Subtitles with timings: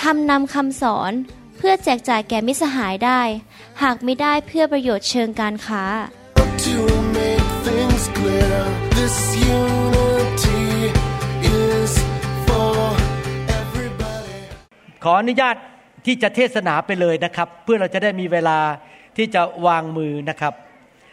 [0.00, 1.12] ทำนำคำสอน
[1.56, 3.20] เพื่อแจกจ่ายแก่มิสหายได้
[3.82, 5.84] หากไม่ได้เพื่อประโยชน์เชิงการค้า
[6.66, 6.78] To
[7.18, 8.58] make things clear,
[8.98, 9.16] this
[9.58, 10.64] unity
[11.62, 11.92] is
[12.46, 12.76] for
[13.60, 14.38] everybody.
[15.04, 15.56] ขออนุญาต
[16.06, 18.58] ที่จะเทศนาไปเลยนะครับ เพื่อเราจะได้มีเวลา
[19.16, 20.52] ที่จะวางมือนะครับ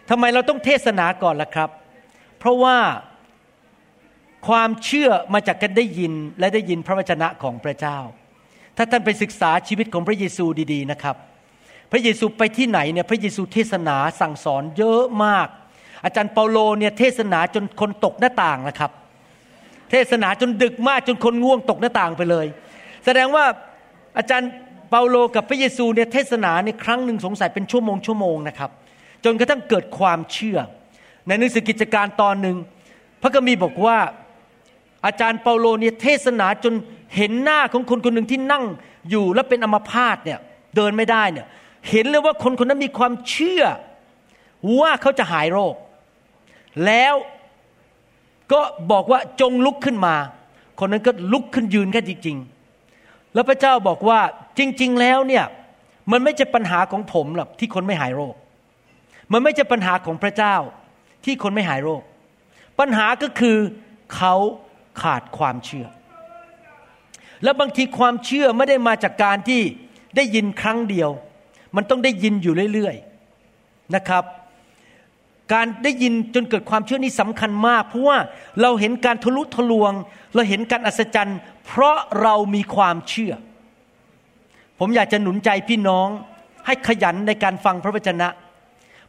[0.10, 1.70] ทำไมเราต้องเทศนาก่อนล่ะครับ
[2.40, 2.78] เพราะว่า
[4.48, 8.00] ความเชื่อมาจากการได้ยินและได้ยินพระวจนะของพระเจ้า
[8.78, 11.16] ถ้าท่านไปศึกษาชีวิตของพระเยซูดีๆนะครับ
[11.92, 15.48] พระเยซูไปที่ไหนเนี่ยพระเยซูเทศนาสั่งสอนเยอะมาก
[16.06, 18.92] อาจารย์เปาโลเนี่ยเทศนาจนคนตกหน้าต่างนะครับ
[19.92, 22.46] เทศนาจนดึกมากจนคนง่วงตกหน้าต่างไปเลย
[23.06, 23.46] แสดงว่า
[24.18, 24.50] อาจารย์
[24.90, 28.72] เปาโลกับพระเยซูเนี่ยเทศนาในครั้งหนึ่งสงสัยเป็นชั่วโมงชั่วโมงนะครับ
[29.26, 30.58] จนกระทั่งเกิดความเชื่อ
[31.28, 32.58] ในหนังสือกิจการตอนหนึ่ง
[33.22, 33.98] พระกมีบอกว่า
[35.06, 36.74] อาจารย์เปาโลเนี่ยเทศนาจน
[37.16, 38.64] เห็นหน้าของคนคนหนึ่งที่นั่ง
[39.10, 40.40] อยู่แล้วเป็นอัมพาตเนี่ย
[40.76, 41.48] เดินไม่ได้เนี่ย
[41.90, 43.64] เห็นเลยว่าคนคนนั้นมีความเชื่อ
[44.80, 45.76] ว่าเขาจะหายโรค
[46.86, 47.16] แล้ว
[48.52, 48.62] ก็
[48.92, 50.16] บอกว่าจงลุกขึ้นมา
[50.80, 52.38] คนนั้นก็ลุกขึ้นยืนแค่จริง
[52.86, 54.20] ๆ แล้วพระเจ้าบอกว่า
[54.60, 55.46] จริง ๆ แล้วเนี่ย
[56.12, 58.36] มันไม่ใช่ปัญหาของผมหรอกที่คนไม่หายโรค
[59.34, 60.56] มันไม่ใช่ปัญหาของพระเจ้า
[61.26, 62.02] ที่คนไม่หายโรค
[62.80, 63.58] ปัญหาก็คือ
[64.16, 64.36] เขา
[65.02, 65.88] ขาดความเชื่อ
[67.44, 69.62] แล้วบางทีความเชื่อไม่ได้มาจากการที่
[70.16, 71.10] ได้ยินครั้งเดียว
[71.76, 74.24] มันต้องได้ยินอยู่เรื่อยๆนะครับ
[75.54, 78.18] การได้ยินจนเกิดความเชื่อนี้สำคัญมาก เพราะว่า
[78.62, 79.94] เราเห็นการทะลุทะลวง
[80.36, 83.34] เราเห็นการอัศจรรย์ เพราะเรามีความเชื่อ
[84.80, 86.08] ผมอยากจะหนุนใจพี่น้อง
[86.66, 88.28] ให้ขยันในการฟังพระวจนะ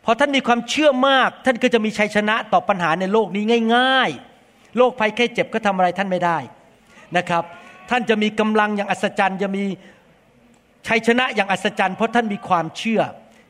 [0.05, 3.45] พอท่านมีความเชื่อมาก ท่านก็จะมีชัยชนะต่อปัญหาในโลกนี้
[3.75, 4.11] ง่าย
[4.45, 6.39] ๆ โรคภัยแค่เจ็บก็ทำอะไรท่านไม่ได้
[7.17, 7.45] นะครับ
[7.91, 9.65] ท่านจะมีกำลังอย่างอัศจรรย์ จะมี
[10.87, 13.01] ชัยชนะอย่างอัศจรรย์ เพราะท่านมีความเชื่อ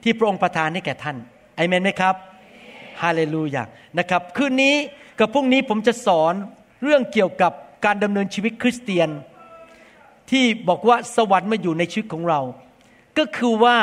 [0.02, 1.16] ที่พระองค์ประทานให้แก่ท่าน
[1.58, 2.14] อเมนไหมครับ
[3.02, 3.62] ฮาเลลูยา
[3.98, 4.74] นะครับคืนนี้
[5.18, 6.34] กับพรุ่งนี้ผมจะสอน
[6.82, 7.52] เรื่องเกี่ยวกับ
[7.84, 9.08] การดำเนินชีวิตคริสเตียน
[10.30, 12.40] ที่บอกว่าสวรรค์มาอยู่ในชีวิตของเรา
[13.18, 13.76] ก็คือว่า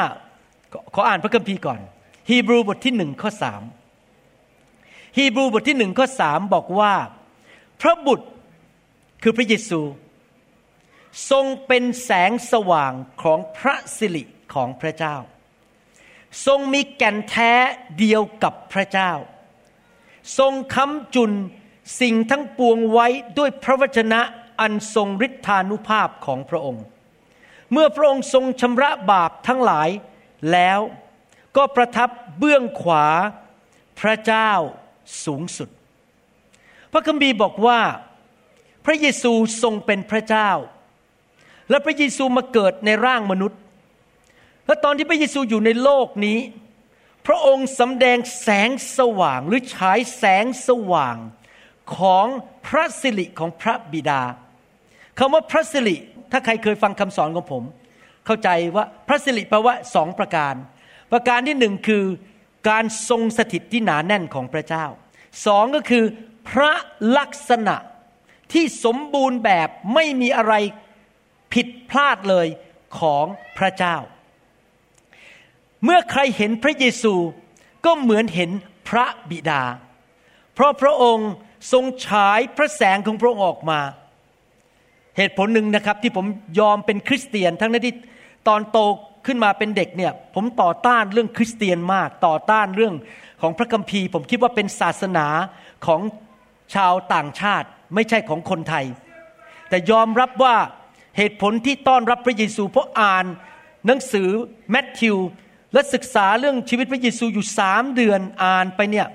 [0.94, 1.80] ขออ่านพระคัมภีร์ก่อน
[2.30, 3.62] ฮีบรูบทที่หนึ่งข้อสาม
[5.18, 6.94] ฮีบรูบทที่หนึ่งข้อสามบอกว่า
[7.82, 8.28] พระบุตร
[9.24, 9.80] คือพระเยซู
[11.30, 14.24] ทรงเป็นแสงสว่างของพระสิริ
[14.54, 15.16] ของพระเจ้า
[16.46, 17.54] ทรงมีแก่นแท้
[18.00, 19.12] เดียวกับพระเจ้า
[20.38, 21.32] ทรงค้ำจุน
[22.02, 23.08] สิ่งทั้งปวงไว้
[23.38, 24.22] ด้วยพระวจนะ
[24.60, 26.84] อันทรงฤทธานุภาพของพระองค์
[27.72, 29.90] เมื่อพระองค์ทรงชำระบาปทั้งหลาย
[30.52, 30.80] แล้ว
[31.58, 33.06] ก็ประทับเบื้องขวา
[34.02, 34.52] พระเจ้า
[35.26, 35.70] สูงสุด
[36.92, 37.80] พระคัมภีร์บอกว่า
[38.86, 40.50] พระเยซูทรงเป็นพระเจ้า
[41.72, 43.60] และพระเยซูมาเกิดในร่างมนุษย์
[44.66, 46.40] และตอนที่พระเยซูอยู่ในโลกนี้
[47.28, 51.18] พระองค์สำแดงแสงสว่างหรือฉายแสงสว่าง
[51.98, 52.28] ของ
[52.68, 54.22] พระสิริของพระบิดา
[55.20, 55.96] คำว่าพระสิริ
[56.32, 57.64] ถ้าใครเคยฟังคำสอนของผม
[58.26, 60.54] เข้าใจว่าพระสิริแปลว่าสองประการ
[61.12, 62.04] ประการที่หนึ่งคือ
[62.70, 64.86] การทรงสถิตที่หนาแน่นของพระเจ้า
[65.46, 66.06] สองก็คือ
[66.50, 66.74] พระ
[67.18, 67.76] ลักษณะ
[68.54, 70.54] ที่สมบูรณ์แบบไม่มีอะไร
[71.54, 72.48] ผิดพลาดเลย
[73.00, 73.26] ของ
[73.58, 73.96] พระเจ้า
[75.84, 77.14] เมื่อใครเห็นพระเยซู
[77.86, 78.52] ก็เหมือนเห็น
[78.90, 79.64] พระบิดา
[80.54, 81.30] เพราะพระองค์
[81.72, 83.80] ทรงฉายพระแสงของพระองค์ออกมา
[85.18, 86.26] เหตุผลหนึ่งนะครับที่ผม
[86.60, 87.96] ยอมเป็นคริสเตียนทั้งนั้นที่
[88.48, 88.78] ตอนโต
[89.26, 92.96] ขึ้นมาเป็นเด็กเนี่ยผมต่อต้านเรื่องคริสเตียนมากต่อต้านเรื่อง
[93.42, 95.28] ของพระคัมภีร์ ผมคิดว่าเป็นศาสนา
[95.86, 96.02] ของ
[96.76, 98.86] ชาวต่างชาติ ไม่ใช่ของคนไทย
[99.70, 100.56] แต่ยอมรับว่า
[101.18, 103.26] เหตุผลที่ต้อนรับพระเยซูเพราะอ่าน
[103.86, 104.30] หนังสือ
[104.72, 105.18] แมทธิว
[105.74, 109.08] และศึกษาเรื่องชีวิตพระเยซูอยู่สามเดือนอ่านไปเนี่ย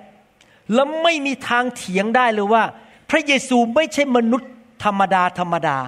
[0.74, 2.64] แล้วไม่มีทางเถียงได้เลยว่า
[3.10, 4.52] พระเยซูไม่ใช่มนุษย์
[4.84, 5.78] ธรรมดาธรรมดา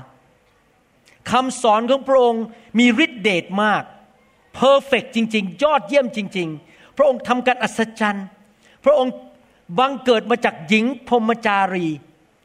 [1.31, 2.44] คำสอนของพระองค์
[2.78, 3.82] มีฤทธิเดชมาก
[4.54, 8.26] เพอร์เฟกจริง ๆ ยอดเยี่ยมจริง ๆ พระองค์ทำการอัศจรรย์
[8.84, 9.12] พระองค์
[9.78, 11.87] บังเกิดมาจากหญิงพรมจารี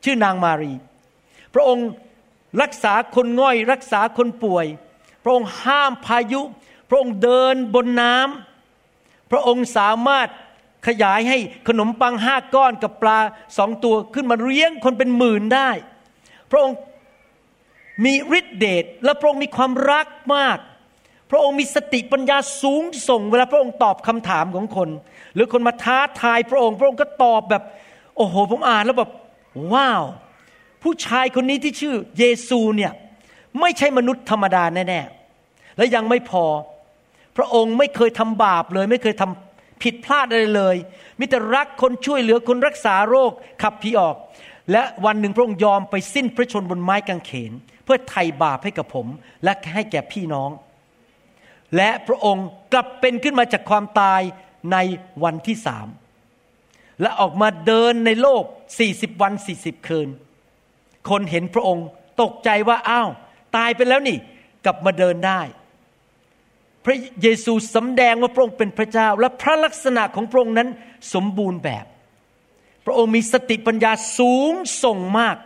[0.03, 0.73] ชื่อนางมารี
[1.53, 1.87] พระองค์
[2.61, 4.65] รักษาคนง่อยรักษาคนป่วย
[5.23, 6.41] พระองค์ห้ามพายุ
[6.89, 10.27] พระองค์เดินบนน้ำพระองค์สามารถ
[10.87, 13.19] ขยายให้ขนมปังห้าก้อนกับปลา
[13.57, 15.69] สองตัวขึ้นมาเลี้ยงคนเป็นหมื่นได้
[16.51, 16.77] พระองค์
[18.05, 20.57] มีฤทธิเดชและพระองค์มีความรักมาก
[21.31, 24.89] พระองค์มีสติปัญญาสูงส่ง เวลาพระองค์ตอบคำถามของคน
[25.33, 27.63] หรือคนมาท้าทายพระองค์ พระองค์ก็ตอบแบบ
[28.17, 29.11] โอ้โหผมอ่านแล้วแบบ
[29.73, 30.03] ว้าว
[30.83, 32.91] ผู้ชายคนนี้ที่ชื่อเยซูเนี่ย
[33.61, 36.45] ไม่ใช่มนุษย์ธรรมดาแน่ๆ และยังไม่พอ
[37.37, 40.75] พระองค์ไม่เคยทำบาปเลย ไม่เคยทำผิดพลาดอะไรเลย
[41.19, 43.31] มีแต่รักคนช่วยเหลือคนรักษาโรค
[43.61, 44.15] ขับผีออก
[44.71, 47.51] และวันหนึ่งพระองค์ยอมไปสิ้นพระชนบนไม้กางเขน
[47.83, 49.07] เพื่อไถ่บาปให้กับผม
[49.43, 50.49] และให้แก่พี่น้อง
[51.75, 54.21] และพระองค์กลับเป็นขึ้นมาจากความตาย
[54.71, 54.77] ใน
[55.23, 55.87] วันที่สาม
[57.01, 58.43] และออกมาเดินในโลก
[58.83, 60.09] 40 วัน 40 คืน
[61.09, 61.85] คนเห็นพระองค์
[62.21, 63.09] ตกใจว่าอ้าว
[63.57, 64.17] ตายไปแล้วนี่
[64.65, 65.41] กลับมาเดินได้
[66.85, 70.69] พระเยซูสำแดงว่าพระองค์เป็นพระเจ้า และพระลักษณะของพระองค์นั้น
[71.13, 71.85] สมบูรณ์แบบ
[72.85, 74.53] พระองค์มีสติปัญญาสูง
[74.83, 75.37] ส่งมาก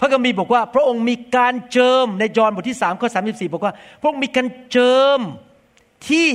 [0.00, 5.20] พระคัมภีร์บอกว่า พระองค์มีการเจิมในยอห์นบทที่3ข้อ34บอกว่า พระองค์มีการเจิม
[6.08, 6.28] ที่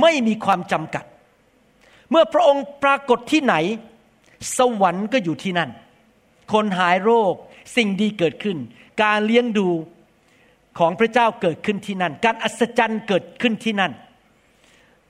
[0.00, 1.04] ไม่มีความจำกัด
[2.10, 3.54] เมื่อพระองค์ปรากฏที่ไหน
[4.58, 5.70] สวรรค์ก็อยู่ที่นั่น
[6.52, 7.34] คนหายโรค
[7.76, 8.58] สิ่งดีเกิดขึ้น
[9.02, 9.68] การเลี้ยงดู
[10.78, 13.92] ของพระเจ้าเกิดขึ้นที่นั่น การอัศจรรย์เกิดขึ้นที่นั่น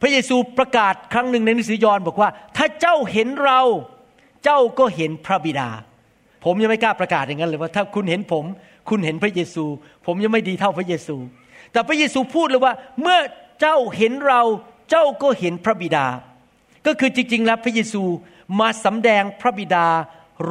[0.00, 3.60] พระเยซูประกาศครั้งหนึ่งในหนังสือยอห์นบอกว่า ถ้าเจ้าเห็นเรา
[4.44, 5.69] เจ้าก็เห็นพระบิดา
[6.44, 8.44] ผมยังไม่กล้าประกาศอย่างนั้นเลยว่าถ้าคุณเห็นผม
[8.88, 9.64] คุณเห็นพระเยซู
[10.06, 11.16] ผมยังไม่ดีเท่าพระเยซู
[11.72, 13.19] แต่พระเยซูพูดเลยว่า เมื่อ
[13.60, 14.42] เจ้าเห็นเรา
[14.90, 16.06] เจ้าก็เห็นพระบิดา
[16.86, 18.02] ก็คือจริง ๆ แล้วพระเยซู
[18.60, 19.86] มาสำแดงพระบิดา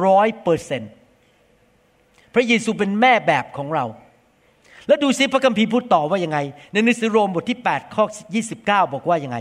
[0.04, 0.92] ร้อยเปอร์เซนต์
[2.34, 3.84] พระเยซูเป็นแม่แบบของเรา
[4.86, 6.38] แล้วดูซิพระคัมภีร์พูดต่อว่ายังไง
[6.72, 8.04] ในหนังสือโรมบทที่ 8 ข้อ
[8.48, 9.38] 29 บอกว่ายังไง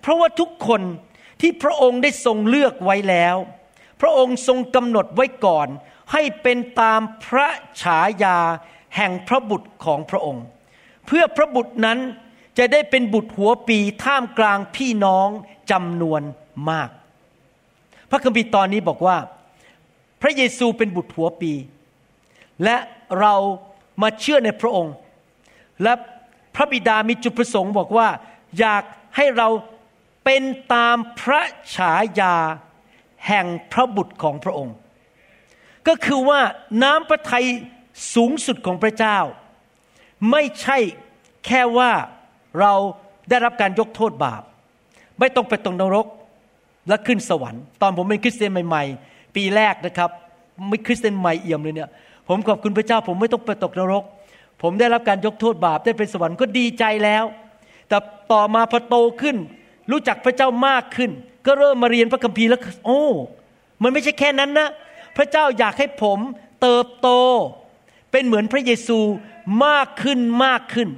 [0.00, 0.82] เพราะว่าทุกคน
[1.40, 3.36] ที่พระองค์ได้ทรงเลือกไว้แล้ว
[4.00, 5.68] พระองค์ทรงกำหนดไว้ก่อน
[6.12, 7.48] ให้เป็นตามพระ
[7.82, 8.38] ฉายา
[8.96, 10.44] แห่งพระบุตรของพระองค์
[11.06, 11.98] เพื่อพระบุตรนั้น
[12.58, 15.28] จะได้เป็นบุตรหัวปีท่ามกลางพี่น้อง
[15.70, 16.22] จำนวน
[16.70, 16.88] มาก
[18.10, 19.16] พระคัมภีร์ตอนนี้บอกว่า
[20.20, 21.52] พระเยซูเป็นบุตรหัวปี
[22.64, 22.76] และ
[23.20, 23.34] เรา
[24.02, 24.94] มาเชื่อในพระองค์
[25.82, 25.92] และ
[26.54, 28.08] พระบิดามีจุดประสงค์บอกว่า
[28.58, 28.82] อยาก
[29.16, 29.48] ให้เรา
[30.24, 30.42] เป็น
[30.74, 31.42] ตามพระ
[31.76, 32.36] ฉายา
[33.26, 34.74] แห่งพระบุตรของพระองค์
[35.88, 36.40] ก็คือว่า
[36.82, 37.46] น้ำพระทัย
[38.14, 39.18] สูงสุดของพระเจ้า
[40.30, 40.78] ไม่ใช่
[41.46, 41.92] แค่ว่า
[42.60, 42.72] เรา
[43.28, 44.42] ได้รับการยกโทษบาป
[45.18, 46.06] ไม่ต้องไปตรงนรก
[46.88, 50.10] และขึ้นสวรรค์ ตอนผมเป็นคริสเตียนใหม่ ๆ ปีแรกนะครับ
[50.68, 51.90] ไม่คริสเตียนใหม่เอี่ยมเลยเนี่ย
[52.28, 54.04] ผมขอบคุณพระเจ้า ผมไม่ต้องไปตกนรก
[54.62, 57.24] ผมได้รับการยกโทษบาปได้เป็นสวรรค์ก็ดีใจแล้ว
[57.88, 57.96] แต่
[58.32, 59.36] ต่อมาพอโตขึ้น
[59.90, 61.10] รู้จักพระเจ้ามากขึ้น
[61.46, 63.02] ก็เริ่มมาเรียนพระคัมภีร์แล้วโอ้
[63.82, 64.68] มันไม่ใช่แค่นั้นนะ
[65.16, 66.18] พระเจ้าอยากให้ผม
[66.62, 67.08] เติบโต
[68.10, 68.98] เป็นเหมือนพระเยซู
[69.66, 70.88] มากขึ้นมากขึ้น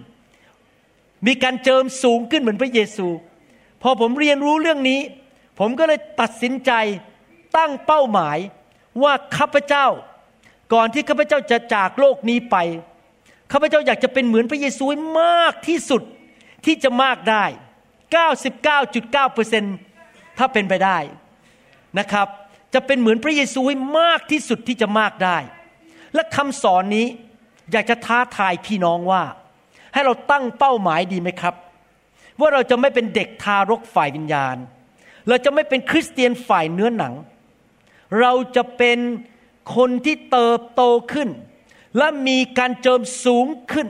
[1.26, 3.06] มีการเจิมสูงขึ้นเหมือนพระเยซู
[3.82, 5.00] พอผมเรียนรู้เรื่องนี้
[5.58, 6.72] ผมก็เลยตัดสินใจ
[7.56, 8.38] ตั้งเป้าหมาย
[9.02, 9.86] ว่าข้าพเจ้า
[10.72, 12.56] ก่อนที่ข้าพเจ้าจะจากโลกนี้ไป
[13.52, 16.02] ข้าพเจ้าอยากจะเป็นเหมือนพระเยซูให้มากที่สุด
[16.64, 17.44] ที่จะมากได้
[19.50, 20.98] 99.9%ถ้าเป็นไปได้
[21.98, 22.28] นะครับ
[22.74, 25.38] จะเป็นเหมือนพระเยซูให้มากที่สุดที่จะมากได้
[26.14, 27.06] และคำสอนนี้
[27.72, 29.22] อยากจะท้าทายพี่น้องว่า
[29.92, 31.54] ให้เราตั้งเป้าหมายดีไหมครับ
[32.40, 34.56] ว่าเราจะไม่เป็นเด็กทารกฝ่ายวิญญาณ
[35.28, 37.14] เราจะไม่เป็นคริสเตียนฝ่ายเนื้อหนัง
[38.20, 38.98] เราจะเป็น
[39.76, 41.28] คนที่เติบโตขึ้น
[41.98, 43.88] และมีการเจิมสูงขึ้น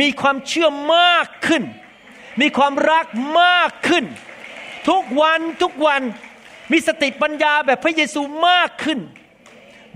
[0.00, 1.62] มีความเชื่อมากขึ้น
[2.40, 3.06] มีความรัก
[3.42, 4.04] มากขึ้น
[4.88, 6.02] ทุกวันทุกวัน
[6.72, 8.98] มีสติปัญญาแบบพระเยซูมากขึ้น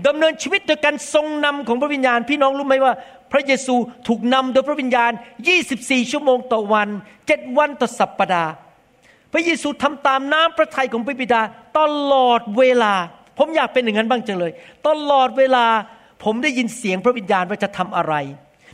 [0.07, 2.93] ดำเนินชีวิตโดยการทรงนำของพระวิญญาณ พี่น้องรู้ไหมว่า
[3.31, 3.75] พระเยซู
[4.07, 5.11] ถูกนำโดยพระวิญญาณ
[5.61, 6.89] 24 ชั่วโมงต่อวัน
[7.23, 8.51] 7 วันต่อสัปปดาห์
[9.33, 11.41] พระเยซูทำตามน้ำพระทัยของพระบิดา
[11.77, 11.79] ต
[12.11, 12.93] ลอดเวลา
[13.37, 14.51] ผมอยากเป็นอย่างนั้นบ้างจังเลย
[14.87, 15.65] ตลอดเวลา
[16.23, 18.13] ผมได้ยินเสียงพระวิญญาณว่าจะทำอะไร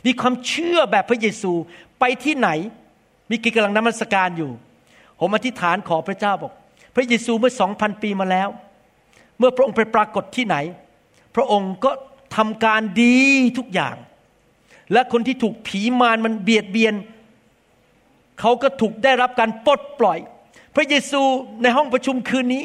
[0.06, 1.52] มีความเชื่อแบบพระเยซู
[2.00, 2.48] ไปที่ไหน
[3.30, 4.50] มีกิจกำลังนมัสการอยู่
[5.20, 6.52] ผมอธิษฐานขอพระเจ้าบอก
[6.94, 8.48] พระเยซูเมื่อสองพันปีมาแล้ว
[9.38, 10.56] เมื่อพระองค์ไปปรากฏที่ไหน
[11.36, 11.90] พระองค์ก็
[12.36, 13.18] ทำการดี
[13.58, 13.96] ทุกอย่าง
[14.92, 16.94] และคนที่ถูกผีมารมันเบียดเบียน
[18.40, 20.18] เขาก็ถูกได้รับการปลดปล่อย
[20.74, 21.22] พระเยซู
[21.62, 22.64] ในห้องประชุมคืนนี้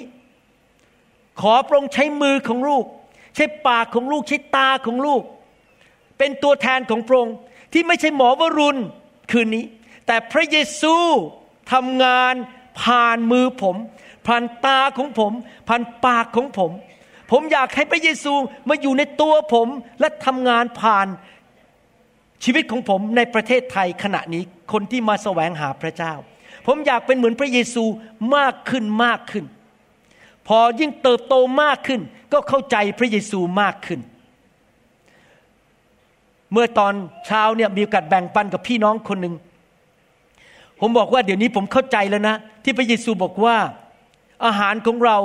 [1.42, 2.86] ขอพระองค์ใช้มือของลูก
[3.36, 5.24] ใช้ปากของลูก ใช้ตาของลูก
[6.18, 7.36] เป็นตัวแทนของพระองค์
[7.74, 8.80] ที่ไม่ใช่หมอวรุณ
[9.32, 9.66] คืนนี้
[10.08, 10.96] แต่พระเยซู
[11.72, 12.34] ทำงาน
[12.82, 13.76] ผ่านมือผม
[14.28, 15.32] ผ่านตาของผม
[15.68, 16.72] ผ่านปากของผม
[17.32, 18.34] ผมอยากให้พระเยซู
[18.70, 19.68] มาอยู่ในตัวผม
[20.00, 21.08] และทำงานผ่าน
[22.44, 26.14] ชีวิตของผมในประเทศไทยขณะนี้คนที่มาแสวงหาพระเจ้า
[26.68, 27.84] ผมอยากเป็นเหมือนพระเยซู
[28.36, 29.46] มากขึ้นมากขึ้น
[30.52, 32.02] พอยิ่งเติบโตมากขึ้น
[32.34, 34.00] ก็เข้าใจพระเยซูมากขึ้น
[36.52, 36.94] เมื่อตอน
[37.26, 39.36] เช้าเนี่ยมีโอกาสแบ่งปันกับพี่น้องคนหนึ่ง
[40.80, 43.56] ผมบอกว่าเดี๋ยวนี้ผมเข้าใจแล้วนะ ที่พระเยซูบอกว่า
[44.46, 45.18] อาหารของเรา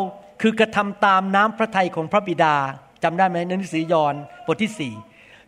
[0.42, 2.54] คือกระทำตามน้ำพระทัยของพระบิดา
[3.02, 4.14] จำได้ไหมในหนังสือยอห์น
[4.46, 4.92] บทที่สี่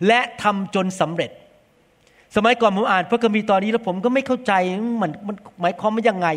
[0.06, 1.30] และทำจนสำเร็จ
[2.37, 4.52] สมัยก่อนผมอ่านพระคัมภีร์ตอนนี้แล้วผมก็ไม่เข้าใจ
[5.02, 6.28] มันมันหมายความว่ายังไง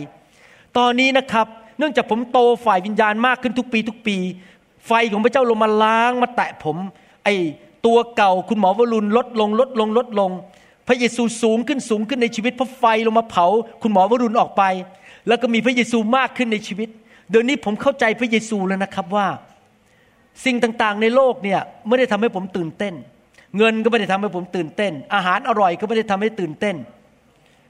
[0.78, 1.48] ตอนนี้นะครับ
[1.80, 4.18] เนื่องจากผมโตฝ่ายวิญญาณมากขึ้นทุกปีทุกปี
[4.88, 6.78] ไฟของพระเจ้าลงมาล้างมาแตะผม
[7.24, 7.30] ไอ
[7.86, 10.32] ตัวเก่าคุณหมอวรุณลดลงลดลงลดลง
[10.88, 13.46] พระเยซูสูงขึ้นสูงขึ้นในชีวิตเพราะไฟลงมาเผา
[13.82, 14.64] คุณหมอวรุณออกไป
[15.28, 16.90] แล้วก็มีพระเยซูมากขึ้นในชีวิต
[17.30, 19.28] เดี๋ยวนี้ผมเข้าใจพระเยซูแล้วนะครับว่า
[20.46, 22.94] สิ่งต่างๆในโลกเนี่ยไม่ได้ทำให้ผมตื่นเต้น
[23.58, 26.76] เงินก็ไม่ได้ทำให้ผมตื่นเต้น อาหารอร่อยก็ไม่ได้ทำให้ตื่นเต้น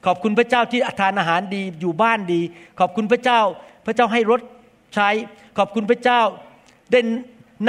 [0.06, 2.42] ขอบคุณพระเจ้าที่ทานอาหารดีอยู่บ้านดี
[2.80, 3.40] ขอบคุณพระเจ้า
[3.86, 4.42] พระเจ้าให้รถ
[4.96, 5.10] ใช้
[5.58, 6.22] ขอบคุณพระเจ้า
[6.92, 7.00] ได้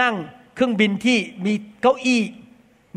[0.00, 0.14] นั่ง
[0.54, 2.22] เครื่องบินที่มีเก้าอี้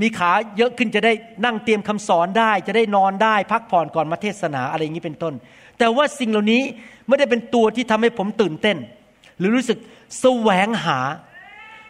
[0.01, 1.13] มีขาเยอะขึ้นจะได้
[1.45, 5.33] นั่งเตรียมคำสอนได้ จะได้นอนได้พักผ่อนก่อนมาเทศนาอะไรอย่างนี้เป็นต้น
[5.79, 6.61] แต่ว่าสิ่งเหล่านี้
[7.07, 8.77] ไม่ได้เป็นตัวที่ทำให้ผมตื่นเต้น
[9.37, 9.79] หรือรู้สึก
[10.19, 10.99] แสวงหา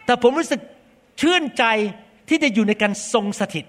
[0.06, 0.60] แต่ผมรู้สึก
[1.20, 1.64] ชื่นใจ
[2.28, 3.64] ที่ได้อยู่ในการทรงสถิต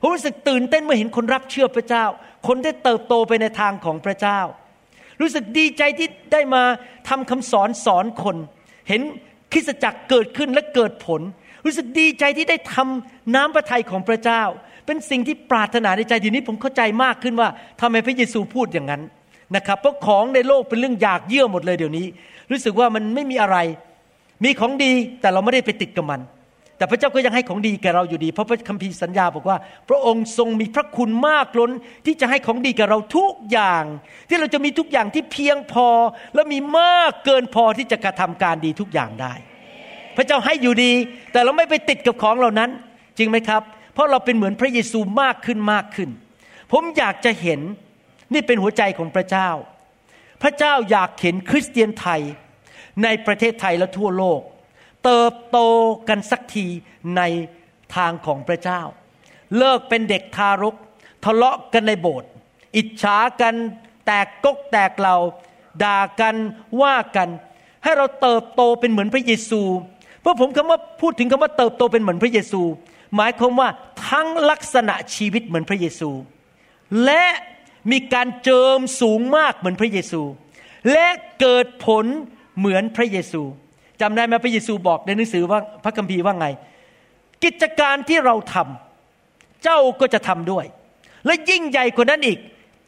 [0.00, 2.04] ผมรู้สึกตื่นเต้นเมื่อเห็นคนรับเชื่อพระเจ้า
[2.46, 4.40] คนได้เติบโตไปในทางของพระเจ้า
[5.20, 6.62] รู้สึกดีใจที่ได้มา
[7.08, 8.36] ทำคำสอนสอนคน
[8.88, 9.00] เห็น
[9.52, 11.20] คริสตจักรเกิดขึ้นและเกิดผล
[11.64, 14.42] รู้สึกดีใจที่ได้ทำน้ำพระทัยของพระเจ้า
[14.86, 17.48] เป็นสิ่งที่ปรารถนาในใจทีนี้ผมเข้าใจมากขึ้นว่า
[17.80, 19.02] ทำไมพระเยซูพูดอย่างนั้น
[19.56, 22.06] นะครับเพราะของในโลกเป็นเรื่องอยากเยื่อหมดเลยเดี๋ยวนี้
[22.50, 23.56] รู้สึกว่ามันไม่มีอะไร
[24.44, 26.20] มีของดีแต่เราไม่ได้ไปติดกับมัน
[26.80, 29.56] แต่พระเจ้าก็ยังให้ของดีแก่เราอยู่ดี เพราะพระคัมภีร์สัญญาบอกว่า
[29.88, 31.70] พระองค์ทรงมีพระคุณมากล้น
[32.06, 33.84] ที่จะให้ของดีแก่เราทุกอย่าง
[34.28, 35.88] ที่เราจะมีทุกอย่างที่เพียงพอ
[36.34, 39.32] และมีมากเกินพอที่จะกระทำการดีทุกอย่างได้
[40.16, 40.92] พระเจ้าให้อยู่ดี
[41.32, 42.70] แต่เราไม่ไปติดกับของเหล่านั้น
[43.18, 43.62] จริงไหมครับ
[43.94, 46.10] เพราะเราเป็นเหมือนพระเยซูมากขึ้นมากขึ้น
[46.72, 47.60] ผมอยากจะเห็น
[48.32, 49.48] นี่เป็นหัวใจของพระเจ้า
[50.42, 52.20] พระเจ้าอยากเห็นคริสเตียนไทย
[53.02, 54.40] ในประเทศไทยและทั่วโลก
[55.04, 55.58] เติบโต
[56.08, 56.66] กันสักที
[57.16, 57.22] ใน
[57.96, 58.80] ทางของพระเจ้า
[59.58, 60.74] เลิกเป็นเด็กทารก
[61.24, 62.30] ทะเลาะกันในโบสถ์
[62.76, 63.54] อิจฉากัน
[64.06, 65.16] แตกกกแตกเรา
[65.84, 66.36] ด่ากัน
[66.82, 67.28] ว่ากัน
[67.84, 69.62] ให้เราเติบโตเป็นเหมือนพระเยซู
[70.20, 72.62] เพราะผมคำว่าพูดถึงคำว่าเติบโตเป็นเหมือนพระเยซู
[73.16, 73.68] หมายความว่า
[74.08, 76.10] ทั้งลักษณะชีวิตเหมือนพระเยซู
[77.04, 77.24] และ
[77.90, 80.22] มีการเจิมสูงมากเหมือนพระเยซู
[80.92, 81.08] และ
[81.40, 82.06] เกิดผล
[82.58, 83.42] เหมือนพระเยซู
[84.00, 86.46] จำได้ไหมพระเยซูบอกในหนังสือว่าพระคัมภีร์ว่าไง
[87.44, 90.64] กิจการที่เราทำเจ้าก็จะทำด้วย
[91.26, 92.38] และยิ่งใหญ่กว่านั้นอีก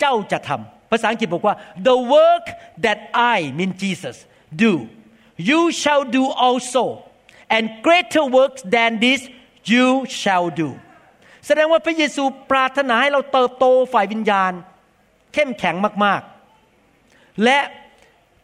[0.00, 1.54] เจ้าจะทำภาษาอังกฤษบอกว่า
[1.88, 2.47] the work
[2.85, 2.99] that
[3.35, 4.16] I mean Jesus
[4.62, 4.73] do
[5.49, 6.85] you shall do also
[7.54, 9.21] and greater works than this
[9.73, 9.87] you
[10.21, 10.69] shall do
[11.47, 14.52] แสดงว่าพระเยซูปรารถนาให้เราเติบโตฝ่ายวิญญาณ
[15.35, 16.21] เข้มแข็งมาก
[16.83, 17.59] ๆ และ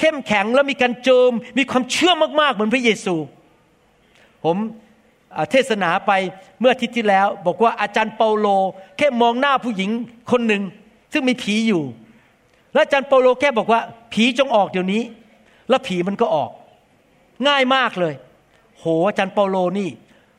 [0.00, 3.14] เข้มแข็งแล้วมีการเจิมมีความเชื่อมากๆ เหมือนพระเยซู
[4.44, 4.56] ผม
[5.50, 6.12] เทศนาไป
[6.60, 8.46] เมื่ออาทิตย์ที่แล้ว บอกว่าอาจารย์เปาโล
[8.96, 9.90] แค่มองหน้าผู้หญิง
[10.30, 10.62] คนหนึ่ง
[11.12, 11.82] ซึ่งมีผีอยู่
[12.72, 13.80] แล้วอาจารย์เปาโลแค่บอกว่า
[14.12, 15.02] ผีจงออกเดี๋ยวนี้
[15.68, 16.50] แล้วผีมันก็ออก
[17.48, 18.14] ง่ายมากเลย
[18.78, 19.88] โหอาจารย์เปาโลนี่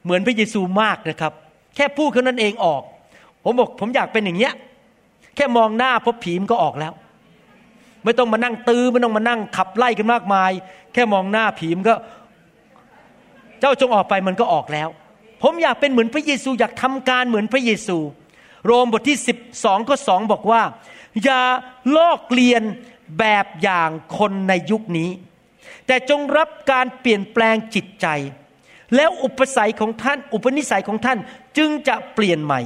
[0.04, 1.34] เหมือนพระเยซูมากนะครับ
[1.76, 2.82] แค่พูดแค่นั้นเองออก
[3.44, 4.54] ผมบอกผมอยากเป็นอย่างเงี้ย
[5.36, 6.94] แค่มองหน้าพบผีมันก็ออกแล้ว
[8.04, 10.52] ไม่ต้องมานั่งตื้อไม่ต้องมานั่งขับไล่กันมากมาย
[10.94, 11.96] แค่มองหน้าผีมันก็
[13.60, 14.90] เจ้าจงออกไปมันก็ออกแล้ว
[15.42, 17.98] ผมอยากเป็นเหมือนพระเยซูอยากทำการเหมือนพระเยซู
[18.66, 19.18] โรมบทที่
[19.54, 20.62] 12ข้อ2บอกว่า
[21.24, 21.42] อย่า
[21.96, 22.64] ลอกเลียน
[23.20, 25.10] แบบอย่างคนในยุคนี้
[25.88, 28.08] แต่จงรับการเปลี่ยนแปลงจิตใจ
[28.96, 31.18] แล้วอุปสัยของท่าน อุปนิสัยของท่าน
[31.58, 32.62] จึงจะเปลี่ยนใหม่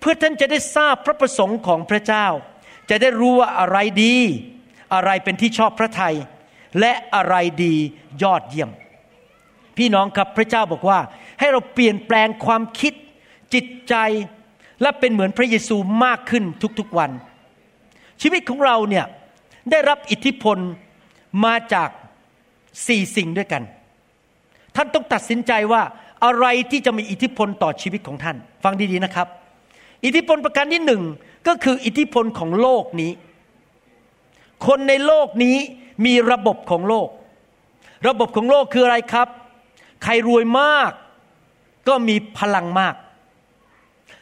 [0.00, 2.26] เพื่อท่านจะได้ทราบพระประสงค์ของพระเจ้า
[2.90, 4.16] จะได้รู้ว่าอะไรดี
[4.94, 6.14] อะไรเป็นที่ชอบพระทัย
[6.80, 7.74] และอะไรดี
[8.22, 8.70] ยอดเยี่ยม
[9.76, 10.98] พี่น้องครับพระเจ้าบอกว่า
[11.38, 12.92] ให้เราเปลี่ยนแปลงความคิด
[13.54, 13.94] จิตใจ
[14.82, 16.44] และเป็นเหมือนพระเยซูมากขึ้น
[16.78, 17.10] ทุกๆวัน
[18.22, 19.04] ชีวิตของเราเนี่ย
[19.70, 20.58] ได้รับอิทธิพล
[21.44, 21.88] มาจาก
[22.86, 23.62] สี่สิ่งด้วยกัน
[24.76, 25.82] ท่านต้องตัดสินใจว่า
[26.24, 29.28] อะไรที่จะมีอิทธิพลต่อชีวิตของท่าน ฟังดีๆนะครับ
[30.04, 31.02] อิทธิพลประการที่หนึ่ง
[31.46, 33.10] ก็คืออิทธิพลของโลกนี้
[34.66, 35.56] คนในโลกนี้
[36.06, 37.08] มีระบบของโลก
[38.08, 39.28] ระบบของโลกคืออะไรครับ
[40.02, 40.92] ใครรวยมาก
[41.88, 42.94] ก็มีพลังมาก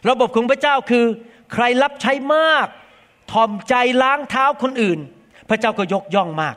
[0.09, 1.05] ระบบของพระเจ้าคือ
[1.53, 2.67] ใครรับใช้มาก
[3.31, 4.99] ทอมใจล้างเท้าคนอื่น
[5.49, 6.57] พระเจ้าก็ยกย่องมาก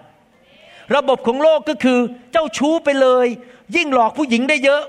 [0.96, 2.00] ระบบของโลกก็คือ
[2.32, 3.28] เจ้าชู้ไปเลย
[3.76, 4.84] ยิ่งหลอกผู้หญิงได้เยอะ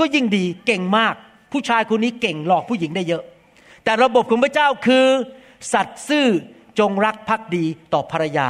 [0.00, 1.14] ก็ยิ่งดีเก่งมาก
[1.52, 3.22] ผู้ชายคนนี้เก่งหลอกผู้หญิงได้เยอะ
[3.84, 5.06] แต่ระบบของพระเจ้าคือ
[5.72, 6.26] สัตย์ซื่อ
[6.78, 8.48] จงรักภักดีต่อภรรยา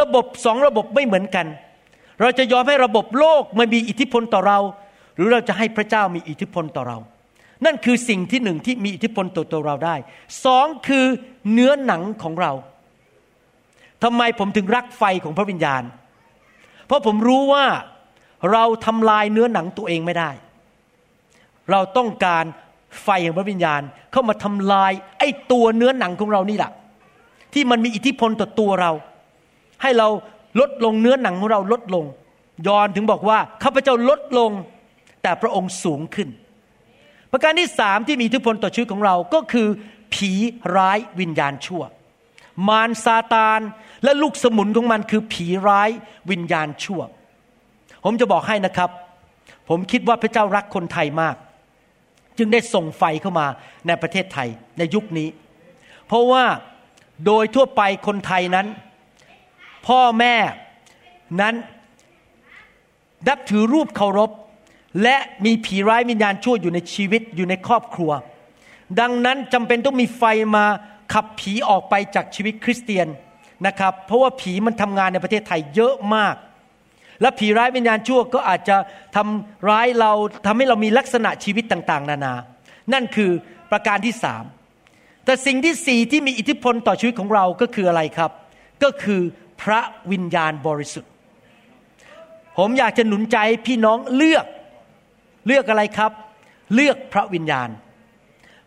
[0.00, 1.46] ระบบสองระบบไม่เหมือนกัน
[2.20, 4.58] เราจะยอมให้ระบบโลกมามีอิทธิพลต่อเรา
[5.16, 6.98] หรือเราจะให้พระเจ้ามีอิทธิพลต่อเรา
[7.64, 9.96] นั่นคือสิ่งที่หนึ่งที่มีอิทธิพลต่อตัวเราได้
[10.44, 11.04] สองคือ
[11.52, 12.52] เนื้อหนังของเรา
[14.02, 15.82] ทำไมผมถึงรักไฟของพระวิญญาณ
[16.86, 17.66] เพราะผมรู้ว่า
[18.52, 20.30] เราทำลายเนื้อหนังตัวเองไม่ได้
[21.70, 22.44] เราต้องการ
[23.02, 23.82] ไฟแห่งพระวิญญาณ
[24.12, 26.70] เข้ามาทำลายไอ้ตัวเนื้อหนังของเรานี่แหละ
[27.56, 28.92] ที่มันมีอิทธิพลต่อตัวเรา
[29.82, 30.08] ให้เรา
[30.60, 32.04] ลดลงเนื้อหนังของเราลดลง
[32.66, 34.50] ยอนถึงบอกว่าข้าพเจ้าลดลง
[35.22, 36.28] แต่พระองค์สูงขึ้น
[37.32, 39.68] ประการที่สามที่มีอิทธิพลต่อชีวิตของเราก็คือ
[40.14, 40.30] ผี
[40.76, 41.82] ร้ายวิญญาณชั่ว
[42.68, 43.60] มารซาตาน
[44.04, 45.90] และลูกสมุนของมันคือผีร้าย
[46.30, 47.00] วิญญาณชั่ว
[48.04, 48.90] ผมจะบอกให้นะครับ
[49.68, 51.36] ผมคิดว่าพระเจ้ารักคนไทยมาก
[52.38, 53.46] จึงได้ส่งไฟเข้ามา
[53.86, 54.48] ในประเทศไทย
[54.78, 55.28] ในยุคนี้
[56.06, 56.44] เพราะว่า
[57.26, 58.66] โดยทั่วไปคนไทยนั้น
[59.86, 60.34] พ่อแม่
[61.40, 61.54] นั้น
[63.28, 64.30] นับถือรูปเคารพ
[65.02, 68.10] และมีผีร้ายวิญญาณชั่วอยู่ในชีวิตอยู่ในครอบครัว
[69.00, 70.22] ดังนั้นจำเป็นต้องมีไฟ
[70.56, 70.64] มา
[71.12, 73.06] ขับผีออกไปจากชีวิตคริสเตียน
[73.66, 76.34] นะครับ เพราะว่าผีมันทำงานในประเทศไทยเยอะมาก
[77.20, 78.76] และผีร้ายวิญญาณชั่วก็อาจจะ
[79.16, 80.12] ทำร้ายเรา
[80.46, 82.34] ทำให้เรามีลักษณะชีวิตต่าง ๆ นานา
[82.92, 83.30] นั่นคือ
[83.70, 84.44] ประการที่สาม
[85.26, 88.30] แต่สิ่งที่สี่ที่มีอิทธิพลต่อชีวิตของเราก็คืออะไรครับ
[88.82, 89.20] ก็คือ
[89.62, 89.80] พระ
[90.12, 91.12] วิญญาณบริสุทธิ์
[92.58, 94.46] ผมอยากจะหนุนใจพี่น้องเลือก
[95.46, 96.12] เลือกอะไรครับ
[96.74, 97.68] เลือกพระวิญญาณ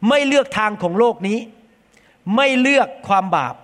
[0.10, 1.40] ไม่เลือกทางของโลกนี้
[2.36, 3.56] ไม่เลือกความบาป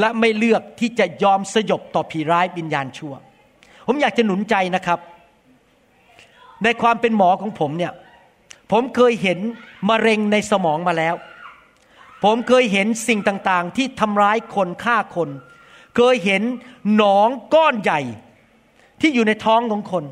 [0.00, 3.14] และไม่เลือกที่จะยอมสยบต่อผีร้ายวิญญาณชั่ว
[3.86, 4.98] ผมอยากจะหนุนใจนะครับ
[6.64, 7.92] ในความเป็นหมอของผมเนี่ย
[8.72, 9.38] ผมเคยเห็น
[9.88, 11.14] มะเร็งในสมองมาแล้ว
[12.22, 15.28] ผมเคยเห็นสิ่งต่างๆ ที่ทำร้ายคนฆ่าคน
[15.96, 16.42] เคยเห็น
[16.96, 18.00] หนองก้อนใหญ่
[19.00, 20.04] ที่อยู่ในท้องของคน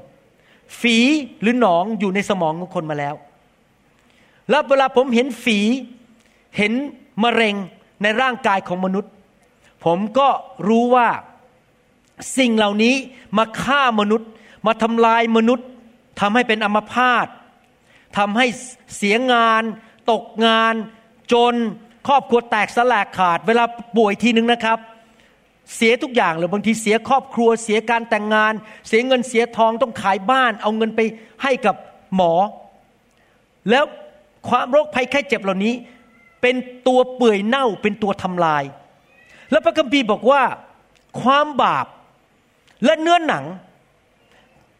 [0.80, 0.96] ฝี
[1.40, 3.14] หรือหนองอยู่ในสมองของคนมาแล้ว
[4.50, 5.58] แล้วเวลาผมเห็นฝี
[6.56, 6.72] เห็น
[7.22, 7.54] มะเร็ง
[8.02, 9.12] ในร่างกายของมนุษย์
[9.84, 10.28] ผมก็
[10.68, 11.08] รู้ว่า
[12.38, 12.94] สิ่งเหล่านี้
[13.38, 14.28] มาฆ่ามนุษย์
[14.66, 15.66] มาทำลายมนุษย์
[16.20, 17.26] ทำให้เป็นอัมพาต
[18.18, 18.46] ทำให้
[18.96, 19.62] เสียงาน
[20.10, 20.74] ตกงาน
[21.32, 21.54] จน
[22.08, 23.64] ครอบครัวแตกสลายขาด เวลา
[23.96, 24.78] ป่วยทีนึงนะครับ
[25.76, 28.52] เสียทุกอย่างเลยบางทีเสียครอบครัวเสียการแต่งงาน
[28.88, 31.00] เสียเงินเสียทองต้องขายบ้าน เอาเงินไป
[31.42, 31.74] ให้กับ
[32.14, 32.32] หมอ
[33.70, 33.84] แล้ว
[34.48, 35.74] ความโรคภัยไข้เจ็บเหล่านี้
[36.42, 38.64] เป็นตัวเปื่อยเน่าเป็นตัวทำลาย
[39.50, 40.42] แล้วพระคัมภีร์บอกว่า
[41.20, 41.86] ความบาป
[42.84, 43.44] และเนื้อหนัง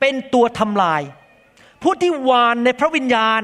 [0.01, 1.03] เป็นตัวทำลาย
[1.83, 3.43] ผู้ที่วานในพระวิญญาณ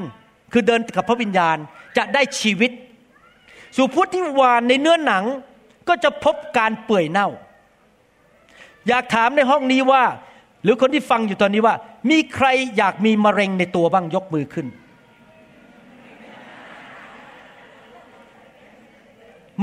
[0.52, 1.56] คือเดินกับพระวิญญาณ
[1.96, 2.70] จะได้ชีวิต
[3.76, 5.24] สู่ผู้ที่วานในเนื้อหนัง
[5.88, 7.28] ก็จะพบการเปื่อยเน่า
[8.88, 10.04] อยากถามในห้องนี้ว่า
[10.62, 11.74] หรือคนที่ฟังอยู่ตอนนี้ว่า
[12.10, 14.66] มีใครอยากมีมะเร็งในตัวบ้างยกมือขึ้น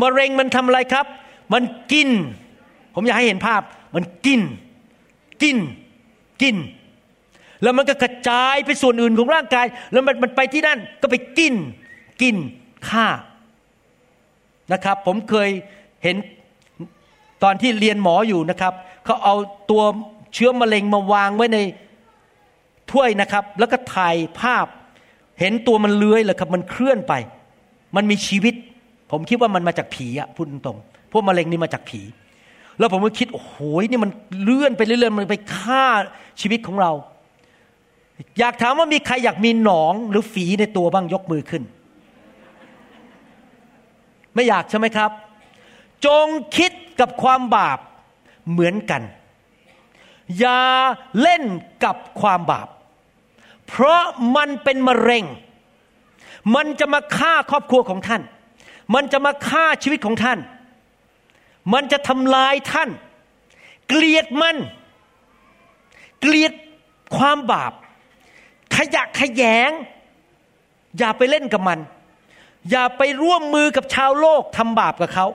[0.02, 1.06] มะเร็งมันทำอะไรครับ
[1.54, 2.10] มันกิน
[2.96, 3.62] ผมอยากให้เห็นภาพ
[3.96, 4.42] มันกิน
[5.44, 5.58] กิน
[6.42, 6.56] กิน
[7.64, 11.54] แล้วมันก็กระจายไปส่วนอื่นของร่างกาย แล้วมันมันไปที่นั่นก็ไปกิน
[12.22, 12.36] กิน
[12.90, 13.08] ฆ่า
[14.74, 15.50] นะครับ ผมเคย
[16.04, 16.16] เห็น
[17.44, 18.74] ตอนที่เรียนหมออยู่นะครับ
[19.06, 19.36] เขาเอา
[19.70, 19.84] ตัว
[20.34, 21.58] เชื้อมะเร็งมาวางไว้ใน
[22.92, 24.66] ถ้วยนะครับ แล้วก็ถ่ายภาพ
[25.40, 27.14] เห็นตัวมันเลื้อยเลยครับ มันเคลื่อนไป
[27.96, 28.56] มันมีชีวิต
[29.12, 32.02] ผมคิดว่ามันมาจากผีอะพูดตรงๆพวกมะเร็งนี่มาจากผี
[32.80, 33.56] แล้วผมก็คิดโอ้โห
[33.92, 35.86] นี่มันเลื่อนไปเรื่อยๆมันไปฆ่า
[36.42, 36.92] ชีวิตของเรา
[38.40, 41.64] อยากถามว่ามีใครอยากมีหนองหรือฝีในตัวบ้างยกมือขึ้น
[44.34, 45.12] ไม่อยากใช่ไหมครับ
[46.06, 47.80] จงคิดกับความบาป
[48.52, 49.02] เหมือนกัน
[50.40, 50.62] อย่า
[51.22, 51.44] เล่น
[51.84, 52.68] กับความบาป
[53.68, 54.04] เพราะ
[54.36, 55.26] มันเป็นมะเร็ง
[56.56, 58.22] มันจะมาฆ่าครอบครัวของท่าน
[58.94, 60.40] มันจะมาฆ่าชีวิตของท่าน
[61.74, 62.90] มันจะทำลายท่าน
[63.88, 64.58] เกลียดมัน
[66.22, 66.54] เกลียด
[67.18, 67.74] ความบาป
[68.76, 69.72] ขยะขยง
[70.98, 71.80] อย่าไปเล่นกับมัน
[72.72, 75.28] อย่าไปร่วมมือกับชาวโลกทำบาปกับเขา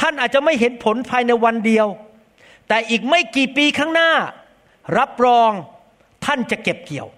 [0.00, 1.86] ท่านอาจจะไม่เห็นผลภายในวันเดียว
[2.68, 4.10] แต่อีกไม่กี่ปีข้างหน้า
[4.98, 5.50] รับรอง
[6.24, 7.08] ท่านจะเก็บเกี่ยว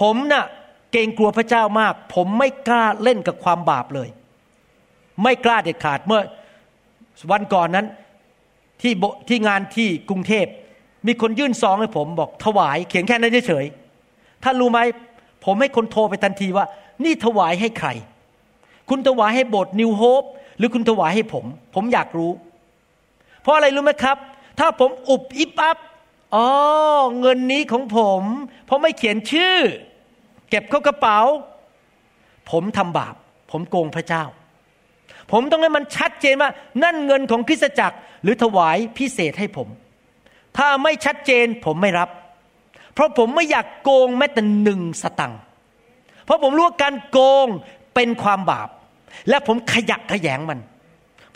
[0.00, 0.44] ผมน่ะ
[0.92, 4.08] เกรงกลัวพระเจ้ามาก ผมไม่กล้าเล่นกับความบาปเลย
[5.22, 6.20] ไม่กล้าเด็ดขาดเมื่อ
[7.30, 7.86] วันก่อนนั้น
[8.82, 10.46] ที่โบที่งานที่กรุงเทพ
[11.06, 14.80] มีคนยื่นซองให้ผมบอกถวาย เขียนแค่นั้นเฉยๆท่านรู้ไหม
[15.44, 16.66] ผมให้คนโทรไปทันทีว่า
[17.04, 17.88] นี่ถวายให้ใคร
[18.88, 20.22] คุณถวายให้โบสถ์นิวโฮป
[20.58, 22.32] หรือคุณถวายให้ผม ผมอยากรู้
[23.42, 24.16] เพราะอะไรรู้ไหมครับ
[24.58, 25.78] ถ้าผมอุบอิบอับ
[26.34, 26.46] อ๋อ
[27.20, 28.22] เงินนี้ของผม
[28.66, 29.56] เพราะไม่เขียนชื่อ
[30.50, 31.20] เก็บเข้ากระเป๋า
[32.50, 33.14] ผมทำบาป
[33.50, 34.24] ผมโกงพระเจ้า
[35.32, 36.50] ผมต้องให้มันชัดเจนว่า
[36.82, 39.68] นั่นเงินของคริสตจักร หรือถวายพิเศษให้ผม
[40.56, 42.08] ถ้าไม่ชัดเจนผมไม่รับ
[42.94, 45.40] เพราะผมไม่อยากโกงแม้แต่หนึ่งสตังค์
[46.24, 47.48] เพราะผมรู้ว่าการโกง
[47.94, 48.68] เป็นความบาป
[49.28, 50.58] และผมขยักขยงมัน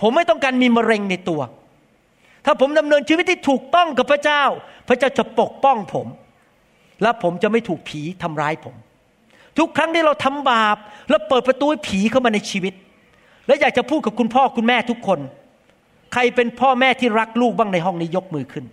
[0.01, 1.41] ผมไม่ต้องการมีมะเร็งในตัว
[2.45, 4.43] ถ้าผมดำเนินชีวิตที่ถูกต้องกับพระเจ้า
[4.89, 6.07] พระเจ้าจะปกป้องผม
[7.03, 8.75] และผมจะไม่ถูกผีทำร้ายผม
[9.59, 10.77] ทุกครั้งที่เราทำบาป
[11.11, 12.75] แล้วเปิดประตูให้ผีเข้ามาในชีวิต
[13.47, 15.21] และอยากจะพูดกับคุณพ่อคุณแม่ทุกคน
[16.13, 18.65] ใครเป็นพ่อแม่ที่รักลูกบ้างในห้องนี้ยกมือขึ้น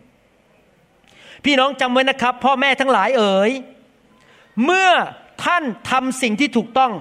[1.45, 3.51] พี่น้องจำไว้นะครับ พ่อแม่ทั้งหลายเอ๋ย
[4.65, 4.89] เมื่อ
[5.43, 6.93] ท่านทำสิ่งที่ถูกต้อง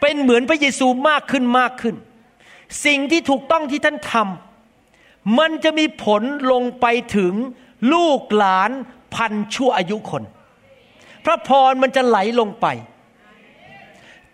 [0.00, 1.96] เป็นเหมือนพระเยซูมากขึ้นมากขึ้น
[2.84, 6.86] สิ่งที่ถูกต้องที่ท่านทำมันจะมีผลลงไป
[7.16, 7.34] ถึง
[7.92, 8.70] ลูกหลาน
[9.14, 10.22] พันชั่วอายุคน
[11.24, 12.66] พระพรมันจะไหลลงไป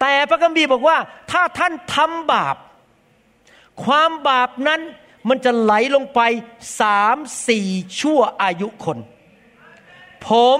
[0.01, 0.99] แต่พระคัมภีร์บอกว่า
[1.31, 2.57] ถ้าท่านทำบาป
[3.85, 4.81] ความบาปนั้น
[5.29, 6.21] มันจะไหลลงไป
[6.81, 7.17] สาม
[7.49, 7.67] สี่
[8.01, 8.99] ชั่วอายุคน
[10.27, 10.59] ผม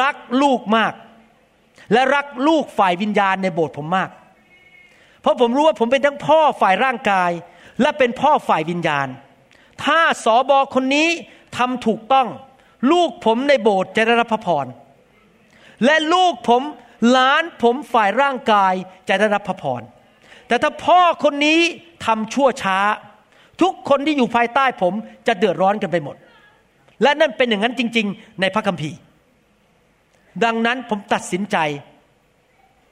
[0.00, 0.92] รักลูกมาก
[1.92, 4.10] และรักลูกฝ่ายวิญญาณในโบสถ์ผมมาก
[5.20, 7.30] เพราะผมรู้ว่าผมเป็นทั้งพ่อฝ่ายร่างกาย
[7.80, 9.08] และเป็นพ่อฝ่ายวิญญาณ
[9.84, 11.08] ถ้าสอบอคนนี้
[11.56, 12.28] ทำถูกต้อง
[12.90, 14.66] ลูกผมในโบสถ์จะได้รับพระพร
[15.84, 16.62] และลูกผม
[17.10, 18.74] หลานผมฝ่ายร่างกาย
[19.08, 19.82] จะได้รับพระพร
[20.48, 21.60] แต่ถ้าพ่อคนนี้
[22.06, 22.78] ทำชั่วช้า
[23.62, 24.92] ทุกคนที่อยู่ภายใต้ผม
[25.26, 26.16] จะเดือดร้อนกันไปหมด
[27.02, 28.98] และนั่นเป็นอย่างนั้นจริง ๆ ในพระคัมภีร์
[30.44, 31.56] ดังนั้นผมตัดสินใจ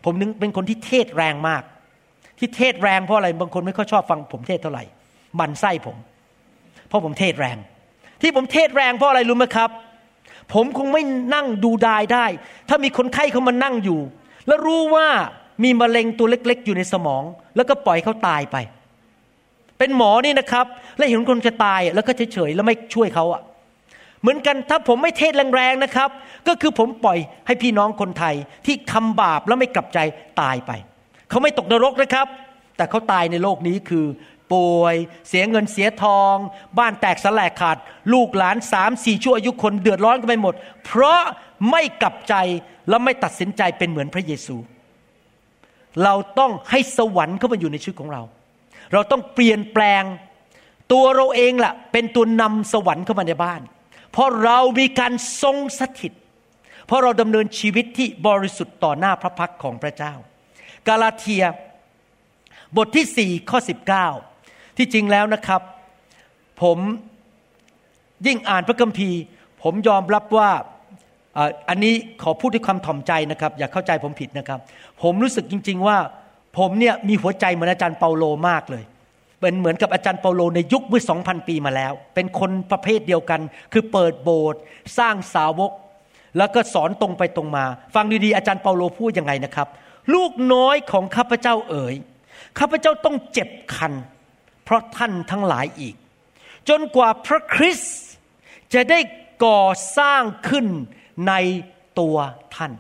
[0.05, 1.63] ผมนึงเป็นคนที่เทศแรงมาก
[2.39, 4.85] ที่เทศแรงเพราะอะไรบางคนไม่ค่อยชอบฟังผมเทศเท่าไหร่
[5.41, 5.97] มันไส้ผม
[6.89, 7.57] เพราะผมเทศแรง
[8.23, 9.71] ที่ผมเทศแรงเพราะอะไรรู้ไหมครับ
[10.55, 11.03] ผมคงไม่
[11.35, 12.27] นั่งดูดายได้
[12.69, 14.01] ถ้ามีคนไข้เขามานั่งอยู่
[14.47, 15.07] แล้วรู้ว่า
[15.65, 17.23] มีมะเร็งตัวเล็ก ๆ อยู่ในสมอง
[17.57, 18.57] แล้วก็ปล่อยเขาตายไป
[19.79, 23.43] เป็นหมอนี่นะครับ แล้วเห็นคนจะตายแล้วก็เฉยๆแล้วไม่ช่วยเขาอะ
[24.21, 26.11] เหมือนกันถ้าผมไม่เทศแรงๆนะครับ
[26.49, 28.35] ก็คือผมปล่อยให้พี่น้องคนไทย
[28.67, 29.99] ที่ทำบาปแล้วไม่กลับใจ
[30.41, 30.73] ตายไป
[31.29, 32.27] เขาไม่ตกนรกนะครับ
[32.77, 34.07] แต่เขาตายในโลกนี้คือ
[34.53, 34.97] ป่วย
[35.29, 36.35] เสียเงินเสียทอง
[36.79, 37.77] บ้านแตกสลายขาด
[38.13, 40.55] ลูกหลานสามสี่ชั่วอายุคนเดือดร้อนกันไปหมด
[40.85, 41.21] เพราะ
[41.71, 42.35] ไม่กลับใจ
[42.89, 44.57] และไม่ตัดสินใจเป็นเหมือนพระเยซู
[46.05, 48.23] เราต้องให้สวรรค์เข้ามาอยู่ในชีวิตของเรา
[48.93, 50.05] เราต้องเปลี่ยนแปลง
[50.93, 53.61] ตัวเราเองล่ะเป็นตัวนำสวรรค์เข้ามาในบ้าน
[54.13, 56.13] เพราะเรามีการทรงสถิต
[56.87, 60.13] เพราะเราดำเนินชีวิตที่บริสุทธิ์ต่อหน้าพระพักของพระเจ้า
[60.89, 61.45] กาลาเทีย
[62.77, 63.59] บทที่ 4 ข้อ
[64.19, 65.63] 19 ที่จริงแล้วนะครับ
[66.63, 66.79] ผม
[68.27, 69.21] ยิ่งอ่านพระคัมภีร์
[69.63, 70.51] ผมยอมรับว่า
[71.37, 74.61] อ่าอันนี้ขอพูดด้วยความถ่อมใจนะครับ อย่าเข้าใจผมผิดนะครับ
[75.03, 75.99] ผมรู้สึกจริง ๆ ว่า
[76.59, 78.85] ผมเนี่ยมีหัวใจเหมือนอาจารย์เปาโลมากเลย
[79.41, 83.41] เป็นเหมือนกับอาจารย์เปาโลในยุคเมื่อ 2,000 ปีมาแล้ว เป็นคนประเภทเดียวกัน
[83.73, 84.61] คือเปิดโบสถ์
[84.99, 85.73] สร้างสาวก
[86.39, 89.69] แล้วก็สอนตรงไปตรงมา ฟังดีๆอาจารย์เปาโลพูดยังไงนะครับ
[90.15, 91.95] ลูกน้อยของข้าพเจ้าเอ๋ย
[92.59, 93.93] ข้าพเจ้าต้องเจ็บคัน
[94.65, 95.95] เพราะท่านทั้งหลายอีก
[96.69, 97.97] จนกว่าพระคริสต์
[98.75, 98.99] จะได้
[99.45, 99.65] ก่อ
[99.99, 100.67] สร้างขึ้น
[101.29, 101.33] ใน
[101.99, 102.17] ตัว
[102.57, 102.73] ท่าน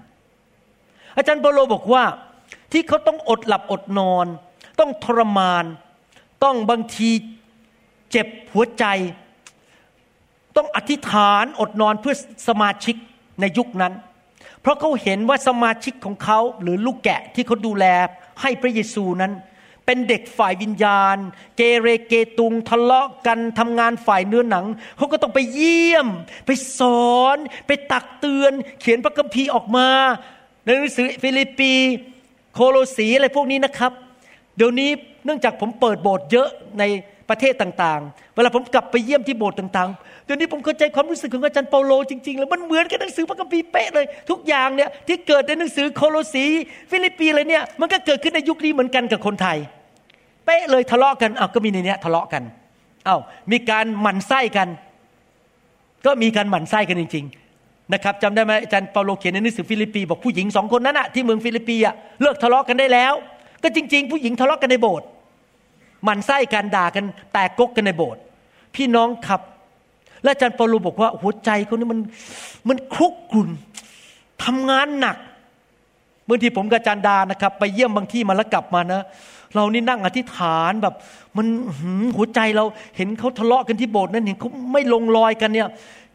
[1.17, 2.05] อาจารย์เปาโลบอกว่า
[2.73, 4.27] ที่เขาต้องอดหลับอดนอน
[4.81, 5.65] ต้องทรมาน
[6.45, 7.11] ต้องบางที
[8.11, 8.85] เจ็บหัวใจ
[10.57, 12.15] ต้องอธิษฐานอดนอนเพื่อ
[12.49, 12.97] สมาชิก
[13.41, 13.93] ในยุคนั้น
[14.61, 17.85] เพราะเขาเห็นว่าสมาชิกของเขาหรือลูกแกะที่เขาดูแล
[18.41, 19.33] ให้พระเยซูนั้น
[19.87, 21.17] เป็นเด็กฝ่ายวิญญาณ
[21.57, 26.09] เกเรเกตุงทะเลาะกันทำงานฝ่ายเนื้อหนัง เขาก็ต้องไปเยี่ยม
[26.47, 26.81] ไปส
[27.15, 29.89] อน ไปตักเตือน เขียนพระคัมภีร์ออกมา
[30.65, 31.75] ในหนังสือฟิลิปปี
[32.55, 33.93] โคโลสีอะไรพวกนี้นะครับ
[34.57, 34.91] เดี๋ยวนี้
[35.25, 36.85] เนื่องจากผมเปิดโบสถ์เยอะใน
[37.29, 46.45] ประเทศต่างๆ เวลาผมกลับไปเยี่ยมที่โบสถ์ต่างๆ เดี๋ยวนี้ผมเข้าใจความรู้สึกของอาจารย์เปาโลจริงๆ แล้วมันเหมือนกับหนังสือพระคัมภีร์เป๊ะเลย ทุกอย่างเนี่ยที่เกิดในหนังสือโคโลสี
[46.91, 49.59] ฟิลิปปีอะไรเนี่ยมันก็เกิดขึ้นในยุคนี้เหมือนกันกับคนไทย
[50.47, 52.43] เป๊ะเลยทะเลาะกันเอ้าก็มีในเนี้ยทะเลาะกัน
[53.07, 53.17] เอ้า
[53.53, 54.69] มีการหมั่นไส้กัน
[56.07, 57.25] ก็มีการหมั่นไส้กันจริง
[57.59, 63.15] ๆ นะครับจำได้ไหมอาจารย์เปาโลเขียนในหนังสือฟิลิปปีบอกผู้หญิงสองคนนั้นอะที่เมืองฟิลิปปีอะเลิกทะเลาะกันได้แล้ว
[63.63, 65.09] ก็จริง ๆ ผู้หญิงทะเลาะกันในโบสถ์
[66.07, 68.21] มันไส้กันด่ากันแตกกกกันในโบสถ์
[68.75, 69.41] พี่น้องครับ
[70.23, 72.01] และอาจารย์เปาโลบอกว่าหัวใจเขานี่มัน
[72.69, 73.51] มันคลุกกลุ่น
[74.45, 75.17] ทำงานหนัก
[76.29, 79.03] บางทีผมกับอาจารย์ดานะครับ ไปเยี่ยมบางที่มาแล้วกลับมานะ
[79.55, 80.95] เรานี่นั่งอธิษฐานแบบ
[81.37, 81.47] มัน
[82.17, 82.65] หัวใจเรา
[82.97, 85.69] เห็นเขาทะเลาะกันที่โบสถ์นั้นเห็นเขาไม่ลงรอยกันเนี่ย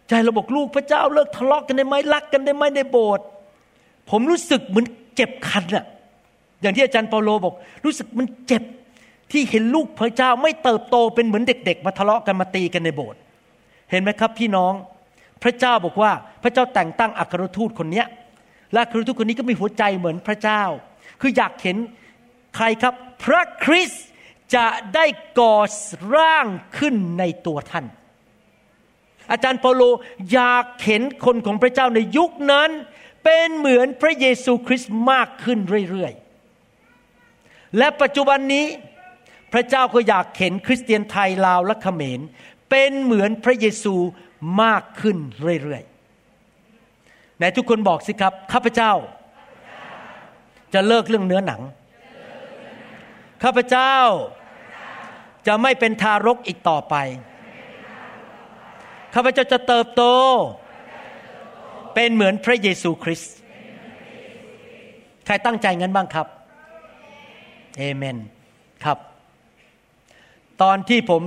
[0.10, 3.25] ใจเราบอกลูกพระเจ้าเลิกทะเลาะกันได้ไหมรักกันได้ไหมในโบสถ์
[4.10, 5.86] ผมรู้สึกเหมือนเจ็บคันอะ
[6.65, 8.63] อย่างที่อาจารย์เปาโลบอก รู้สึกมันเจ็บ
[9.32, 13.19] ที่เห็นลูกพระเจ้าไม่เติบโตเป็นเหมือนเด็ก ๆ มาทะเลาะกันมาตีกันในโบสถ์
[13.91, 14.73] เห็นไหมครับพี่น้อง
[15.43, 16.12] พระเจ้าบอกว่า
[16.43, 18.08] พระเจ้าแต่งตั้งอัครทูตคนเนี้ย
[18.71, 20.63] และอัครทูตคนนี้ก็มีหัวใจเหมือนพระเจ้า
[21.21, 21.78] คืออยากเห็น
[22.56, 22.93] ใครครับ
[23.25, 24.04] พระคริสต์
[24.56, 25.06] จะได้
[25.39, 25.58] ก่อ
[26.15, 26.47] ร่าง
[26.78, 27.86] ขึ้นในตัวท่าน
[29.32, 29.84] อาจารย์เปาโล
[30.34, 32.69] อยากเห็นคนของพระเจ้าในยุคนั้น
[33.23, 36.24] เป็นเหมือนพระเยซูคริสต์มากขึ้นเรื่อยๆ
[37.77, 38.65] และปัจจุบันนี้
[39.53, 42.19] พระเจ้าก็อยากเห็นคริสเตียนไทยลาวและเขมร
[42.69, 43.95] เป็นเหมือนพระเยซู
[44.61, 45.17] มากขึ้น
[45.63, 48.91] เรื่อยๆไหนทุกคนบอกสิครับ ข้าพเจ้า
[50.73, 51.61] จะเลิกเรื่องเนื้อหนัง
[53.43, 53.95] ข้าพเจ้า
[55.47, 56.95] จะไม่เป็นทารกอีกต่อไป
[59.13, 60.03] ข้าพเจ้าจะเติบโต
[61.95, 63.33] เป็นเหมือนพระเยซูคริสต์
[65.25, 66.27] ใครตั้งใจงั้นบ้างครับ
[67.77, 68.17] เอเมน
[68.83, 68.97] ครับ
[70.61, 71.23] ตอนที่ผม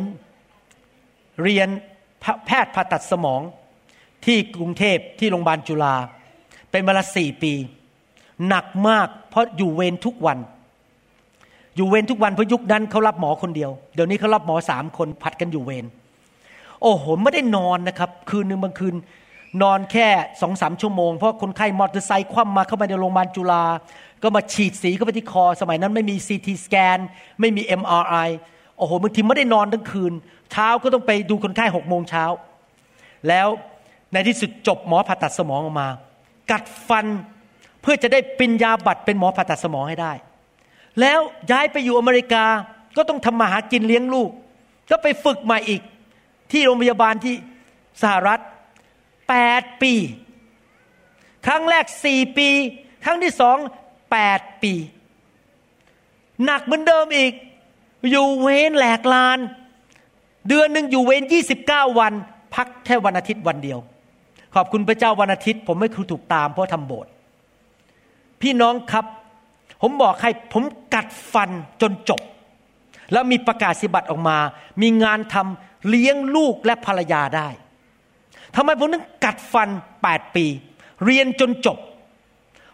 [1.42, 1.68] เรียน
[2.46, 3.40] แพทย์ผ่าตัดสมอง
[4.24, 5.94] ที่กรุงเทพที่โรงพยาบาลจุฬา
[6.70, 7.52] เป็นเวลาสี่ปี
[8.48, 10.38] หนักมากเพราะอยู่เวรทุกวัน
[11.76, 15.84] อยู่เวรทุกวันเพราะยุคนั้นเขารับหมอคนเดียว เดี๋ยวนี้เขารับหมอสามคนผัดกันอยู่เวร
[16.82, 18.94] โอ้โหไม่ได้นอนนะครับ คืนหนึ่งบางคืน
[19.62, 20.08] นอนแค่
[20.40, 23.62] สองสามชั่วโมง เพราะคนไข้มอเตอร์ไซค์คว่ำมาเข้ามาในโรงพยาบาลจุฬา
[24.22, 26.98] ก็มาฉีดสีเข้าไปที่คอ สมัยนั้นไม่มีซีทีสแกน
[27.40, 28.28] ไม่มี MRI
[28.76, 30.12] โอ้โหบางทีไม่ได้นอนทั้งคืน
[30.52, 32.24] เช้าก็ต้องไปดูคนไข้หกโมงเช้า
[33.28, 33.48] แล้ว
[34.12, 35.88] ในที่สุดจบหมอผ่าตัดสมองออกมา
[36.50, 37.07] กัดฟัน
[37.83, 40.12] เพื่อจะได้ปริญญาบัตรเป็นหมอผ่าตัดสมองให้ได้
[41.00, 42.44] แล้วย้ายไปอยู่อเมริกา
[42.96, 44.31] ก็ต้องทำมาหากินเลี้ยงลูก
[44.90, 45.83] ก็ไปฝึกใหม่อีก
[46.52, 47.35] ที่โรงพยาบาลที่
[48.02, 48.40] สหรัฐ
[49.28, 49.94] แปดปี
[51.46, 52.48] ครั้งแรกสี่ปี
[53.04, 53.57] ครั้งที่สอง
[54.11, 54.75] แปดปี
[56.44, 57.33] หนักเหมือนเดิมอีก
[58.11, 59.38] อยู่เวนแหลกลาน
[60.49, 62.12] เดือนหนึ่งอยู่เวนยี่สิบเก้าวัน
[62.55, 63.79] พักแค่วันอาทิตย์วันเดียว
[64.55, 67.11] ขอบคุณพระเจ้าวันอาทิตย์ ผมไม่คือถูกตามเพราะทำโบสถ์
[68.42, 69.05] พี่น้องครับ
[69.83, 70.62] ผมบอกให้ผม
[70.94, 71.51] กัดฟัน
[71.83, 72.21] จนจบ
[73.12, 74.38] แล้วมีประกาศสิบัตรออกมา
[74.83, 77.49] มีงานทำเลี้ยงลูกและภรรยาได้
[78.57, 79.68] ทำไมผมถึงกัดฟัน
[80.03, 80.47] แปดปี
[81.05, 81.79] เรียนจนจบ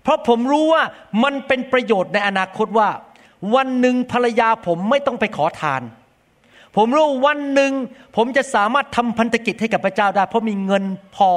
[0.04, 0.82] เพราะผมรู้ว่า
[1.24, 2.90] มันเป็นประโยชน์ในอนาคตว่า
[3.54, 5.82] วันหนึ่งภรรยาผมไม่ต้องไปขอทาน
[6.76, 7.72] ผมรู้วันหนึ่ง
[8.16, 10.84] ผมจะสามารถทำพันธกิจให้กับพระเจ้าได้ เพราะมีเงิน
[11.16, 11.30] พอ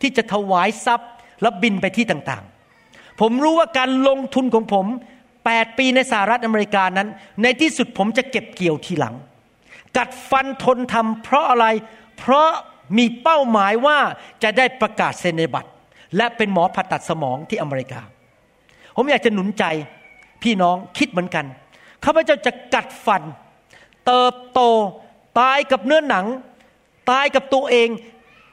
[0.00, 1.10] ที่จะถวายทรัพย์
[1.42, 4.86] และบินไปที่ต่างๆ ผมรู้ว่าการลงทุนของผม
[5.32, 7.08] 8 ปีในสหรัฐอเมริกานั้น
[7.42, 9.14] ในที่สุดผมจะเก็บเกี่ยวทีหลัง
[9.96, 11.66] กัดฟันทนทำเพราะอะไร
[12.18, 12.48] เพราะ
[12.98, 13.98] มีเป้าหมายว่า
[14.42, 15.70] จะได้ประกาศเซนในบัตร
[16.16, 18.00] และเป็นหมอผ่าตัดสมองที่อเมริกา
[18.96, 19.64] ผมอยากจะหนุนใจ
[20.42, 21.44] พี่น้องคิดเหมือนกัน
[22.04, 23.22] ข้าพเจ้าจะกัดฟัน
[24.06, 24.60] เติบโต
[25.40, 26.26] ตายกับเนื้อหนัง
[27.10, 27.88] ตายกับตัวเอง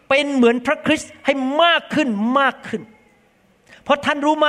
[0.10, 2.82] เป็นเหมือนพระคริสต์ให้มากขึ้นมากขึ้น
[3.84, 4.48] เพราะท่านรู้ไหม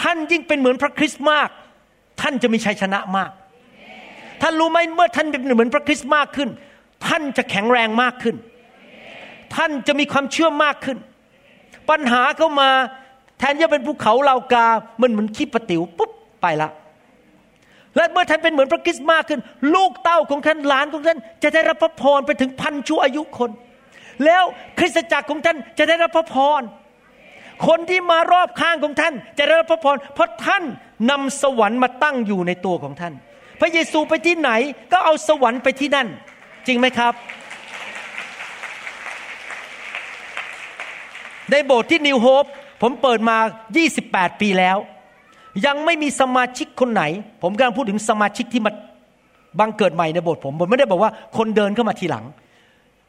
[0.00, 1.48] ท่านยิ่งเป็นเหมือนพระคริสต์มาก
[2.20, 3.30] ท่านจะมีชัยชนะมาก
[4.42, 6.48] ท่านรู้ไหมเมื่อท่านเป็นเหมือนพระคริสต์มากขึ้น
[7.06, 8.36] ท่านจะแข็งแรงมากขึ้น
[9.56, 10.98] ท่านจะมีความเชื่อมากขึ้น
[11.90, 12.70] ปัญหาเข้ามา
[13.38, 14.66] แทนจะเป็นภูเขาเหล่ากา
[15.00, 16.10] มันเหมือนขี้ปะติ๋วปุ๊บ
[16.42, 16.70] ไปละ
[17.96, 19.40] และเมื่อท่านเป็นเหมือนพระคริสต์มากขึ้น
[19.74, 23.50] ลูกเต้าของท่านหลานของท่าน จะได้รับพระพรไปถึงพันชั่วอายุคน
[24.24, 24.44] แล้ว
[24.78, 26.62] คริสตจักรของท่านจะได้รับพระพร
[27.66, 30.62] คนที่มารอบข้างของท่าน จะได้รับพระพร เพราะท่าน
[31.10, 33.14] นำสวรรค์มาตั้งอยู่ในตัวของท่าน
[33.60, 34.50] พระเยซูไปที่ไหน
[34.92, 36.08] ก็เอาสวรรค์ไปที่นั่น
[36.66, 37.12] จริงไหมครับ
[41.50, 42.44] ในโบสถ์ที่นิวโฮป
[42.82, 43.36] ผมเปิดมา
[43.88, 44.76] 28 ปีแล้ว
[45.66, 47.02] ยังไม่มีสมาชิกคนไหน
[47.42, 48.72] ผมกำลังพูดถึงสมาชิกที่มา
[49.58, 52.24] บังเกิดใหม่ในโบสถ์ผม ผมไม่ได้บอกว่าคนเดินเข้ามาทีหลัง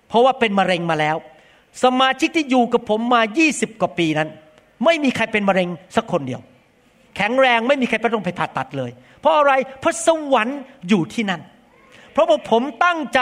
[0.08, 1.15] เพราะว่าเป็นมะเร็งมาแล้ว
[1.84, 3.21] สมาชิกที่อยู่กับผมมา
[3.52, 4.30] 20 กว่าปีนั้น
[4.86, 6.41] ไม่มีใครเป็นมะเร็งสักคนเดียว
[7.15, 11.41] แข็งแรงไม่มีใครไปต้องไปผ่าตัดเลย เพราะอะไรเพราะสวรรค์อยู่ที่นั่น
[12.15, 13.19] เพราะว่าผมตั้งใจ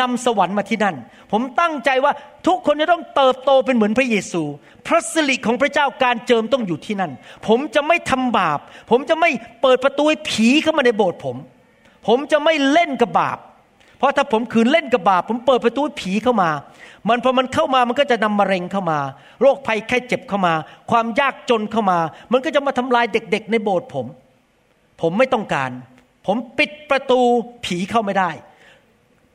[0.00, 0.96] นำสวรรค์มาที่นั่น
[1.32, 2.12] ผมตั้งใจว่า
[2.46, 4.42] ทุกคนจะต้องเติบโตเป็นเหมือนพระเยซู
[4.86, 7.12] พระสิริของพระเจ้าการเจิมต้องอยู่ที่นั่น
[7.46, 8.58] ผมจะไม่ทำบาป
[8.90, 9.30] ผมจะไม่
[9.62, 11.36] เปิดประตูให้ผีเข้ามาในโบสถ์ผม
[12.08, 13.38] ผมจะไม่เล่นกับบาป
[13.98, 16.50] เพราะถ้าผมขืนเล่นกับบาป ผมเปิดประตูให้ผีเข้ามา
[17.08, 18.98] มันพอมันเข้ามามันก็จะนำมะเร็งเข้ามา
[19.40, 20.54] โรคภัยแค่เจ็บเข้ามา
[20.90, 21.98] ความยากจนเข้ามา
[22.32, 24.06] มันก็จะมาทำลายเด็ก ๆ ในโบสถ์ผม
[25.00, 25.70] ผมไม่ต้องการ
[26.26, 27.20] ผมปิดประตู
[27.64, 28.30] ผีเข้าไม่ได้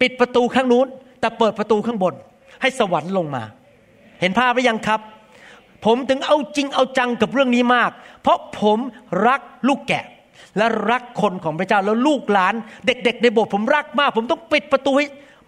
[0.01, 0.87] ปิดประตูข้างนู้น
[1.19, 2.13] แต่เปิดประตูข้างบน
[2.61, 3.43] ให้สวรรค์ลงมา
[4.21, 4.99] เห็นภาพหรือยังครับ
[5.85, 8.79] ผมถึงเอาจริงเอาจังกับเรื่องนี้มาก เพราะผม
[9.27, 10.05] รักลูกแกะ
[10.57, 12.53] และรักคนของพระเจ้าแล้วลูกหลาน
[12.85, 15.05] เด็ก ๆ ในโบสถ์ผมรักมาก ผมต้องปิดประตูให้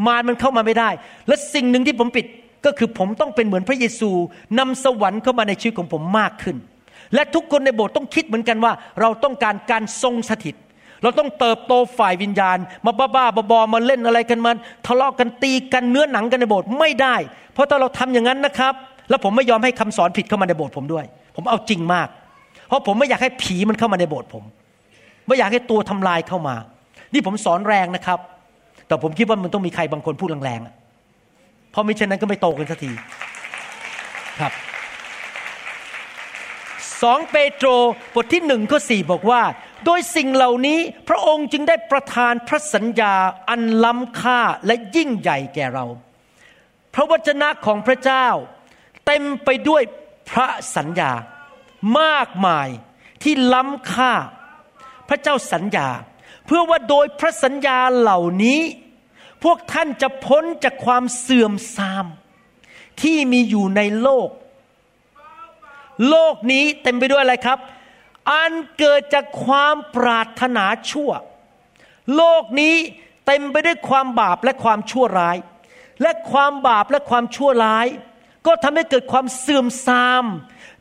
[0.07, 0.89] มารมันเข้ามาไม่ได้
[1.27, 2.25] และสิ่งหนึ่งที่ผมปิด
[2.65, 4.09] ก็คือผมต้องเป็นเหมือนพระเยซู
[4.59, 6.57] นำสวรรค์เข้ามาในชีวิตของผมมากขึ้น
[7.15, 10.55] และทุกคนในโบสถ์ต้องคิดเหมือนกันว่า เราต้องการการทรงสถิต
[11.03, 14.51] เราต้องเติบโตฝ่ายวิญญาณ มาบ้าๆบอๆมาเล่นอะไรกันมา
[14.87, 17.15] ทะเลาะกันตีกันเนื้อหนังกันในโบสถ์ไม่ได้
[17.53, 18.73] เพราะถ้าเราทำอย่างนั้นนะครับ
[19.09, 22.07] แล้วผมไม่ยอมให้คำสอนผิดเข้ามาในโบสถ์ผมด้วย ผมเอาจริงมาก
[22.67, 24.43] เพราะผมไม่อยากให้ผีมันเข้ามาในโบสถ์ผม
[25.27, 26.55] ไม่อยากให้ตัวทำลายเข้ามา
[27.13, 28.19] นี่ผมสอนแรงนะครับ
[28.87, 32.91] แต่ผมคิดว่ามันต้องมีใครบางคนพูดแรงๆเพราะมิฉะนั้นก็ไม่โตกันสักที
[34.39, 34.53] ครับ
[37.03, 37.67] สองเปโตร
[38.15, 39.41] บทที่หนึ่งข้อสี่บอกว่า
[39.85, 43.15] โดยสิ่งเหล่านี้พระองค์จึงได้ประทานพระสัญญา
[43.49, 45.85] อันล้ำค่าและยิ่งใหญ่แก่เรา
[46.93, 48.27] พระวจนะของพระเจ้า
[49.05, 49.83] เต็มไปด้วย
[50.31, 51.11] พระสัญญา
[51.99, 52.67] มากมาย
[53.23, 54.13] ที่ล้ำค่า
[55.09, 55.87] พระเจ้าสัญญา
[56.45, 58.61] เพื่อว่าโดยพระสัญญาเหล่านี้
[59.43, 62.05] พวกท่านจะพ้นจากความเสื่อมทราม
[63.01, 64.29] ที่มีอยู่ในโลก
[66.09, 67.59] โลกนี้เต็มไปด้วยอะไรครับ
[68.31, 71.11] อันเกิดจากความปรารถนาชั่ว
[72.15, 72.75] โลกนี้
[73.25, 75.37] เต็มไปด้วยความบาปและความชั่วร้าย
[76.01, 77.87] และความบาปและความชั่วร้าย
[78.45, 80.25] ก็ทำให้เกิดความเสื่อมทราม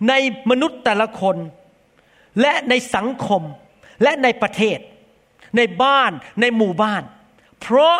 [0.08, 0.14] ใน
[0.50, 1.36] มนุษย์แต่ละคน
[2.40, 3.42] และในสังคม
[4.02, 4.78] และในประเทศ
[5.56, 7.02] ในบ้านในหมู่บ้าน
[7.60, 7.98] เพราะ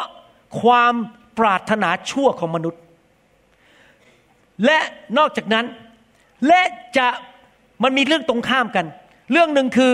[0.63, 0.95] ความ
[1.39, 2.83] ปรารถนาชั่วของมนุษย์
[4.65, 4.79] และ
[5.19, 5.67] นอกจากนั้น
[6.49, 6.63] และ
[6.97, 7.09] จะ
[7.83, 8.87] มันมีเรื่องตรงข้ามกัน
[9.33, 9.93] เรื่องหนึ่งคือ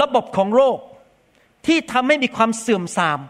[0.00, 0.78] ระบบของโรค
[1.66, 3.20] ที่ทำให้มีความเสื่อมทราม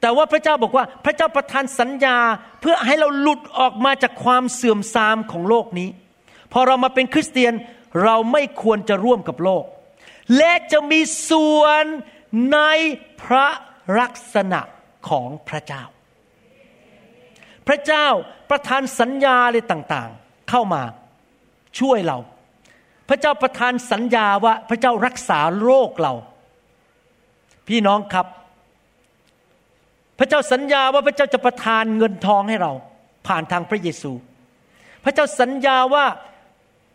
[0.00, 2.18] แต่ว่าพระเจ้าบอกว่าพระเจ้าประทานสัญญา
[2.60, 5.88] เพื่อให้เราหลุดออกมาจากความเสื่อมทรามของโลกนี้
[6.52, 7.54] พอเรามาเป็นคริสเตียน
[8.04, 9.64] เราไม่ควรจะร่วมกับโลก
[10.36, 11.84] และจะมีส่วน
[12.52, 12.58] ใน
[13.22, 13.48] พระ
[13.98, 14.60] ลักษณะ
[15.08, 15.82] ของพระเจ้า
[17.66, 18.06] พระเจ้า
[18.50, 20.82] ประทานสัญญาอะไรต่างๆ เข้ามา
[21.78, 22.18] ช่วยเรา
[23.08, 26.12] พระเจ้าประทานสัญญาว่าพระเจ้ารักษาโรคเรา
[27.68, 28.26] พี่น้องครับ
[30.18, 32.72] พระเจ้าสัญญาว่าพระเจ้าจะประทานเงินทองให้เรา
[33.26, 34.12] ผ่านทางพระเยซู
[35.04, 36.04] พระเจ้าสัญญาว่า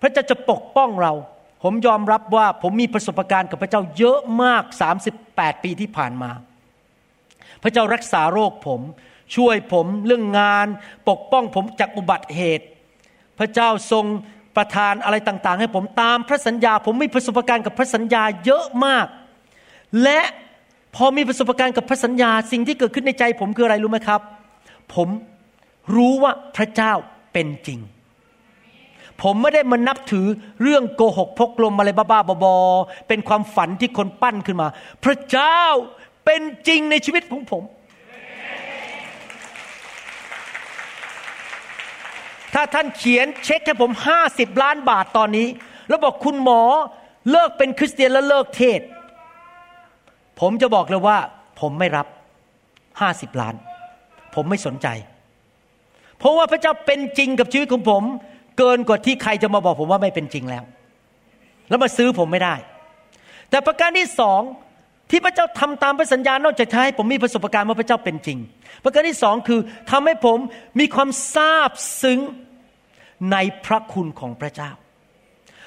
[0.02, 1.14] พระเจ้าจะปกป้องเรา
[1.64, 4.64] ผมยอมรับว่าผมมีประสบการณ์กับพระเจ้าเยอะมาก
[5.14, 6.32] 38 ปีที่ผ่านมา
[7.64, 8.82] พระเจ้ารักษาโรคผม
[9.36, 10.68] ช่วยผมเรื่องงาน
[11.10, 12.66] ปกป้องผมจากอุบัติเหตุ
[13.40, 14.06] พระเจ้าทรง
[14.56, 19.08] ประทานอะไรต่างๆ ให้ผมตามพระสัญญา ผมมีประสบการณ์กับพระสัญญาเยอะมาก
[20.04, 20.22] และ
[20.96, 24.22] พอมีประสบการณ์กับพระสัญญาสิ่งที่เกิดขึ้นในใจ ผมคืออะไรรู้ไหมครับ
[24.94, 25.08] ผม
[25.96, 26.94] รู้ว่าพระเจ้า
[27.34, 27.80] เป็นจริง
[29.22, 30.26] ผมไม่ได้มานับถือ
[30.62, 34.68] เรื่องโกหกพกลมอะไรบ้าๆบอๆเป็นความฝันที่คนปั้นขึ้นมา
[35.04, 35.60] พระเจ้า
[36.26, 37.64] เป็นจริงในชีวิตของผม
[42.54, 45.48] ถ้าท่านเขียนเช็คให้ผมห้าสิบล้านบาทตอนนี้
[45.90, 46.62] แล้วบอกคุณหมอ
[47.32, 48.82] เลิกเป็นคริสเตียนแล้วเลิกเทศ
[50.40, 51.18] ผมจะบอกเลยว่า
[51.62, 52.08] ผมไม่รับ
[53.02, 53.56] ห้าสิบล้าน
[54.36, 54.88] ผมไม่สนใจ
[56.18, 58.04] เพราะว่าพระเจ้าเป็นจริงกับชีวิตของผม
[58.58, 60.64] เกินกว่าที่ใครจะมาบอกผมว่าไม่เป็นจริงแล้ว
[61.70, 62.56] แล้วมาซื้อผมไม่ได้
[63.50, 64.42] แต่ประการที่สอง
[65.10, 68.38] ที่พระเจ้าทำตามพระสัญญานอกจากจะให้ผมมีประสบการณ์ว่าพระเจ้าเป็นจริง
[68.84, 69.60] ประการที่สองคือ
[69.92, 70.38] ทำให้ผม
[70.80, 71.72] มีความซาบ
[72.02, 72.20] ซึ้ง
[73.32, 74.72] ในพระคุณของพระเจ้า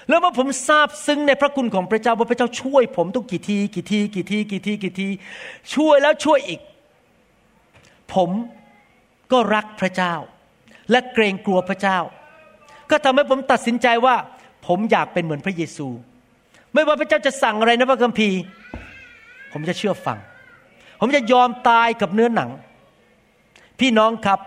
[0.09, 5.09] แล้วเมื่อผมซาบซึ้งในพระคุณของพระเจ้าว่าพระเจ้าช่วยผมต้องกี่ทีกี่ทีกี่ทีกี่ทีกี่ที
[5.75, 6.61] ช่วยแล้วช่วยอีก
[8.15, 8.31] ผม
[9.33, 10.15] ก็รักพระเจ้า
[10.91, 11.99] และเกรงกลัวพระเจ้า
[12.91, 14.17] ก็ทำให้ผมตัดสินใจว่า
[14.67, 15.89] ผมอยากเป็นเหมือนพระเยซู
[16.75, 18.39] ไม่ว่าพระเจ้าจะสั่งอะไรในพระคัมภีร์
[19.53, 20.19] ผมจะเชื่อฟัง
[21.01, 22.51] ผมจะยอมตายกับเนื้อหนัง
[23.81, 24.41] พี่น้องครับ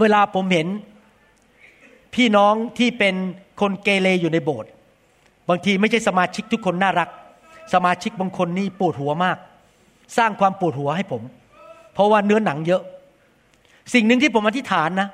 [0.00, 0.68] เวลาผมเห็น
[2.14, 3.14] พี่น้องที่เป็น
[3.60, 4.70] คนเกเรอยู่ในโบสถ์
[5.48, 7.08] บางทีไม่ใช่สมาชิกทุกคนน่ารัก
[7.74, 9.38] สมาชิกบางคนนี่ปวดหัวมาก
[10.16, 11.22] สร้างความปวดหัวให้ผม
[11.94, 12.82] เพราะว่าเนื้อหนังเยอะ
[13.94, 15.08] สิ่งหนึ่งที่ผมอธิษฐานนะ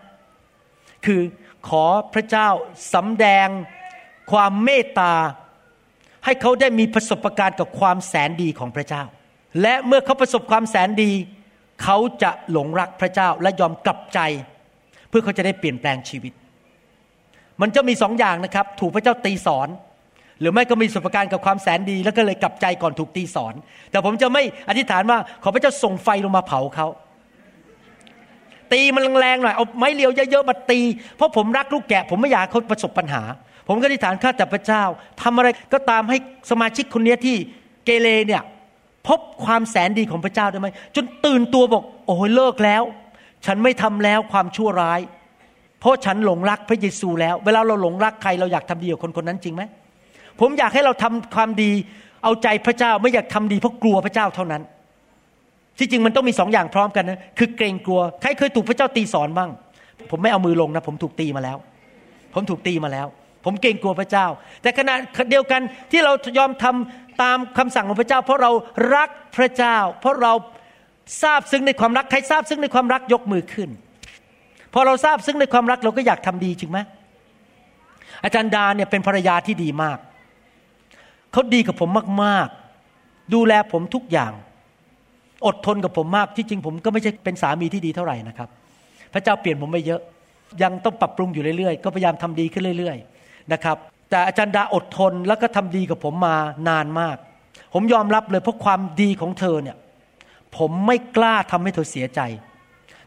[1.06, 1.20] คือ
[1.68, 2.48] ขอพระเจ้า
[2.94, 3.48] สำแดง
[4.32, 5.14] ความเมตตา
[6.24, 9.02] ให้เขาได้มีประสบการณ์กับความแสนดีของพระเจ้า
[9.62, 11.12] และเมื่อเขาประสบความแสนดี
[11.82, 14.18] เขาจะหลงรักพระเจ้าและยอมกลับใจ
[15.08, 16.32] เพื่อเขาจะได้เปลี่ยนแปลงชีวิต
[17.60, 19.68] มันจะมีสองอย่างนะครับ ถูกพระเจ้าตีสอน
[20.40, 23.54] หรือไม่ก็มีประการกับความแสนดี แล้วก็เลยกลับใจก่อนถูกตีสอน
[23.90, 26.86] แต่ผมจะไม่อธิษฐานว่าขอพระเจ้าส่งไฟลงมาเผาเขา
[28.72, 30.80] ตีมันแรงๆหน่อยเอาไม้เรียวเยอะๆมาตี
[31.16, 33.22] เพราะผมรักลูกแกะ ผมไม่อยากเขาประสบปัญหา
[33.68, 34.82] ผมก็อธิษฐานข้าแต่พระเจ้า
[35.22, 36.16] ทำอะไรก็ตามให้
[36.50, 37.36] สมาชิกคนนี้ที่
[37.84, 38.42] เกเรเนี่ย
[39.06, 42.82] พบความแสนดีของพระเจ้าได้ไหมจนตื่นตัวบอก โอ้ยเลิกแล้ว
[43.46, 45.00] ฉันไม่ทำแล้วความชั่วร้าย
[45.80, 49.62] เพราะฉันหลงรักพระเยซูแล้ว เวลาเราหลงรักใครเราอยากทำดีกับคนคนนั้นจริงไหม
[50.40, 51.70] ผมอยากให้เราทำความดี
[52.22, 54.62] เอาใจพระเจ้าไม่อยากทำดีเพราะกลัวพระเจ้าเท่านั้น
[55.78, 59.50] ที่จริงมันต้องมีสองอย่างพร้อมกันนะคือเกรงกลัวใครเคยถูกพระเจ้าตีสอนบ้าง
[60.10, 61.56] ผมไม่เอามือลงนะ ผมถูกตีมาแล้ว
[62.34, 63.06] ผมถูกตีมาแล้ว
[63.44, 64.26] ผมเกรงกลัวพระเจ้า
[64.62, 64.94] แต่ขณะ
[65.30, 68.50] เดียวกันที่เรายอมทำ ตามคำสั่งของพระเจ้า เพราะเรา
[68.94, 70.32] รักพระเจ้า เพราะเรา
[71.22, 73.70] ทราบซึ้งในความรักใครทราบซึ้งในความรักยกมือขึ้น
[74.74, 76.78] พอเราทราบซึ้งในความรักเราก็อยากทำดีจริงไหม
[78.24, 79.98] อาจารย์ดาเนี่ยเป็นภรรยาที่ดีมาก
[81.32, 81.90] เขาดีกับผม
[82.24, 84.32] มากๆ ดูแลผมทุกอย่าง
[85.46, 88.48] อดทนกับผมมากที่จริงผมก็ไม่ใช่เป็นสามีที่ดีเท่าไหร่นะครับ
[89.12, 90.00] พระเจ้าเปลี่ยนผมไปเยอะ
[90.62, 93.76] ยังต้องปรับปรุงอยู่เรื่อยๆ ก็พยายามทำดีขึ้นเรื่อย ๆ นะครับ
[94.10, 96.36] แต่อาจารย์ดาอดทนแล้วก็ทำดีกับผมมา
[96.68, 97.16] นานมาก
[97.74, 99.76] ผมยอมรับเลยเพราะความดีของเธอเนี่ย
[100.56, 102.20] ผมไม่กล้าทำให้เธอเสียใจ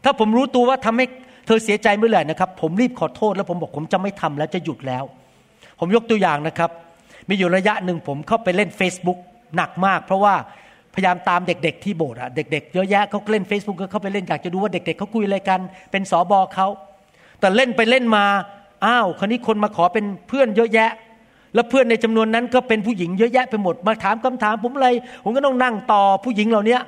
[0.04, 1.06] ถ้าผมรู้ตัวว่าทำให้
[1.46, 5.04] เธอเสียใจเมื่อไหร่นะครับ ผมรีบขอโทษแล้วผมบอกผมจะไม่ทำแล้วจะหยุดแล้ว
[5.80, 6.70] ผมยกตัวอย่างนะครับ
[7.28, 9.18] มีอยู่ระยะหนึ่งผมเข้าไปเล่น Facebook
[9.56, 10.34] หนักมาก เพราะว่า
[10.94, 16.66] พยายามตามเด็กๆที่โบสถ์อะเด็กๆเยอะแยะเขาเล่น Facebook ก็เข้าไปเล่นอยากจะดูว่าเด็กๆเขาคุยอะไรกัน เป็นสอบอเขา
[17.40, 18.24] แต่เล่นไปเล่นมา
[18.84, 20.90] อ้าวคราวนี้คนมาขอเป็นเพื่อนเยอะแยะ
[21.54, 24.88] แล้วเพื่อนในจำนวนนั้นก็เป็นผู้หญิงเยอะแยะไปหมดมาถามคำถามผมอะไร
[25.24, 26.78] ผมก็ต้องนั่งต่อผู้หญิงเหล่านี้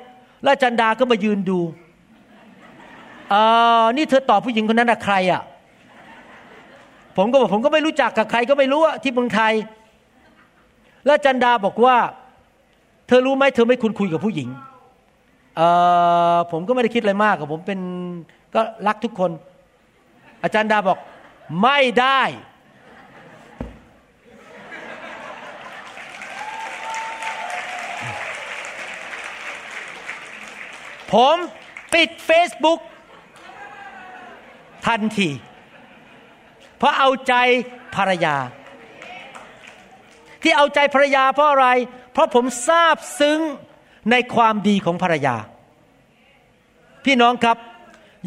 [0.43, 1.59] แล้วจันดาก็มายืนดู
[3.29, 3.35] เอ
[3.81, 5.41] อนี่เธอตอบผู้หญิงคนนั้นอะใครอะ
[7.17, 9.53] ผมก็บอกผมก็ไม่รู้จักกับใครก็ไม่รู้อะที่เมืองไทย
[11.05, 11.95] แล้วจันดาบอกว่า
[13.07, 14.49] เธอรู้ไหมเธอไม่คุณคุยกับผู้หญิง
[15.57, 15.61] เอ
[16.35, 17.79] อผมก็ไม่ได้คิดอะไรมากกับผมเป็น
[18.53, 19.31] ก็รักทุกคน
[20.43, 20.97] อาจารย์ดาบอก
[21.61, 22.21] ไม่ได้
[31.13, 31.35] ผม
[31.93, 32.79] ปิด Facebook
[34.87, 35.29] ทันที
[36.77, 37.33] เพราะเอาใจ
[37.95, 38.35] ภรรยา
[40.41, 41.67] ที่เอาใจภรรยาเพราะอะไร
[42.11, 43.39] เพราะผมทราบซึ้ง
[44.11, 45.35] ในความดีของภรรยา
[47.05, 47.57] พี่น้องครับ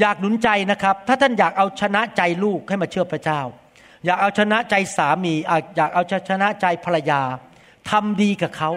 [0.00, 3.40] อยากหนุนใจนะครับ ถ้าท่านอยากเอาชนะใจลูกให้มาเชื่อพระเจ้า
[4.04, 5.34] อยากเอาชนะใจสามี
[5.76, 7.20] อยากเอาชนะใจภรรยา
[7.90, 8.70] ทำดีกับเขา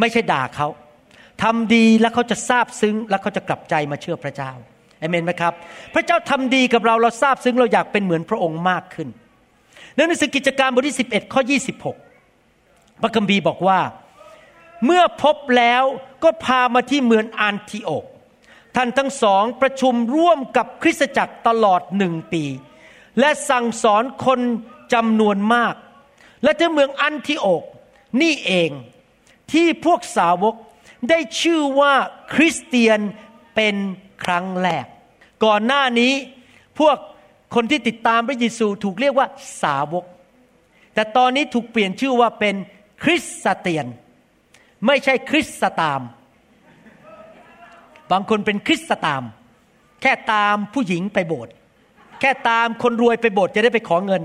[0.00, 0.68] ไม่ใช่ด่าเขา
[1.42, 4.52] ทำดีแล้วเขาจะทราบซึ้ง แล้วเขาจะกลับใจมาเชื่อพระเจ้า
[4.98, 5.52] เอเมนไหมครับ
[5.94, 9.08] พระเจ้าทำดีกับเราเราทราบซึ้งเราอยากเป็นเหมือนพระองค์มากขึ้น
[9.94, 11.42] ในหนังสือกิจการบทที่11ข้อ
[12.20, 13.80] 26 พระคัมภีร์บอกว่า
[14.84, 15.82] เมื่อพบแล้ว
[16.24, 18.04] ก็พามาที่เมืองอันทิโอก
[18.76, 22.44] ท่านทั้งสองประชุมร่วมกับคริสตจักรตลอดหนึ่งปี
[23.20, 24.40] และสั่งสอนคน
[24.94, 25.74] จำนวนมาก
[26.42, 27.64] และที่เมืองอันทิโอก
[28.22, 28.70] นี่เอง
[29.52, 30.54] ที่พวกสาวก
[31.10, 31.94] ได้ชื่อว่า
[32.34, 33.00] คริสเตียน
[33.54, 33.76] เป็น
[34.24, 34.86] ครั้งแรก
[35.44, 36.12] ก่อนหน้านี้
[36.78, 36.96] พวก
[37.54, 39.26] คนที่ติดตามพระเยซูถูกเรียกว่า
[39.62, 40.04] สาวก
[40.94, 42.54] แต่ตอนนี้ถูกเปลี่ยนชื่อว่าเป็น
[43.02, 43.26] คริส
[43.58, 43.86] เตียน
[44.86, 45.48] ไม่ใช่คริส
[45.80, 46.00] ตาม
[48.12, 49.22] บางคนเป็นคริสตตาม
[50.02, 51.52] แค่ตามผู้หญิงไปโบสถ์
[52.20, 54.22] แค่ตามคนรวยไปโบสถ์จะได้ไปขอเงิน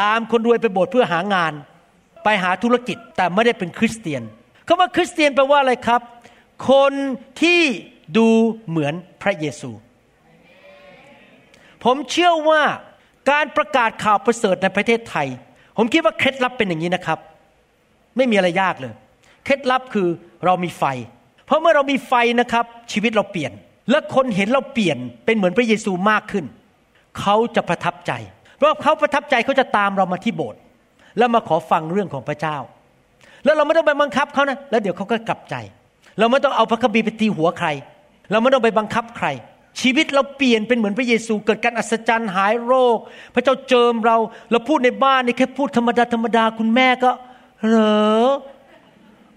[0.00, 1.52] ตามคนรวยไปโบสถ์เพื่อหางาน
[2.24, 4.22] ไปหาธุรกิจแต่ไม่ได้เป็นคริสเตียน
[4.66, 6.00] คำว่าคริสเตียนแปลว่าอะไรครับ
[6.70, 6.92] คน
[7.42, 7.60] ที่
[8.16, 8.28] ดู
[8.68, 9.70] เหมือนพระเยซู
[11.84, 12.62] ผมเชื่อว่า
[13.30, 15.28] การประกาศข่าวประเสริฐในประเทศไทย
[15.76, 17.18] ผมคิดว่าเคล็ดลับเป็นอย่างนี้นะครับ
[18.16, 18.94] ไม่มีอะไรยากเลย
[19.44, 20.08] เคล็ดลับคือ
[20.44, 20.84] เรามีไฟ
[21.48, 23.52] เพราะเมื่อเรามีไฟนะครับ ชีวิตเราเปลี่ยน
[23.90, 26.44] และคนเห็นเราเปลี่ยนเป็นเหมือนพระเยซูมากขึ้น
[27.20, 28.12] เขาจะประทับใจ
[28.56, 30.60] เพราะเขาประทับใจเขาจะตามเรามาที่โบสถ์
[31.18, 32.56] แล้วมาขอฟังเรื่องของพระเจ้า
[33.44, 35.54] แล้วเราไม่ต้องไปบังคับเขานะแล้วเดี๋ยวเขาก็กลับใจ
[36.18, 37.68] เราไม่ต้องเอาพระคัมภีร์ไปตีหัวใคร
[38.30, 39.26] เราไม่ต้องไปบังคับใคร
[39.80, 42.98] ชีวิตเราเปลี่ยนเป็นเหมือนพระเยซู เกิดการอัศจรรย์หายโรค
[43.34, 44.16] พระเจ้าเจิมเรา
[44.50, 47.10] เราพูดในบ้านนี่แค่พูดธรรมดาธรรมดาคุณแม่ก็
[47.68, 47.76] เหร
[48.22, 48.26] อ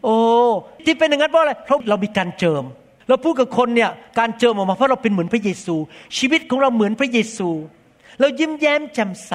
[0.04, 0.18] โอ้
[0.86, 2.64] ที่เป็นอย่างนั้นเพราะอะไรเพราะเรามีการเจิม
[3.08, 5.76] เราพูดกับคนเนี่ยการเจิมออกมาเพราะเราเป็นเหมือนพระเยซู
[6.18, 7.49] ชีวิตของเราเหมือนพระเยซู
[8.20, 9.34] เรายิ้มแย้มแจ่มใส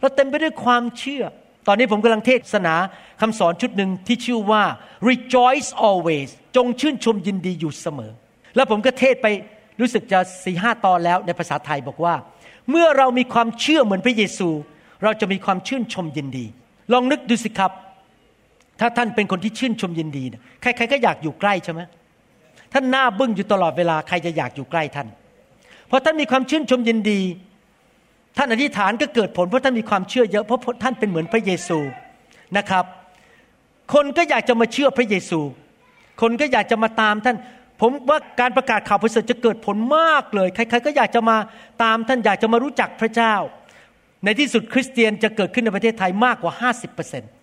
[0.00, 1.24] เราเต็มไปด้วยความเชื่อ
[1.66, 2.74] ตอนนี้ผมกำลังเทศนา
[3.20, 4.62] คำสอนชุดหนึ่งที่ชื่อว่า
[5.10, 8.12] rejoice always จงชื่นชมยินดีอยู่เสมอ
[8.56, 9.26] แล้วผมก็เทศไป
[9.80, 12.14] รู้สึกจะสี่ห้าตอนแล้วในภาษาไทยบอกว่า
[12.70, 14.48] เมื่อเรามีความเชื่อเหมือนพระเยซู
[15.02, 16.46] เราจะมีความชื่นชมยินดี
[16.92, 17.72] ลองนึกดูสิครับ
[18.80, 21.80] ถ้าท่านเป็นคนที่ชื่นชมยินดีนี่ยใครๆก็อยากอยู่ใกล้ใช่ไหม
[22.72, 25.08] ท่านหน้าบึ้งอยู่ตลอดเวลาใครจะอยากอยู่ใกล้ท่าน
[25.88, 27.20] เพราะท่านมีความชื่นชมยินดี
[28.36, 31.78] ท่านอธิษฐานก็เกิดผลเพราะท่านมีความเชื่อเยอะเพราะท่านเป็นเหมือนพระเยซู
[32.56, 32.84] นะครับ
[33.94, 35.40] คนก็อยากจะมาเชื่อพระเยซู
[36.20, 37.36] คนก็อยากจะมาตามท่าน
[37.80, 41.36] ผมว่าการประกาศข่าวประเสริฐจะเกิดผลมากเลย ใครๆก็อยากจะมา
[41.82, 43.34] ตามท่านอยากจะมารู้จักพระเจ้า
[44.24, 46.52] ในที่สุดคริสเตียนจะเกิดขึ้นในประเทศไทยมากกว่า
[46.98, 47.39] 50%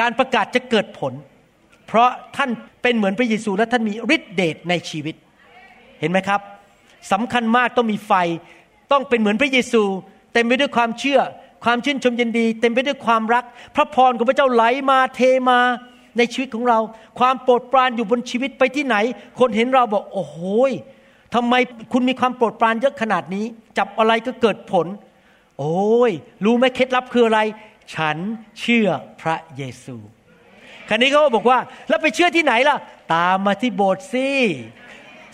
[0.00, 1.12] การประกาศจะเกิดผล
[1.86, 2.50] เพราะท่าน
[2.82, 5.14] เป็นเหมือนพระเยซูและท่านมีฤทธิเดชในชีวิต
[6.00, 6.40] เห็นไหมครับ
[7.12, 8.12] สำคัญมากต้องมีไฟ
[8.92, 9.82] ต้องเป็นเหมือนพระเยซู
[10.32, 11.20] เต็มไปด้วยความเชื่อ
[11.64, 13.44] ความชื่นชมยินดี เต็มไปด้วยความรัก
[13.76, 15.20] พระพรของพระเจ้าไหลมาเท
[15.50, 15.58] มา
[16.18, 16.78] ในชีวิตของเรา
[17.18, 18.96] ความโปรดปรานอยู่บนชีวิตไปที่ไหน
[19.38, 20.36] คนเห็นเราบอกโอ้โห
[21.34, 21.54] ทำไม
[21.92, 23.44] คุณมีความโปรดปรานเยอะขนาดนี้
[23.78, 24.86] จับอะไรก็เกิดผล
[25.58, 26.12] โอ้ย
[26.44, 27.40] รู้ไหมเคล็ดลับคืออะไร
[27.94, 28.16] ฉัน
[28.60, 28.88] เชื่อ
[29.20, 29.96] พระเยซู
[30.88, 32.76] คราวนี้เขาบอกว่า แล้วไปเชื่อที่ไหนล่ะ
[33.14, 34.28] ตามมาที่โบสถ์สิ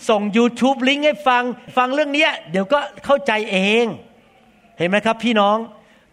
[0.09, 1.43] ส่ง YouTube ลิงก์ให้ฟัง
[1.77, 3.85] ฟังเรื่องนี้เดี๋ยวก็เข้าใจเอง
[4.77, 5.57] เห็นไหมครับพี่น้อง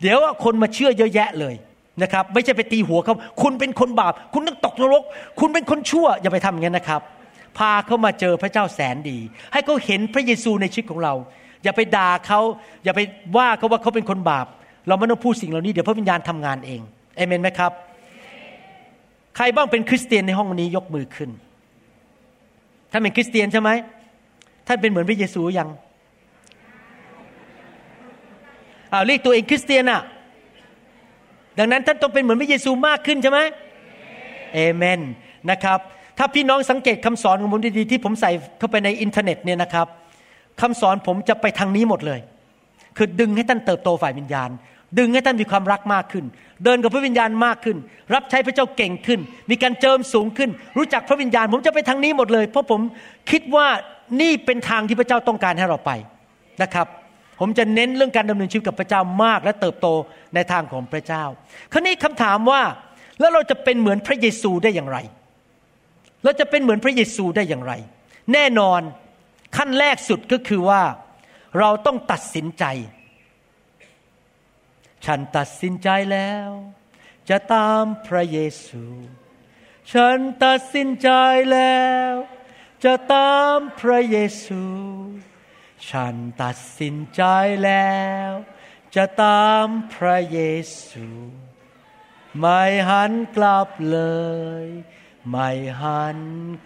[0.00, 1.54] เดี๋ยวคนมาเชื่อเยอะแยะเลย
[2.02, 5.02] นะครับ ไม่ใช่ไปตีหัวเขาคุณเป็นคนบาป คุณต้องตกนรก
[5.40, 7.00] คุณเป็นคนชั่วอย่าไปทำอย่างนั้นนะครับ
[7.58, 9.18] พาเขามาเจอพระเจ้าแสนดี
[9.52, 11.14] ให้เขาเห็นพระเยซูในชีวิตของเรา
[11.64, 12.40] อย่าไปด่าเขา
[12.84, 13.00] อย่าไป
[13.36, 14.46] ว่าเขาว่าเขาเป็นคนบาป
[14.88, 16.80] เราไม่ต้องพูดสิ่งเหล่านี้เดี๋ยวพระวิญญาณทำงานเอง
[17.16, 17.72] เอเมนไหมครับ
[19.36, 21.30] ใครบ้างเป็นคริสเตียนในห้องนี้ยกมือขึ้น
[22.90, 23.70] ท่านเป็นคริสเตียนใช่ไหม
[24.66, 25.68] ท่านเป็นเหมือนพระเยซูยัง
[28.90, 30.02] เอาเรียกตัวเองคริสเตียนอะ
[31.58, 33.40] ดังนั้นท่านต้องเป็นเหมือนพระเยซูมากขึ้นใช่ไหม
[34.54, 35.00] เอเมน
[35.50, 35.78] นะครับ
[36.18, 39.86] ถ้าพี่น้องสังเกตคำสอนของผมดีๆที่ผมใส่เข้าไปในอินเทอร์เน็ตเนี่ยนะครับ
[40.60, 42.20] คำสอนผมจะไปทางนี้หมดเลย
[42.96, 44.50] คือดึงให้ท่านเติบโตฝ่ายวิญญาณ
[44.98, 46.24] ดึงให้ท่านมีความรักมากขึ้น
[46.64, 47.76] เดินกับพระวิญญาณมากขึ้น
[48.14, 49.20] รับใช้พระเจ้าเก่งขึ้น
[49.50, 52.80] มีการเจิมสูงขึ้น รู้จักพระวิญญาณ ผมจะไปทางนี้หมดเลย เพราะผม
[53.30, 53.66] คิดว่า
[54.20, 55.90] นี่เป็นทางที่พระเจ้าต้องการให้เราไป
[56.62, 56.86] นะครับ
[57.40, 59.88] ผมจะเน้นเรื่องการดำเนินชีวิตกับพระเจ้ามาก และเติบโต
[60.34, 61.24] ในทางของพระเจ้า
[61.72, 62.62] คราวนี้คำถามว่า
[63.20, 64.98] แล้วเราจะเป็นเหมือนพระเยซูได้อย่างไร
[66.24, 67.72] เราจะเป็นเหมือนพระเยซูได้อย่างไร
[68.32, 68.80] แน่นอน
[69.56, 70.82] ขั้นแรกสุดก็คือว่า
[71.58, 72.64] เราต้องตัดสินใจ
[75.04, 76.50] ฉันตัดสินใจแล้ว
[77.28, 78.84] จะตามพระเยซู
[79.92, 81.10] ฉันตัดสินใจ
[81.52, 82.12] แล้ว
[82.84, 84.62] จะตามพระเยซู
[85.90, 87.22] ฉันตัดสินใจ
[87.64, 87.98] แล้
[88.28, 88.30] ว
[88.96, 90.40] จะตามพระเย
[90.88, 91.06] ซู
[92.38, 94.00] ไม่หันกลับเล
[94.62, 94.64] ย
[95.30, 95.50] ไม่
[95.80, 96.18] หัน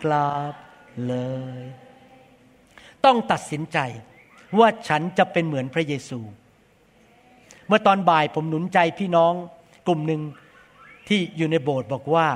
[0.02, 0.54] กลับ
[1.06, 1.14] เล
[1.58, 1.62] ย
[3.04, 3.78] ต้องตัดสินใจ
[4.58, 6.20] ว่าฉันจะเป็นเหมือนพระเยซู
[7.68, 9.32] เมื่อตอนบ่ายผมหนุนใจพี่น้อง
[9.86, 10.20] กลุ่มหนึ่ง
[11.08, 12.26] ที่อยู่ในโบสถ์บอกว่า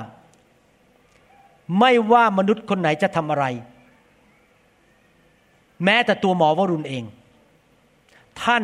[1.79, 3.45] ไม่ว่ามนุษย์คนไหนจะทำอะไร
[5.83, 7.03] แม้แต่ตัวหมอวรุณเอง
[8.43, 8.63] ท่าน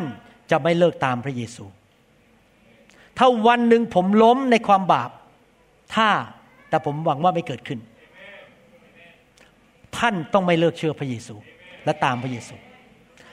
[0.50, 1.64] จะไม่เลิกตามพระเยซู
[3.18, 5.10] ถ้าวันหนึ่งผมล้มในความบาป
[5.94, 6.08] ถ้า
[6.68, 7.80] แต่ผมหวังว่าไม่เกิดขึ้น
[9.98, 11.34] ท่านต้องไม่เลิกเชื่อพระเยซู
[11.84, 12.56] และตามพระเยซู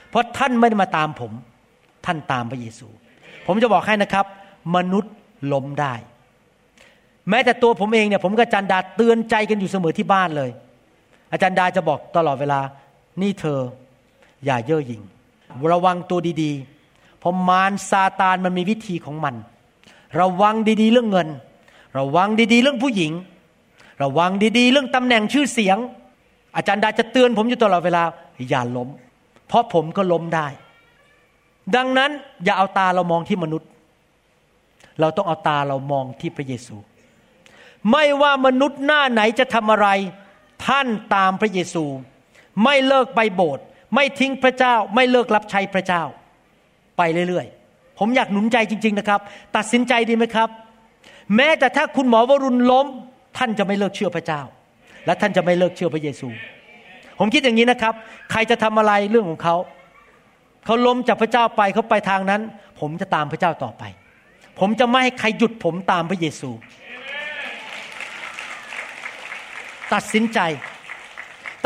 [0.08, 1.32] เพราะท่านไม่ได้มาตามผม
[2.06, 2.88] ท่านตามพระเยซู
[3.48, 4.26] ผมจะบอกให้นะครับ
[4.76, 5.14] มนุษย์
[5.52, 5.94] ล้มได้
[7.30, 10.50] แม้แต่ตัวผมเองเนี่ยผมกับอาจารย์ดาเตือนใจกันอยู่เสมอที่บ้านเลย
[11.32, 12.60] อาจารย์ดาจะบอกตลอดเวลา
[13.22, 13.60] นี่เธอ
[14.44, 15.02] อย่าเย่อหยิ่ง
[15.72, 19.34] ระวังตัวดีๆ เพราะมารซาตานมันมีวิธีของมัน
[20.20, 21.28] ระวังดีๆ เรื่องเงิน
[21.98, 23.12] ระวังดีๆ เรื่องผู้หญิง
[24.02, 25.78] ระวังดีๆ เรื่องตำแหน่งชื่อเสียง
[26.56, 28.02] อาจารย์ดาจะเตือนผมอยู่ตลอดเวลา
[28.48, 28.88] อย่าล้ม
[29.48, 30.46] เพราะผมก็ล้มได้
[31.76, 32.10] ดังนั้น
[32.44, 33.68] อย่าเอาตาเรามองที่มนุษย์
[35.00, 36.76] เราต้องเอาตาเรามองที่พระเยซู
[37.90, 39.88] ไม่ว่ามนุษย์หน้าไหนจะทำอะไร
[40.66, 41.84] ท่านตามพระเยซู
[42.64, 43.64] ไม่เลิกไปโบสถ์
[43.94, 46.02] ไม่ทิ้งพระเจ้า ไม่เลิกรับใช้พระเจ้า
[46.96, 49.20] ไปเรื่อยๆ ผมอยากหนุนใจจริง ๆนะครับ
[49.56, 50.48] ตัดสินใจดีไหมครับ
[51.36, 52.86] แม้แต่ถ้าคุณหมอวรุณล้ม
[53.38, 54.40] ท่านจะไม่เลิกเชื่อพระเจ้า
[55.06, 56.28] และท่านจะไม่เลิกเชื่อพระเยซู
[57.18, 57.94] ผมคิดอย่างนี้นะครับ
[58.30, 59.56] ใครจะทำอะไรเรื่องของเขา
[60.68, 62.42] เขาล้มจากพระเจ้าไปเขาไปทางนั้น
[62.80, 63.82] ผมจะตามพระเจ้าต่อไป
[64.58, 66.50] ผมจะไม่ให้ใครหยุดผมตามพระเยซู
[69.94, 70.40] ตัดสินใจ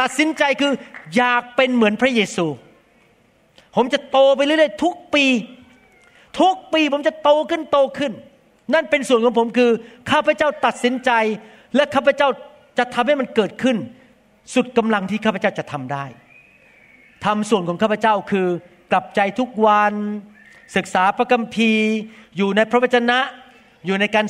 [0.01, 0.73] ตัดสินใจคือ
[1.17, 2.47] อยากเป็นเหมือนพระเยซู
[3.77, 5.25] ผมจะโตไปเรื่อยๆทุกปี
[6.41, 8.13] ทุกปีผมจะโตขึ้นโตขึ้น
[8.75, 9.71] นั่นเป็นส่วนของผมคือ
[10.11, 11.11] ข้าพเจ้าตัดสินใจ
[11.77, 12.29] และข้าพเจ้า
[12.79, 13.77] จะทำให้มันเกิดขึ้น
[14.55, 16.05] สุดกำลังที่ข้าพเจ้าจะทำได้
[17.25, 18.49] ทำส่วนของข้าพเจ้าคือ
[18.93, 19.95] กลับใจทุกวัน
[20.77, 21.91] ศึกษาพระคัมภีร์
[22.37, 23.19] อยู่ในพระวจนะ
[23.87, 24.27] อยู่ในการ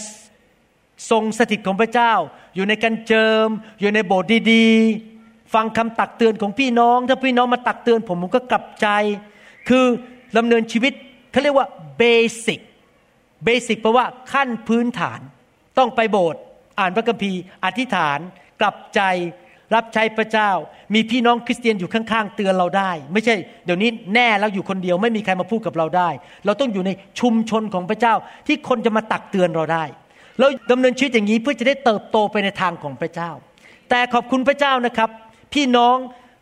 [1.10, 2.12] ทรงสถิตของพระเจ้า
[2.54, 3.48] อยู่ในการเจิม
[3.80, 8.88] อยู่ในโบสถ์ดีๆ ฟังคำตักเตือนของพี่น้อง ถ้าพี่น้องมาตักเตือนผมผมก็กลับใจ
[9.68, 9.84] คือ
[10.36, 10.92] ดำเนินชีวิต
[11.30, 11.66] เขาเรียกว่า
[11.98, 12.02] เบ
[12.46, 12.60] สิก
[13.44, 15.20] เบสิกแปลว่าขั้นพื้นฐาน
[15.78, 16.40] ต้องไปโบสถ์
[16.78, 18.18] อ่านพระคัมภีร์ อธิษฐาน
[18.60, 19.00] กลับใจ
[19.74, 20.50] รับใช้พระเจ้า
[20.94, 26.08] มีพี่น้องคริสเตียนอยู่ข้างๆเตือนเราได้ ไม่ใช่เดี๋ยวนี้แน่แล้วอยู่คนเดียวไม่มีใครมาพูดกับเราได้
[26.44, 28.14] เราต้องอยู่ในชุมชนของพระเจ้า
[28.46, 29.84] ที่คนจะมาตักเตือนเราได้
[30.38, 33.30] เราดำเนินชีวิตอย่างนี้เพื่อจะได้เติบโตไปในทางของพระเจ้า
[33.90, 35.10] แต่ขอบคุณพระเจ้านะครับ
[35.54, 35.96] พี่น้อง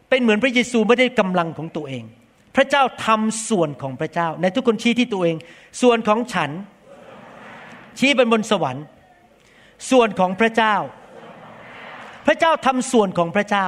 [0.08, 2.04] เป็นเหมือนพระเยซูไม่ได้กำลังของตัวเอง
[2.56, 5.36] พระเจ้าทำส่วนของพระเจ้า ในทุกคนชี้ที่ตัวเอง
[5.82, 6.50] ส่วนของฉัน
[7.98, 8.84] ชี้เป็นบนสวรรค์
[9.90, 10.74] ส่วนของพระเจ้า
[12.30, 13.66] ระเจ้าทำส่วนของพระเจ้า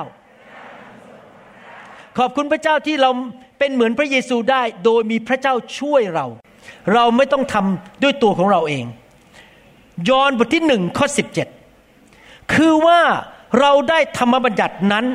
[2.19, 3.11] ขอบคุณพระเจ้าที่เรา
[3.59, 6.27] เป็นเหมือนพระเยซูได้ โดยมีพระเจ้าช่วยเรา
[6.95, 8.85] เราไม่ต้องทำด้วยตัวของเราเอง
[10.09, 11.49] ยอห์นบทที่หนึ่งข้อสิบเจ็ด
[12.55, 13.01] คือว่า
[13.61, 15.07] เราได้ธรรมบัญญัตินั้น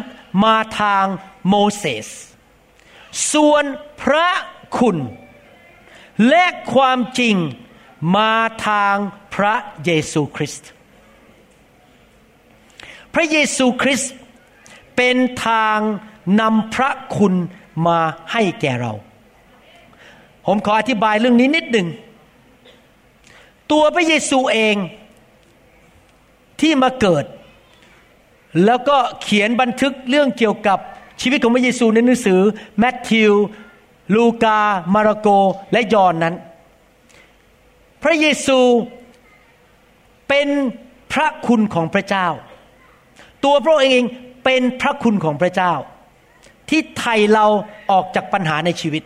[0.45, 1.05] มาทาง
[1.47, 2.07] โมเสส
[3.33, 3.63] ส่วน
[4.01, 4.29] พระ
[4.77, 4.97] คุณ
[6.29, 7.35] และความจริง
[8.17, 8.33] มา
[8.67, 8.95] ทาง
[9.35, 10.69] พระเยซูคริสต์
[13.13, 14.11] พระเยซูคริสต์
[14.95, 15.15] เป็น
[15.47, 15.79] ทาง
[16.39, 17.33] นำพระคุณ
[17.87, 17.99] มา
[18.31, 18.93] ให้แก่เรา
[20.45, 21.87] ผมขออธิบายเรื่องนี้นิดหนึ่ง
[23.71, 24.75] ตัวพระเยซูเอง
[26.61, 27.25] ที่มาเกิด
[28.65, 30.79] แล้วก็เขียนบันทึกเรื่องเกี่ยวกับ
[31.21, 32.41] ชีวิตของพระเยซูในหนังสือ
[32.79, 33.33] แมทธิว
[34.15, 34.59] ลูกา
[34.93, 35.27] มาระโก
[35.71, 36.35] และยอห์นนั้น
[38.03, 38.59] พระเยซู
[40.27, 40.47] เป็น
[41.13, 42.27] พระคุณของพระเจ้า
[43.47, 44.05] ตัวพระองค์เอง
[44.45, 45.73] เป็นพระคุณของพระเจ้า
[46.69, 47.45] ที่ไทยเรา
[47.91, 49.03] ออกจากปัญหาในชีวิต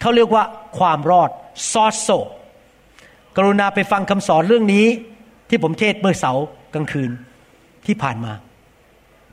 [0.00, 0.44] เขาเรียกว่า
[0.78, 1.30] ความรอด
[1.72, 2.08] ซอสโซ
[3.36, 4.86] กรุณาไปฟังคำสอนเรื่องนี้
[5.48, 6.44] ที่ผมเทศเมื่อเสาร์
[6.74, 7.10] กลางคืน
[7.86, 8.32] ที่ผ่านมา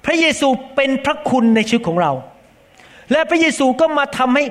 [0.06, 2.12] พระเยซูเป็นพระคุณในชีวิตของเรา
[3.12, 4.44] และพระเยซูก็มาทำให้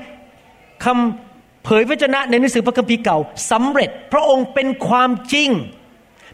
[0.84, 3.18] คำเผยพระชนะในหนังสือพระคัมภีร์เก่า
[3.50, 5.50] สำเร็จพระองค์เป็นความจริง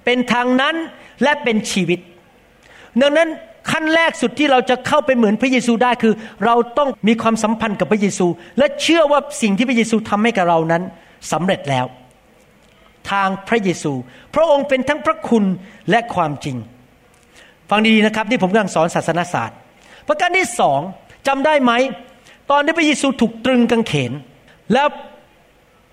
[0.04, 0.74] เป็นทางนั้น
[1.22, 2.00] และเป็นชีวิต
[3.00, 3.28] ดังนั้น
[3.70, 6.14] ขั้นแรกสุดที่เราจะเข้าไปเหมือนพระเยซูได้คือ
[6.44, 8.26] เราต้องมีความสัมพันธ์กับพระเยซู
[8.58, 10.82] และเชื่อว่าสิ่งที่พระเยซูทำให้กับเรานั้น
[11.32, 11.86] สำเร็จแล้ว
[13.10, 13.92] ทางพระเยซู
[14.34, 15.44] พระองค์เป็นทั้งพระคุณ
[15.90, 16.56] และความจริง
[17.70, 19.56] ฟังดีๆนะครับที่ผมกำลังสอนศาสนศาสตร์
[20.08, 20.80] ประการที่สอง
[21.26, 21.72] จำได้ไหม
[22.50, 24.12] ตอนที่พระเยซูถูกตรึงกางเขน
[24.72, 24.86] แล้ว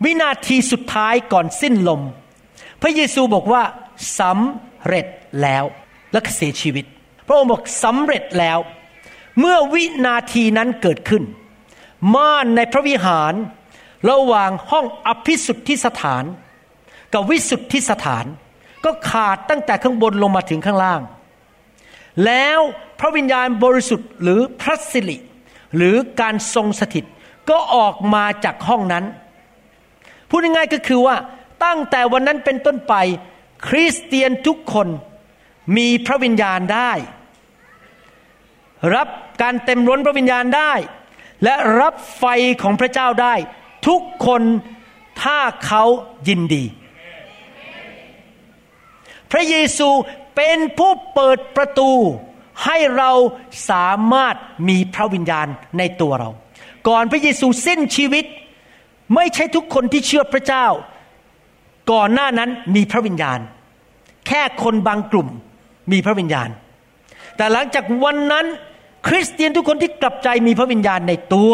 [0.03, 2.01] วินาทีสุดท้ายก่อนสิ้นลม
[2.81, 3.63] พระเยซูบอกว่า
[4.19, 5.05] สำเร็จ
[5.41, 5.63] แล้ว
[6.11, 6.85] และเสียชีวิต
[7.27, 8.59] พระองค์บอกสำเร็จแล้ว
[9.39, 11.23] เมื่อวินาทีนั้นเกิดขึ้น
[12.15, 13.33] ม่านในพระวิหาร
[14.09, 16.23] ระหว่างห้องอภิสุทธิสถาน
[17.13, 18.25] กับวิสุทธิสถาน
[18.85, 21.01] ก็ขาดตั้งแต่ข้างบนลงมาถึงข้างล่าง
[22.25, 22.59] แล้ว
[22.99, 25.17] พระวิญญาณบริสุทธิ์หรือพระสิริ
[25.75, 27.05] หรือการทรงสถิต
[27.49, 29.05] ก็ออกมาจากห้องนั้น
[30.29, 31.15] พูดง่ายๆก็คือว่า
[31.65, 32.93] ตั้งแต่วันนั้นเป็นต้นไป
[33.67, 34.87] คริสเตียนทุกคน
[35.77, 36.91] มีพระวิญญาณได้
[38.95, 39.07] รับ
[39.41, 40.73] การเต็มล้นพระวิญญาณได้
[41.43, 42.25] และรับไฟ
[42.61, 43.33] ของพระเจ้าได้
[43.87, 44.41] ทุกคน
[45.21, 45.83] ถ้าเขา
[46.27, 46.63] ยินดี
[49.31, 49.89] พระเยซู
[50.35, 51.91] เป็นผู้เปิดประตู
[52.65, 53.11] ให้เรา
[53.69, 54.35] สามารถ
[54.67, 55.47] มีพระวิญญาณ
[55.77, 56.29] ในตัวเรา
[56.87, 58.25] ก่อนพระเยซูสิ้นชีวิต
[59.15, 60.65] ไม่ใช่ทุกคนที่เชื่อพระเจ้า
[61.91, 63.39] ก่อนหน้านั้นมีพระวิญญาณ
[64.27, 65.27] แค่คนบางกลุ่ม
[65.91, 66.49] มีพระวิญญาณ
[67.37, 68.45] แต่หลังจากวันนั้น
[69.07, 71.53] คริสเตียนทุกคนที่กลับใจมีพระวิญญาณในตัว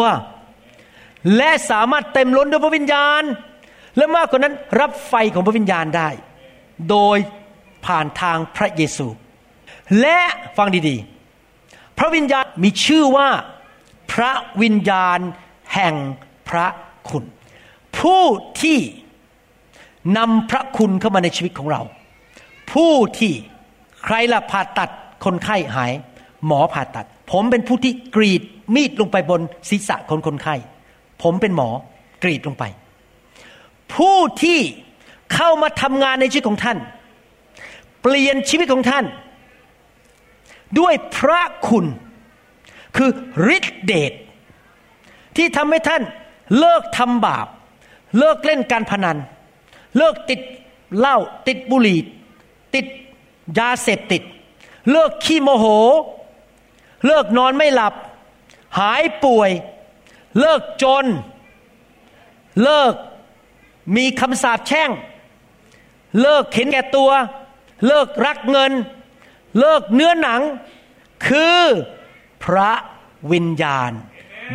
[1.36, 3.22] และสามารถเต็มล้นด้วยพระวิญญาณ
[3.96, 6.08] และมากกว่านั้นรับไฟของพระวิญญาณได้
[6.90, 7.18] โดย
[7.86, 9.06] ผ่านทางพระเยซู
[10.00, 10.20] และ
[10.56, 13.28] ฟังดีๆ พระวิญญาณมีชื่อว่า
[14.12, 14.32] พระ
[14.62, 15.18] วิญญาณ
[15.74, 15.94] แห่ง
[16.48, 16.66] พระ
[17.08, 17.24] คุณ
[17.98, 18.24] ผู้
[18.62, 18.78] ที่
[20.16, 21.82] นำพระคุณเข้ามาในชีวิตของเรา
[22.72, 23.34] ผู้ที่
[24.06, 24.90] ใครล่ะผ่าตัด
[25.24, 25.92] คนไข้หาย
[26.46, 28.42] หมอผ่าตัด ผมเป็นผู้ที่กรีด
[28.74, 30.54] มีดลงไปบนศีรษะคนคนไข้
[31.22, 31.68] ผมเป็นหมอ
[32.22, 32.64] กรีดลงไป
[33.94, 34.58] ผู้ที่
[35.34, 36.78] เข้ามาทำงานในชีวิตของท่าน
[38.02, 39.04] เปลี่ยนชีวิตของท่าน
[40.78, 41.86] ด้วยพระคุณ
[42.96, 43.10] คือ
[43.56, 44.12] ฤทธิเดช
[45.36, 46.02] ที่ทำให้ท่าน
[46.58, 47.46] เลิกทำบาป
[48.18, 49.16] เลิกเล่นการพนัน
[49.96, 50.40] เลิกติด
[50.98, 51.16] เหล้า
[51.48, 51.98] ติดบุหรี่
[52.74, 52.86] ติด
[53.58, 54.22] ยาเสพติด
[54.90, 55.66] เลิกขี้โมโห
[57.06, 57.94] เลิกนอนไม่หลับ
[58.78, 59.50] หายป่วย
[60.40, 61.04] เลิกจน
[62.62, 62.94] เลิก
[63.96, 64.90] มีคำสาปแช่ง
[66.20, 67.10] เลิกเข็นแก่ตัว
[67.86, 68.72] เลิกรักเงิน
[69.58, 70.40] เลิกเนื้อหนัง
[71.26, 71.60] คือ
[72.44, 72.72] พระ
[73.32, 73.90] วิญญาณ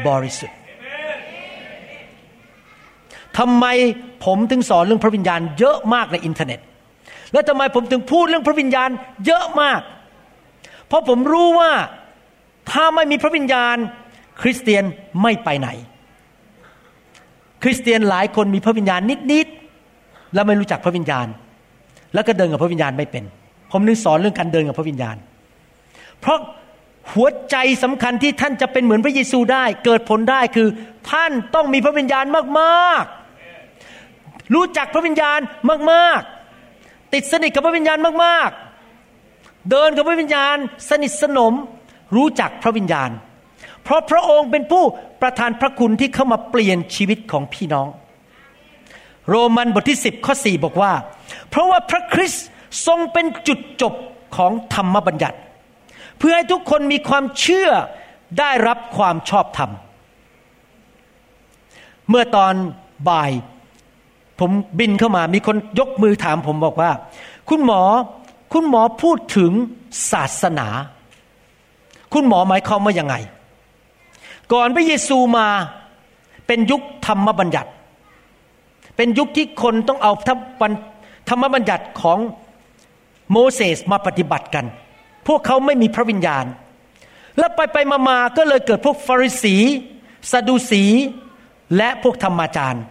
[0.07, 0.57] บริสุทธิ์
[3.37, 3.65] ทำไม
[4.25, 6.59] ผมถึงสอนเรื่องพระวิญญาณเยอะมากในอินเทอร์เน็ต
[7.33, 8.89] และทำไมผมถึงพูดเรื่องพระวิญญาณ
[9.25, 9.81] เยอะมาก
[10.87, 11.71] เพราะผมรู้ว่า
[12.71, 13.77] ถ้าไม่มีพระวิญญาณ
[14.41, 14.83] คริสเตียน
[15.21, 15.69] ไม่ไปไหน
[17.63, 19.01] คริสเตียนหลายคนมีพระวิญญาณ
[19.33, 21.27] นิดๆแล้วไม่รู้จักพระวิญญาณ
[22.13, 23.23] แล้วก็เดินกับพระวิญญาณไม่เป็น
[23.71, 25.15] ผมนึกสอนเรื่องการเดินกับพระวิญญาณ
[26.19, 26.39] เพราะ
[27.13, 30.67] หัวใจสำคัญที่ท่านจะเป็นเหมือนพระเยซูได้ เกิดผลได้คือ
[31.11, 32.25] ท่านต้องมีพระวิญญาณ
[32.59, 35.39] มากๆ รู้จักพระวิญญาณ
[35.91, 36.40] มากๆ
[37.13, 40.55] ติดสนิทกับพระวิญญาณมากๆ เดินกับพระวิญญาณ
[40.89, 41.53] สนิทสนม
[42.15, 43.09] รู้จักพระวิญญาณ
[43.83, 44.83] เพราะพระองค์เป็นผู้
[45.21, 47.87] ประทานพระคุณที่เข้ามาเปลี่ยนชีวิตของพี่น้อง
[49.29, 50.93] โรมันบทที่ 10 ข้อ 4 บอกว่า
[51.49, 52.45] เพราะว่าพระคริสต์
[52.87, 53.93] ทรงเป็นจุดจบ
[54.35, 55.37] ของธรรมบัญญัติ
[56.17, 57.69] เพื่อให้ทุกคนมีความเชื่อ
[58.39, 59.71] ได้รับความชอบธรรม
[62.09, 62.53] เมื่อตอน
[63.09, 63.31] บ่าย
[64.41, 66.91] ผมบินเข้ามามีคนยกมือถามผมบอกว่า
[67.49, 67.81] คุณหมอ
[68.53, 69.51] คุณหมอพูดถึง
[70.11, 70.67] ศาสนา
[72.13, 73.15] คุณหมอหมายความว่ายังไง
[74.53, 75.47] ก่อนพระเยซูมา
[76.47, 77.71] เป็นยุคธรรมบัญญัติ
[78.97, 80.35] เป็นยุคที่คนต้องเอาธร
[81.37, 82.19] รมบัญญัติของ
[83.31, 84.65] โมเสสมาปฏิบัติกัน
[85.27, 86.45] พวกเขาไม่มีพระวิญญาณ
[87.37, 89.55] แล้วไปไปมามาก็เลยเกิดพวกฟาริสี
[90.31, 90.83] ซาดูสี
[91.77, 92.83] และพวกธรรมาจารย์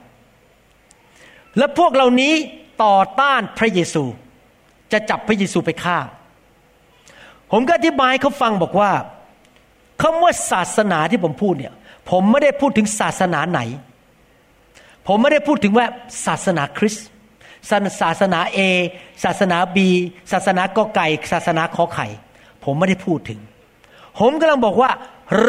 [1.59, 2.35] และพวกเหล่านี้
[2.83, 4.05] ต่อต้านพระเยซู
[4.93, 5.99] จะจับพระเยซูไปฆ่า
[7.51, 8.91] ผมก็อธิบายเขาฟังบอกว่า
[10.03, 11.75] คำว่าศาสนาที่ผมพูดเนี่ย
[12.11, 13.61] ผมไม่ได้พูดถึงศาสนาไหน
[15.07, 15.87] ผมไม่ได้พูดถึงว่า
[16.27, 17.07] ศาสนาคริสต์
[18.01, 18.61] ศาสนาเอ
[19.25, 19.89] ศาสนาบี
[20.33, 22.07] ศาสนากอไก่ ศาสนาขอไข่
[22.65, 23.41] ผมไม่ได้พูดถึง
[24.19, 24.91] ผมกำลังบอกว่า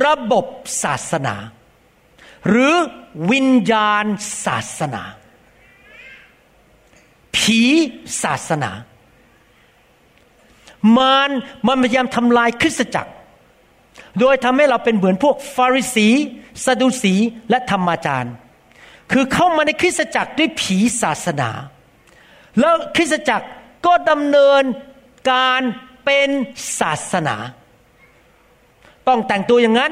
[0.04, 0.46] ระบบ
[0.84, 1.36] ศาสนา
[2.48, 2.74] หรือ
[3.32, 4.06] วิญญาณ
[4.46, 5.04] ศาสนา
[7.42, 7.60] ผี
[8.24, 8.72] ศาสนา
[10.98, 11.30] มาร
[11.68, 13.12] มันพยายามทำลายคริสตจักร
[14.20, 16.08] โดยทำให้เราเป็นเหมือนพวกฟาริสี
[16.64, 17.14] ซาดูสี
[17.50, 18.34] และธรรมาจารย์
[19.12, 21.50] คือเข้ามาในคริสตจักรด้วยผีศาสนา
[22.60, 23.48] แล้วคริสตจักร
[23.86, 24.64] ก็ดำเนิน
[25.32, 25.62] การ
[26.06, 26.30] เป็น
[26.80, 27.36] ศาสนา
[29.08, 29.92] ต้องแต่งตัวอย่างนั้น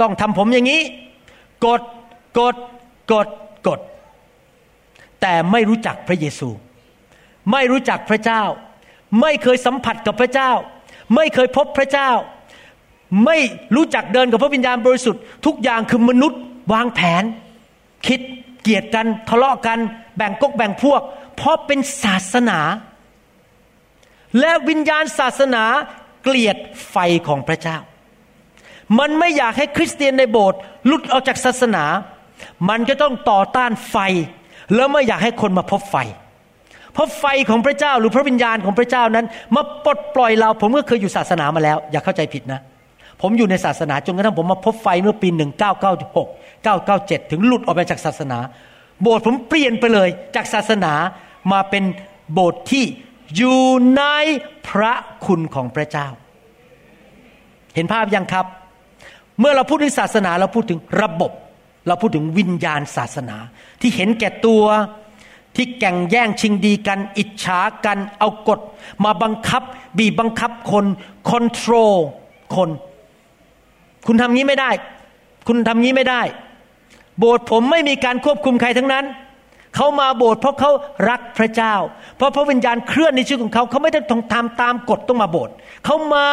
[0.00, 0.82] ต้องทำผมอย่างนี้
[1.64, 1.82] กด
[2.38, 2.56] กด
[3.12, 3.28] กด
[3.66, 3.80] กด
[5.20, 6.50] แต่ไม่รู้จักพระเยซู
[7.52, 8.42] ไม่รู้จักพระเจ้า
[9.20, 10.50] ไม่เคยสัมผัสกับพระเจ้า
[11.14, 12.10] ไม่เคยพบพระเจ้า
[13.24, 13.36] ไม่
[13.76, 16.40] รู้จักเดินกับพระวิญญาณบริสุทธิ์ทุกอย่างคือมนุษย์
[16.72, 17.24] วางแผน
[18.06, 18.20] คิด
[18.62, 19.78] เกลียดกันทะเลาะกัน
[20.16, 21.02] แบ่งกกแบ่งพวก
[21.36, 22.58] เพราะเป็นศาสนา
[24.40, 25.64] และวิญญาณศาสนา
[26.22, 26.56] เกลียด
[26.90, 26.96] ไฟ
[27.26, 27.78] ของพระเจ้า
[28.98, 31.84] มันไม่อยากให้คริสเตียนในโบสถ์หลุดออกจากศาสนา
[32.68, 33.96] มันจะต้องต่อต้านไฟ
[34.74, 35.96] แล้วไม่อยากให้คนมาพบไฟ
[36.92, 42.60] เพราะไฟของพระเจ้าหรือพระวิญญาณของพระเจ้านั้นมาปลดปล่อยเรา ผมก็เคยอยู่ศาสนามาแล้ว อย่าเข้าใจผิดนะ
[43.22, 45.28] ผมอยู่ในศาสนาจนกระทั่งผมมาพบไฟเมื่อปี
[46.10, 48.38] 1996 997 ถึงหลุดออกไปจากศาสนา
[49.02, 50.92] โบสถ์ผมเปลี่ยนไปเลยจากศาสนา
[51.52, 51.84] มาเป็น
[52.32, 52.84] โบสถ์ที่
[53.36, 53.62] อยู่
[53.96, 54.02] ใน
[54.68, 54.92] พระ
[55.26, 56.06] คุณของพระเจ้า
[57.74, 58.46] เห็นภาพยังครับ
[59.40, 61.32] เมื่อเราพูดถึงศาสนาเราพูดถึงระบบ
[61.86, 63.36] เราพูดถึงวิญญาณศาสนา
[63.80, 64.64] ที่เห็นแก่ตัว
[65.56, 68.60] ที่แก่งแย่งชิงดีกัน อิจฉากัน เอากฎ
[69.04, 69.62] มาบังคับ
[69.98, 70.86] บีบบังคับคน
[71.28, 71.94] คอนโทรล
[72.56, 72.70] คน
[74.06, 74.70] คุณทำงี้ไม่ได้
[75.46, 76.22] คุณทำงี้ไม่ได้
[77.18, 79.04] โบสถ์ผมไม่มีการควบคุมใครทั้งนั้น
[79.76, 80.70] เขามาโบสถ์เพราะเขา
[81.08, 81.74] รักพระเจ้า
[82.16, 85.54] เพราะพระวิญญาณเคลื่อนในชีวิตของเขา เขาไม่ได้ต้องทำตามกฎต้องมาโบสถ์
[85.84, 86.26] เขามา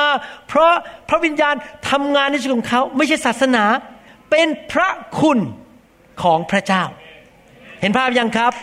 [0.47, 0.73] เพราะ
[1.09, 1.55] พระวิญญาณ
[1.89, 3.63] ทำงานในชีวิตของเขา ไม่ใช่ศาสนา
[4.29, 4.89] เป็นพระ
[5.19, 5.39] คุณ
[6.23, 6.83] ของพระเจ้า
[7.83, 8.53] เห็นภาพยังครับ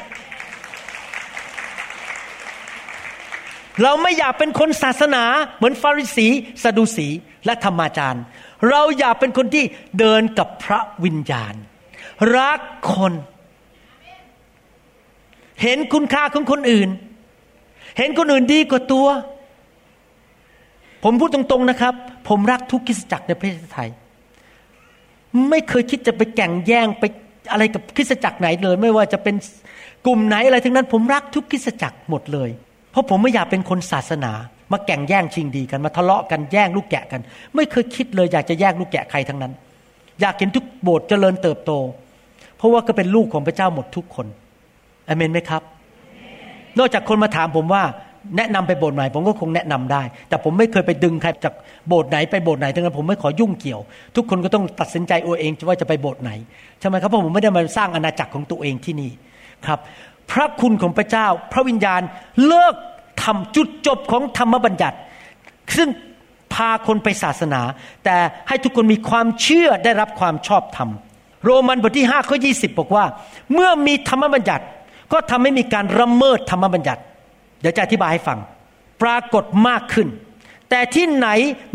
[3.82, 5.24] เราไม่อยากเป็นคนศาสนา
[5.56, 6.26] เหมือนฟาริสี
[6.62, 7.08] สดูสี
[7.46, 8.22] และธรรมาจารย์
[8.68, 9.64] เราอย่าเป็นคนที่
[9.98, 11.54] เดินกับพระวิญญาณ
[12.36, 12.60] รัก
[12.92, 13.12] คน
[15.62, 16.88] เห็นคุณค่าของคนอื่น
[17.98, 19.06] เห็นคนอื่นดีกว่าตัว
[21.04, 21.94] ผมพูดตรงๆนะครับ
[22.28, 23.90] ผมรักทุกคริสตจักรในประเทศไทย
[25.48, 27.04] ไม่เคยคิดจะไปแก่งแย่งไป
[27.52, 29.34] อะไรกับคริสตจักรไหนเลย ไม่ว่าจะเป็น
[30.06, 32.50] กลุ่มไหนอะไรทั้งนั้น ผมรักทุกคริสตจักรหมดเลย
[32.92, 34.32] เพราะผมไม่อยากเป็นคนศาสนา
[34.72, 37.20] มาแก่งแย่งชิงดีกันมาทะเลาะกันแย่งลูกแกะกัน
[37.54, 39.52] ไม่เคยคิดเลยอยากจะแย่งลูกแกะใครทั้งนั้น
[40.20, 41.72] อยากเห็นทุกโบสถ์เจริญเติบโต
[42.56, 44.26] เพราะว่าก็เป็นลูกของพระเจ้าหมดทุกคน
[45.08, 45.62] อเมนไหมครับ
[46.78, 47.82] นอกจากคนมาถามผมว่า
[48.36, 51.54] แนะนำไปโบสถ์ไหนผมก็คงแนะนำได้ แต่ผมไม่เคยไปดึงใครจาก
[51.88, 53.80] โบสถ์ไหนไปโบสถ์ไหนทั้งนั้นผมไม่ขอยุ่งเกี่ยว
[54.16, 56.30] ทุกคนก็ต้องตัดสินใจเอาเองว่าจะไปโบสถ์ไหน
[56.80, 59.10] ใช่ไหมครับเพราะผมไม่ได้มาสร้างอาณาจักรของตัวเองที่นี่
[59.66, 59.78] ครับ
[60.30, 62.02] พระคุณของพระเจ้า พระวิญญาณ
[62.46, 62.74] เลิก
[63.22, 64.96] ทำจุดจบของธรรมบัญญัติ
[65.76, 65.88] ซึ่ง
[66.54, 67.60] พาคนไปศาสนา
[68.04, 68.16] แต่
[68.48, 70.90] ให้ทุกคนมีความเชื่อได้รับความชอบธรรม
[71.44, 73.04] โรมันบทที่5ข้อ20 บอกว่า
[73.52, 74.64] เมื่อมีธรรมบัญญัติ
[75.12, 77.02] ก็ทำให้มีการละเมิดธรรมบัญญัติ
[77.60, 78.38] เดี๋ยวจะอธิบายให้ฟัง
[79.02, 80.08] ปรากฏมากขึ้น
[80.70, 81.28] แต่ที่ไหน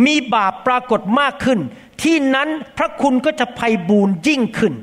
[0.05, 1.59] มีบาปปรากฏมากขึ้น
[2.03, 4.73] ที่นั้นพระคุณก็จะไพ่บูนยิ่งขึ้น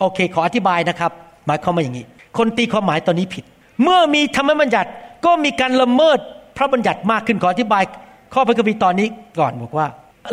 [0.00, 1.12] โอเค ขออธิบายนะครับ
[1.46, 2.04] หมายความว่าอย่างนี้
[2.38, 3.44] คนตีความหมายตอนนี้ผิด
[3.82, 4.90] เมื่อมีธรรมบัญญัติ
[5.26, 6.18] ก็มีการละเมิด
[6.56, 7.82] พระบัญญัติมากขึ้นขออธิบาย
[8.34, 9.08] ข้อพระคัมภีร์ตอนนี้
[9.38, 9.86] ก่อนบอกว่า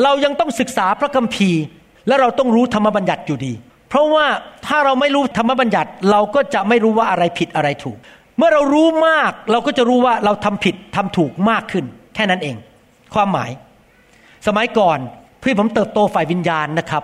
[0.04, 1.62] เรายังต้องศึกษาพระคัมภีร์
[2.08, 3.54] และเราต้องรู้ธรรมบัญญัติอยู่ดี
[3.90, 4.26] เพราะว่า
[4.68, 7.98] ถ้าเราไม่รู้ธรรมบัญญัติเราก็จะไม่รู้ว่าอะไรผิดอะไรถูก
[8.40, 11.86] เมื่อเรารู้มากเราก็จะรู้ว่าเราทำผิดทำถูกมากขึ้น
[12.16, 12.56] แค่นั้นเอง
[13.14, 13.50] ความหมาย
[14.48, 14.98] สมัยก่อน
[15.44, 17.04] พี่ผมเติบโตฝ่ายวิญญาณนะครับ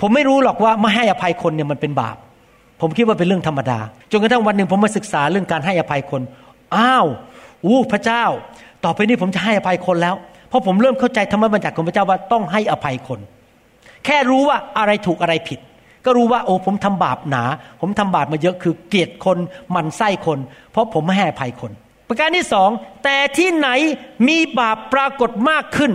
[0.00, 2.16] ผมไม่รู้หรอกว่าไม่ให้อภัยคนเนี่ยมันเป็นบาป
[2.80, 3.78] ผมคิดว่าเป็นเรื่องธรรมดา
[4.10, 6.22] จนกระทั่งวันหนึ่งผมมาศึกษาเรื่องการให้อภัยคน
[6.76, 7.06] อ้าว
[7.64, 8.24] อู้พระเจ้า
[8.84, 10.14] ต่อไปนี้ผมจะให้อภัยคนแล้ว
[10.48, 13.20] เพราะผมเริ่มเข้าใจธรรมบัญญัติของพระเจ้าว่าต้องให้อภัยคน
[14.04, 15.60] แค่รู้ว่าอะไรถูกอะไรผิด
[16.04, 17.44] ก็รู้ว่าโอ้ผมทำบาปหนา
[17.80, 19.38] ผมทำบาปมาเยอะคือเกลียดคน
[19.74, 20.38] มันไส้คน
[20.70, 21.72] เพราะผมไม่ให้อภัยคน
[22.08, 22.70] ประการที่สอง
[23.04, 23.68] แต่ที่ไหน
[24.28, 25.92] มีบาปปรากฏมากขึ้น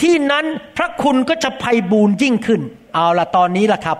[0.00, 0.44] ที่นั้น
[0.76, 2.60] พระคุณก็จะไพ่บูนยิ่งขึ้น
[2.94, 3.98] เอาละตอนนี้ล่ะครับ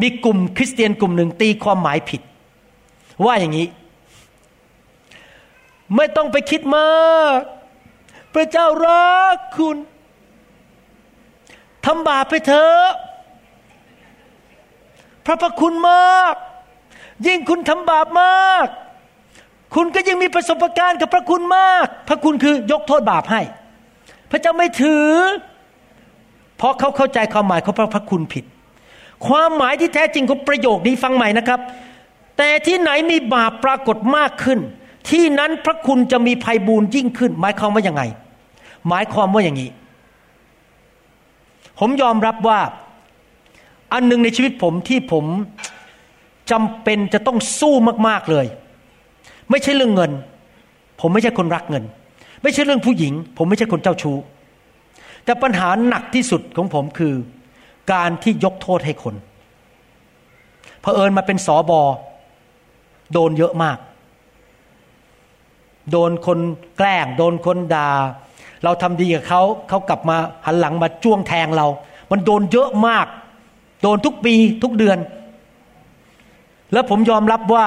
[0.00, 2.20] มีกลุ่มคริสเตียนกลุ่มหนึ่งตีความหมายผิด
[3.24, 3.66] ว่าอย่างนี้
[5.96, 7.40] ไม่ต้องไปคิดมาก
[8.34, 9.76] พระเจ้ารักคุณ
[11.86, 12.86] ทำบาปไปเถอะ
[15.26, 16.34] พระพระคุณมาก
[17.26, 18.66] ยิ่งคุณทำบาปมาก
[19.74, 23.40] คุณก็ยิ่งมีประสบการณ์กับพระคุณมาก พระคุณคือยกโทษบาปให้
[24.30, 25.06] พระเจ้าไม่ถือ
[26.56, 28.44] เพราะเขาเข้าใจความหมายของพระพระคุณผิด
[29.26, 31.60] ความหมายที่แท้จริงของประโยคนี้ฟังใหม่นะครับ
[32.38, 34.58] แต่ที่ไหนมีบาปปรากฏมากขึ้น
[35.10, 38.02] ที่นั้นพระคุณจะมีภัยบูนยิ่งขึ้น หมายความว่ายังไง
[38.88, 39.70] หมายความว่าอย่างนี้
[41.78, 42.60] ผมยอมรับว่า
[43.92, 45.24] อันหนึ่งในชีวิตผมที่ผม
[46.50, 47.74] จำเป็นจะต้องสู้
[48.08, 48.46] มากๆเลย
[49.50, 50.12] ไม่ใช่เรื่องเงิน
[51.00, 51.84] ผมไม่ใช่คนรักเงิน
[52.42, 54.16] ไม่ใช่เรื่องผู้หญิง ผมไม่ใช่คนเจ้าชู้
[55.24, 57.14] แต่ปัญหาหนักที่สุดของผมคือ
[57.92, 59.14] การที่ยกโทษให้คน
[60.80, 61.80] เผอิญมาเป็นสอบอ
[63.12, 63.78] โดนเยอะมาก
[65.90, 66.38] โดนคน
[66.76, 67.88] แกล้ง โดนคนดา่า
[68.64, 70.16] เราทำดีกับเขาเขากลับมา
[70.46, 71.66] หันหลังมาจ้วงแทงเรา
[72.10, 73.06] มันโดนเยอะมาก
[73.84, 74.98] โดนทุกปีทุกเดือน
[76.72, 77.66] แล้วผมยอมรับว่า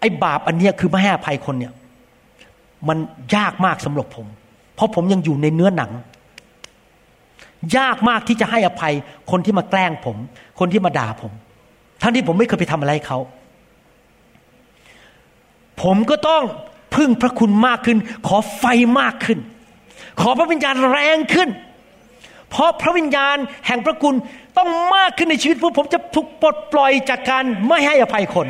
[0.00, 1.72] ไอ้บาปอันเนี้ยคือไม่ให้อภัยคนเนี่ย
[2.88, 2.98] มัน
[3.36, 4.26] ยากมากสำหรับผม
[4.74, 5.90] เพราะผมยังอยู่ในเนื้อหนัง
[7.76, 8.94] ยากมากที่จะให้อภัย
[9.30, 10.16] คนที่มาแกล้งผม
[10.58, 11.32] คนที่มาด่าผม
[12.02, 13.18] ทั้งที่ผมไม่เคยไปทำอะไรเขา
[15.82, 16.42] ผมก็ต้อง
[16.94, 18.64] พึ่งพระคุณมากขึ้น ขอไฟ
[19.00, 19.38] มากขึ้น
[20.20, 21.48] ขอพระวิญญาณแรงขึ้น
[22.54, 23.36] เพราะพระวิญญาณ
[23.66, 24.14] แห่งพระคุณ
[24.58, 28.46] ต้องมากขึ้นในชีวิตผมผมจะถูกปลดปล่อยจากการไม่ให้อภัยคน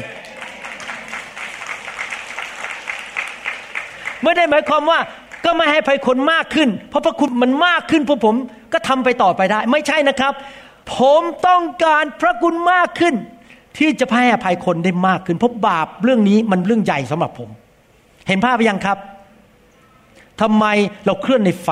[4.22, 4.98] ไม่ได้หมายความว่า
[5.44, 8.34] ก็ไม่ให้อภัยคนมากขึ้น เพราะพระคุณมันมากขึ้นพวกผม
[8.72, 10.32] ก็ทำไปต่อไปได้ ไม่ใช่นะครับ
[10.96, 13.14] ผมต้องการพระคุณมากขึ้น
[13.78, 17.48] ที่จะให้อภัยคนได้มากขึ้นเพราะบาปเรื่องนี้มันเรื่องใหญ่สำหรับผม
[18.28, 18.98] เห็นภาพไปยังครับ
[20.40, 20.64] ทำไม
[21.06, 21.68] เราเคลื่อนในไฟ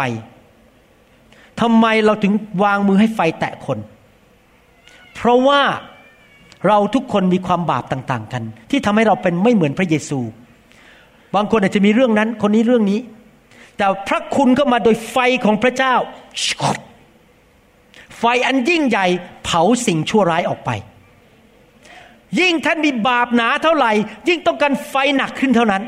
[1.63, 2.33] ทำไมเราถึง
[2.63, 3.79] วางมือให้ไฟแตะคน
[5.15, 5.63] เพราะว่า
[6.67, 10.21] เราทุกคนมีความบาปต่างๆกัน ที่ทำให้เราเป็นไม่เหมือนพระเยซู
[11.35, 13.01] บางคนอาจจะมีเรื่องนั้น คนนี้เรื่องนี้
[13.77, 15.95] แต่พระคุณก็มาโดยไฟของพระเจ้า
[18.19, 19.07] ไฟอันยิ่งใหญ่
[19.45, 20.71] เผาสิ่งชั่วร้ายออกไป
[22.41, 23.93] ยิ่งท่านมีบาปหนาเท่าไหร่
[24.29, 25.83] ยิ่งต้องการไฟหนักขึ้นเท่านั้น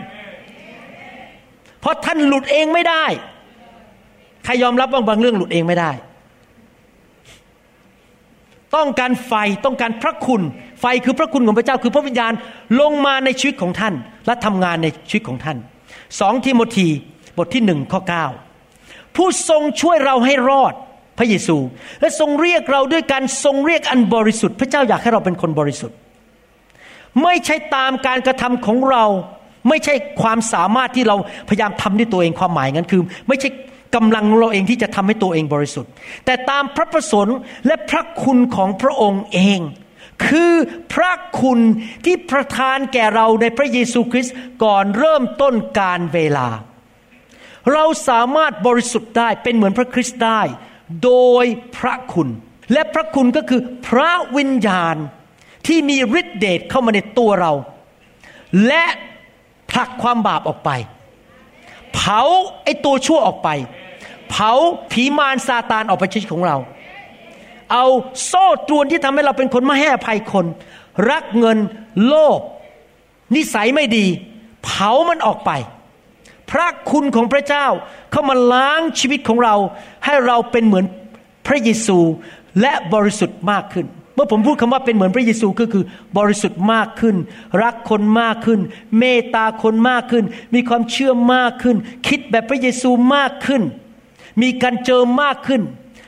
[1.81, 3.05] เพราะท่านหลุดเองไม่ได้
[4.45, 5.91] ใครยอมรับว่าบางเรื่องหลุดเองไม่ได้
[8.75, 9.33] ต้องการไฟ
[9.65, 10.43] ต้องการพระคุณ
[10.81, 12.33] ไฟคือพระคุณของพระเจ้าคือพระวิญญาณ
[12.81, 13.95] ลงมาในชีวิตของท่าน
[14.27, 15.57] และทำงานในชีวิตของท่าน
[16.21, 16.89] สองทิโมธี
[17.37, 18.27] บทที่หนึ่งข้อเก้า
[19.17, 20.75] ผู้ทรงช่วยเราให้รอด
[21.19, 21.57] พระเยซู
[22.01, 25.97] และทรงเรียกเราด้วยการทรงเรียกอันบริสุทธิ์ พระเจ้าอยากให้เราเป็นคนบริสุทธิ์
[27.23, 29.05] ไม่ใช่ตามการกระทำของเรา
[29.69, 31.17] ไม่ใช่ความสามารถที่เรา
[31.49, 33.49] พยายามทำด้วยตัวเองความหมายงั้นคือ ไม่ใช่
[33.95, 35.91] กำลังเราเองที่จะทำให้ตัวเองบริสุทธิ์
[36.25, 39.61] แต่ตามพระประสงค์และพระคุณของพระองค์เอง
[40.27, 40.55] คือ
[40.95, 41.59] พระคุณ
[42.05, 44.35] ที่ประทานแก่เราในพระเยซูคริสต์
[44.65, 46.49] ก่อนเริ่มต้นการเวลา
[47.73, 50.41] เราสามารถบริสุทธิ์ได้เป็นเหมือนพระคริสต์ได้
[51.05, 51.45] โดย
[51.77, 52.29] พระคุณ
[52.73, 54.97] และพระคุณก็คือพระวิญญาณ
[55.67, 57.53] ที่มีฤทธิเดชเข้ามาในตัวเรา
[58.67, 58.85] และ
[59.71, 60.71] ผลักความบาปออกไป
[61.95, 62.21] เผา
[62.65, 63.49] ไอ้ตัวชั่วออกไป
[64.37, 64.53] เผา
[64.93, 66.57] ผีมารซาตานออกไปชีวิตของเรา
[67.73, 67.87] เอา
[68.27, 70.47] โซ่ตรวนที่ทำให้เราเป็นคนไม่ให้อภัยคน
[71.11, 71.59] รักเงิน
[72.07, 72.41] โลภ
[73.35, 74.07] นิสัยไม่ดี
[74.65, 75.51] เผามันออกไป
[76.51, 77.67] พระคุณของพระเจ้า
[78.11, 79.55] เข้ามาล้างชีวิตของเรา
[80.05, 80.85] ให้เราเป็นเหมือน
[81.47, 81.99] พระเยซู
[82.61, 85.85] และบริสุทธิ์มากขึ้น เมื่อผมพูดคำว่าเป็นเหมือนพระเยซูก็คือ
[86.19, 87.17] บริสุทธิ์มากขึ้น
[87.63, 88.61] รักคนมากขึ้น
[88.99, 90.25] เมตตาคนมากขึ้น
[90.55, 91.77] มีความเชื่อมากขึ้น
[92.09, 93.63] คิดแบบพระเยซูมากขึ้น
[94.43, 95.63] มีการเจิมมากขึ้น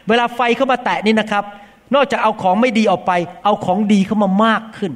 [0.09, 1.45] เวลาไฟเข้ามาแตะนี่นะครับ
[1.95, 3.13] นอกจากเอาของไม่ดีออกไป
[3.45, 4.93] เอาของดีเข้ามามากขึ้น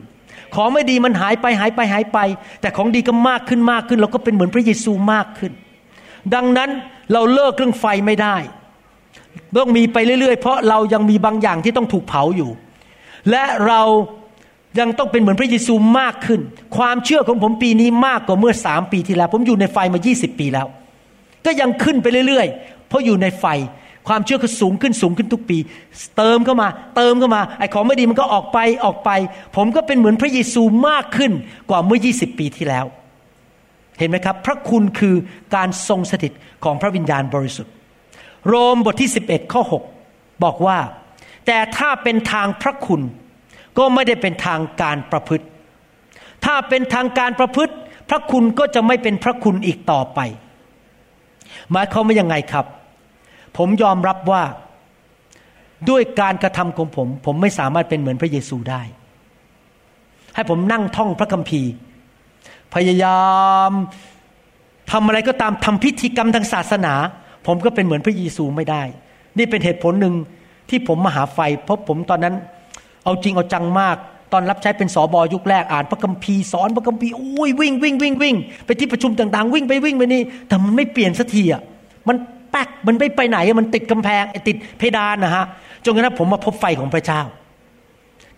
[0.55, 2.19] ของไม่ดีมันหายไปหายไปหายไป
[2.61, 5.53] แต่ของดีก็มากขึ้นมากขึ้น เราก็เป็นเหมือนพระเยซูมากขึ้น
[6.35, 6.71] ดังนั้น
[7.13, 8.37] เราเลิกเรื่องไฟไม่ได้
[9.59, 12.51] ต้องมีไปเรื่อยๆ เพราะเรายังมีบางอย่างที่ต้องถูกเผาอยู่
[13.31, 13.83] และเรา
[14.81, 16.41] ยังต้องเป็นเหมือนพระเยซูมากขึ้น
[16.77, 20.67] ความเชื่อของผมปีนี้มากกว่าเมื่อสามปีที่แล้ว ผมอยู่ในไฟมา 20 ปีแล้ว
[21.47, 22.49] ก็ยังขึ้นไปเรื่อย
[22.91, 23.47] เพราะอยู่ในไฟ
[24.09, 25.59] ความเชื่อก็สูงขึ้นสูงขึ้นทุกปี
[26.17, 29.11] เติมเข้ามา เติมเข้ามาไอ้ของไม่ดีมันก็ออกไปออกไป
[29.57, 31.33] ผมก็เป็นเหมือนพระเยซูมากขึ้น
[31.71, 32.87] กว่าเมื่อ 20 ปีที่แล้ว
[33.99, 35.15] เห็นไหมครับ พระคุณคือ
[35.55, 36.33] การทรงสถิต
[36.65, 37.73] ของพระวิญญาณบริสุทธิ์
[38.49, 39.63] โรมบทที่ 11ข้อ
[40.03, 40.79] 6บอกว่า
[41.47, 43.03] แต่ถ้าเป็นทางพระคุณ
[43.79, 45.47] ก็ไม่ได้เป็นทางการประพฤติ
[46.45, 47.75] ถ้าเป็นทางการประพฤติ
[48.11, 50.21] พระคุณก็จะไม่เป็นพระคุณอีกต่อไป
[51.73, 52.67] หมายความว่ายังไงครับ
[53.57, 54.43] ผมยอมรับว่า
[55.91, 58.83] ด้วยการกระทำของผม ผมไม่สามารถเป็นเหมือนพระเยซูได้
[60.35, 61.71] ให้ผมนั่งท่องพระคัมภีร์
[62.75, 63.21] พยายา
[63.69, 63.71] ม
[64.93, 66.95] ทำอะไรก็ตามทำพิธีกรรมทางศาสนา
[67.47, 68.83] ผมก็เป็นเหมือนพระเยซูไม่ได้
[69.39, 70.15] นี่เป็นเหตุผลหนึ่ง
[70.69, 72.35] ที่ผมมาหาไฟ เพราะผมตอนนั้น
[73.05, 73.97] เอาจริงเอาจังมาก
[74.33, 78.37] ตอนรับใช้เป็นสอบอยุคแรกอ่านพระคัมภีร์สอนพระคัมภีร์โอ้ยวิ่งวิ่งวิ่งวิ่ง
[78.67, 81.63] ไปที่ประชุมต่างๆ วิ่งไปวิ่งไปนี่แต่มันไม่เปลี่ยนสักทีอะ
[82.09, 82.17] มัน
[82.51, 85.45] แป๊กมันไม่ไปไหนมันติดกำแพงติดเพดานนะฮะ
[85.85, 87.21] จนกระทั่งผมมาพบไฟของพระเจ้า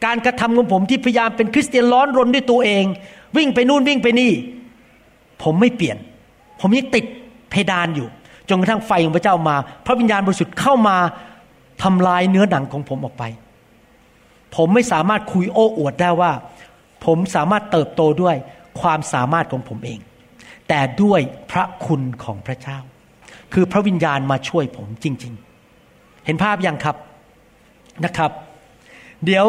[0.05, 2.85] การกระทำของผมที่พยายามเป็นคริสเตียนร้อนรนด้วยตัวเอง
[3.37, 4.33] วิ่งไปนู่นวิ่งไปนี่
[5.43, 5.97] ผมไม่เปลี่ยน
[6.61, 7.05] ผมยังติด
[7.51, 8.09] เพดานอยู่
[8.49, 9.57] จนกระทั่งไฟของพระเจ้ามา
[9.87, 10.97] พระวิญญาณบริสุทธิ์เข้ามา
[11.83, 13.25] ทำลายเนื้อหนังของผมออกไป
[14.57, 16.33] ผมไม่สามารถคุยโอ้อวดได้ว่า
[17.05, 18.37] ผมสามารถเติบโตด้วย
[18.81, 20.01] ความสามารถของผมเอง
[20.69, 22.79] แต่ด้วยพระคุณของพระเจ้า
[23.53, 25.33] คือพระวิญญาณมาช่วยผมจริง
[25.79, 26.97] ๆ เห็นภาพยังครับ
[28.05, 28.31] นะครับ
[29.25, 29.47] เดี๋ยว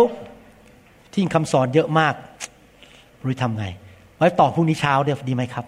[1.13, 2.13] ที่คำสอนเยอะมาก
[3.25, 3.65] รู้ทำไง
[4.17, 5.65] ไว้ต่อพรุ่งนี้เช้าเดี๋ยวดีไหมครับ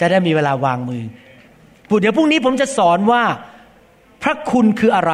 [0.00, 1.02] จะได้มีเวลาวางมือ
[2.00, 3.22] เดี๋ยวพรุ่งนี้ผมจะสอนว่า
[4.22, 5.12] พระคุณคืออะไร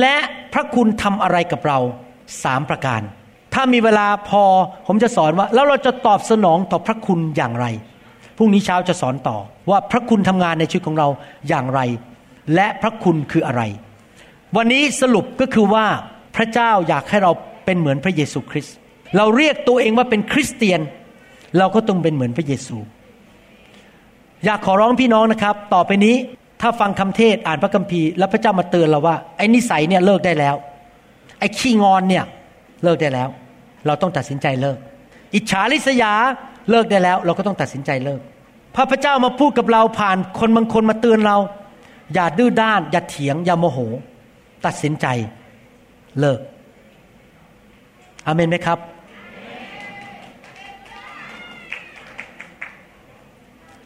[0.00, 0.16] และ
[0.52, 1.78] พระคุณทำอะไรกับเรา
[2.42, 3.00] สามประการ
[3.54, 4.42] ถ้ามีเวลาพอ
[4.86, 7.66] ผมจะสอนว่า แล้วเราจะตอบสนองต่อพระคุณอย่างไร
[8.36, 9.36] พรุ่งนี้เช้าจะสอนต่อ
[9.70, 11.08] ว่าพระคุณทำงานในชีวิตของเรา
[11.48, 11.80] อย่างไร
[12.54, 13.62] และพระคุณคืออะไร
[14.56, 15.86] วันนี้สรุปก็คือว่า
[16.36, 17.32] พระเจ้าอยากให้เรา
[17.64, 18.76] เป็นเหมือนพระเยซูคริสต์
[19.16, 20.80] เราเรียกตัวเองว่าเป็นคริสเตียน
[21.58, 22.76] เราก็ต้องเป็นเหมือนพระเยซู
[24.44, 26.16] อยากขอร้องพี่น้องนะครับ ต่อไปนี้
[26.60, 30.56] ถ้าฟังคำเทศอ่านพระคัมภีร์แล้วพระเจ้ามาเตือนเราว่าไอ้นิสัยเนี่ยเลิกได้แล้ว
[31.38, 32.24] ไอ้ขี้งอนเนี่ย
[32.84, 33.28] เลิกได้แล้ว
[33.86, 34.78] เราต้องตัดสินใจเลิก
[35.34, 36.12] อิจฉาริษยา
[36.70, 38.20] เลิกได้แล้วเราก็ต้องตัดสินใจเลิก
[38.74, 41.36] พระพเจ้ามาพูดกับเราผ่านคนบางคนมาเตือนเรา
[42.14, 43.78] อย่าดื้อด้าน อย่าเถียง อย่าโมโห
[44.66, 45.06] ตัดสินใจ
[46.20, 46.40] เลิก
[48.26, 48.78] อเมนไหมครับ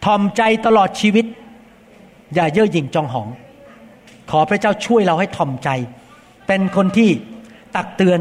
[0.05, 1.27] ทอมใจตลอดชีวิต
[2.35, 3.29] อย่าเย่อหยิ่งจองหอง
[4.31, 5.69] ขอพระเจ้าช่วยเราให้ทอมใจ
[6.47, 7.11] เป็นคนที่
[7.77, 8.19] ตักเตือน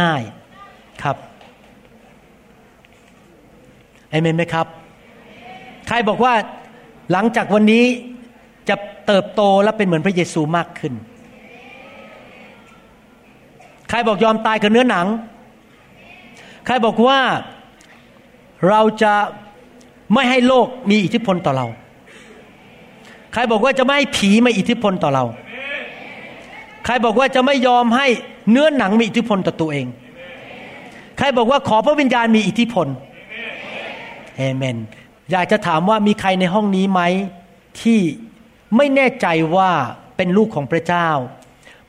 [0.00, 0.22] ง่าย
[0.62, 1.16] ๆครับ
[4.14, 4.66] เอเมนไหมครับ
[5.88, 6.34] ใครบอกว่า
[7.12, 7.84] หลังจากวันนี้
[8.68, 10.92] จะเติบโตและเป็นเหมือนพระเยซูมากขึ้น
[13.88, 15.06] ใครบอกยอมตายกับเนื้อหนัง
[16.66, 17.20] ใครบอกว่า
[18.68, 19.14] เราจะ
[20.14, 21.66] ไม่ให้โลกมีอิทธิพลต่อเรา
[23.32, 25.24] ใครบอกว่าจะไม่ให้ผีมาอิทธิพลต่อเรา
[26.84, 28.06] ใครบอกว่าจะไม่ยอมให้
[28.50, 29.86] เนื้อหนังมีอิทธิพลต่อตัวเอง
[31.18, 32.88] ใครบอกว่าขอพระวิญญาณมีอิทธิพล
[34.36, 34.76] เอเมน
[35.30, 37.00] อยากจะถามว่ามีใครในห้องนี้ไหม
[37.80, 38.00] ที่
[38.76, 39.26] ไม่แน่ใจ
[39.56, 39.70] ว่า
[40.16, 41.08] เป็นลูกของพระเจ้า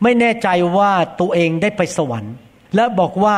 [0.03, 2.33] ไม่แน่ใจว่าตัวเองได้ไปสวรรค์
[2.75, 3.37] และบอกว่า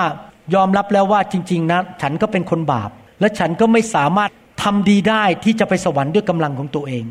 [0.56, 2.90] ยอมรับแล้วว่าจริง ๆนะฉันก็เป็นคนบาป
[3.20, 4.30] และฉันก็ไม่สามารถ
[4.64, 7.06] ทำดีได้ที่จะไปสวรรค์ด้วยกำลังของตัวเอง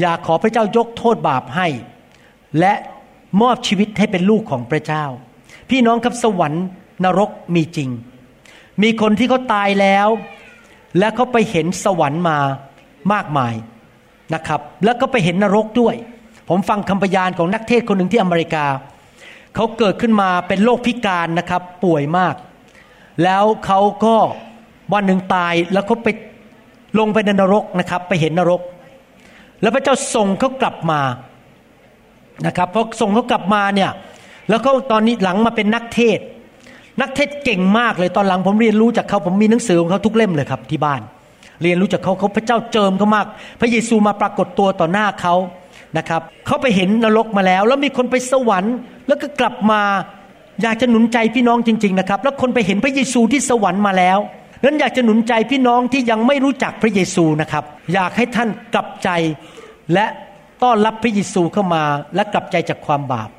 [0.00, 1.68] อยากขอพระเจ้ายกโทษบาปให้
[2.60, 2.74] และ
[3.40, 5.04] มอบชีวิตให้เป็นลูกของพระเจ้า
[5.70, 6.64] พี่น้องครับสวรรค์
[7.04, 7.90] นรกมีจริง
[8.82, 10.08] มีคนที่เขาตายแล้ว
[10.98, 12.38] และเขาไปเห็นสวรรค์มา
[13.12, 13.54] มากมาย
[14.34, 15.94] นะครับ แล้วก็ไปเห็นนรกด้วย
[16.48, 18.66] ผมฟังคำพยานของนักเทศคนหนึ่งที่อเมริกา
[19.54, 22.34] เขาเกิดขึ้นมาเป็นโรคพิการนะครับป่วยมาก
[23.22, 24.16] แล้วเขาก็
[24.92, 26.08] วันหนึ่งตายแล้วเขาไป
[26.98, 28.60] ลงไปในนรกนะครับ ไปเห็นนรก
[29.60, 31.00] แล้วพระเจ้าส่งเขากลับมา
[32.46, 33.90] นะครับพอส่งเขากลับมาเนี่ย
[34.48, 36.18] แล้วเขาตอนนี้หลังมาเป็นนักเทศ
[37.00, 41.00] นักเทศเก่งมากเลยตอนหลังผมเรียนรู้จากเขาผมมีหนังสือของเขาทุกเล่มเลยครับที่บ้าน
[41.62, 43.26] เรียนรู้จากเขาเขาพระเจ้าเจิมเขามาก
[43.60, 45.34] พระเยซูมาปรากฏตัวต่อหน้าเขา
[45.98, 48.74] นะครับเขาไปเห็นนรกมาแล้ว แล้วมีคนไปสวรรค์
[49.08, 49.80] แล้วก็กลับมา
[50.62, 54.18] อยากจะหนุนใจพี่น้องจริง ๆนะครับ แล้วคนไปเห็นพระเยซูที่สวรรค์มาแล้ว
[54.64, 57.64] นั้นอยากจะหนุนใจพี่น้องที่ยังไม่รู้จักพระเยซูนะครับ
[57.94, 59.08] อยากให้ท่านกลับใจ
[59.94, 60.06] และ
[60.62, 61.82] ต้อนรับพระเยซูเข้ามา
[62.14, 63.30] และกลับใจจากความบาป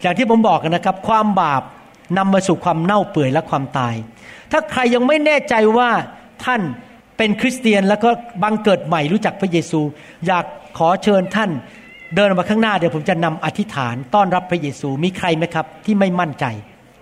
[0.00, 1.62] อย่างที่ผมบอกกันนะครับ ความบาป
[2.16, 3.94] นำมาสู่ความเน่าเปื่อยและความตาย
[4.52, 5.90] ถ้าใครยังไม่แน่ใจว่า
[6.44, 6.60] ท่าน
[7.16, 8.10] เป็นคริสเตียนแล้วก็
[8.42, 9.80] บังเกิดใหม่รู้จักพระเยซู
[10.26, 10.44] อยาก
[10.78, 11.50] ขอเชิญท่าน
[12.14, 16.44] เดินมาข้างหน้าเดี๋ยวผมจะนำอธิษฐานต้อนรับพระเยซูมีใครไหมครับ ที่ไม่มั่นใจ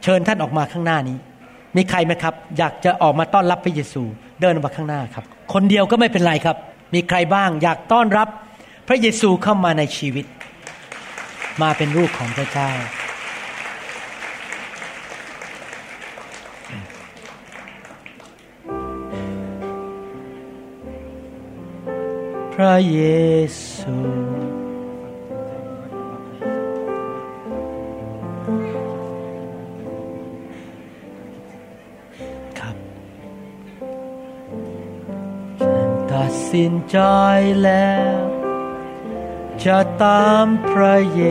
[0.02, 1.16] เชิญท่านออกมาข้างหน้านี้
[1.76, 4.02] มีใครไหมครับ อยากจะออกมาต้อนรับพระเยซู
[4.40, 6.56] เดินมาข้างหน้าครับ คนเดียวก็ไม่เป็นไรครับ
[6.94, 8.28] มีใครบ้าง อยากต้อนรับ
[8.88, 10.26] พระเยซูเข้ามาในชีวิต
[11.62, 12.70] มาเป็นลูกของพระเจ้า
[22.60, 23.02] พระเย
[23.74, 23.96] ซู
[32.58, 32.76] ครับ
[35.60, 36.98] ฉันตัดสินใจ
[37.62, 38.20] แล้ว
[39.64, 41.24] จะตามพระเย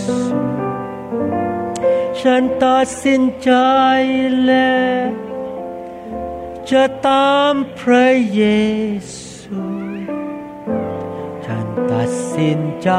[0.00, 0.18] ซู
[2.20, 3.52] ฉันตัดสินใจ
[4.46, 5.08] แล้ว
[6.70, 8.42] จะตามพระเย
[9.14, 9.87] ซู
[11.92, 12.90] ตัดสินใจ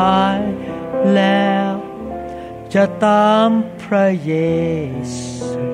[1.15, 1.71] แล้ว
[2.73, 3.49] จะตาม
[3.83, 4.33] พระเย
[5.17, 5.67] ซู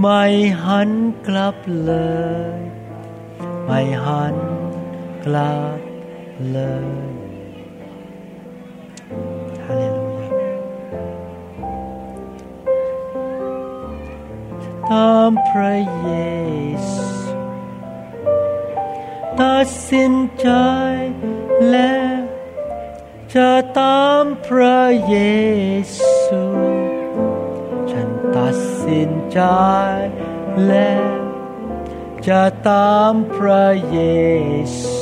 [0.00, 0.24] ไม่
[0.64, 0.90] หัน
[1.26, 1.92] กลับเล
[2.58, 2.60] ย
[3.64, 4.36] ไม่หัน
[5.24, 5.80] กลับ
[6.52, 6.58] เล
[7.08, 7.12] ย
[9.64, 10.56] ฮาเลลูยา
[14.90, 16.10] ตามพระเย
[16.88, 17.13] ซู
[19.42, 20.48] ตัดสินใจ
[21.70, 22.20] แล้ว
[23.34, 25.16] จะตามพระเย
[25.98, 26.42] ซู
[27.90, 29.40] ฉันตัดสินใจ
[30.66, 31.12] แล้ว
[32.28, 33.98] จะตามพระเย
[34.78, 34.94] ซู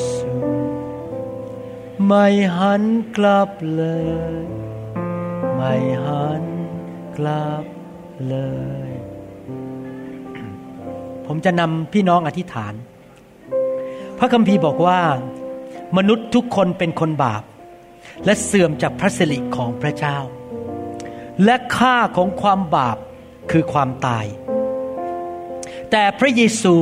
[2.06, 2.26] ไม่
[2.56, 2.82] หัน
[3.16, 3.84] กลับเล
[4.40, 4.44] ย
[5.56, 5.74] ไม่
[6.06, 6.44] หัน
[7.16, 7.64] กลับ
[8.28, 8.36] เล
[8.88, 8.90] ย
[11.26, 12.74] ผมจะนำพี่น้องอธิษฐาน
[14.22, 15.00] ระคัมภีร์บอกว่า
[15.96, 17.42] มนุษย์ทุกคนเป็นคนบาป
[18.24, 20.18] และเสื่อมจากพระสิริของพระเจ้า
[21.44, 22.96] และค่าของความบาป
[23.50, 24.26] คือความตาย
[25.90, 26.74] แต่พระเยซู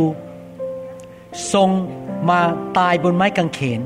[1.54, 1.68] ทรง
[2.30, 2.40] มา
[2.78, 3.80] ตายบนไม้กางเขน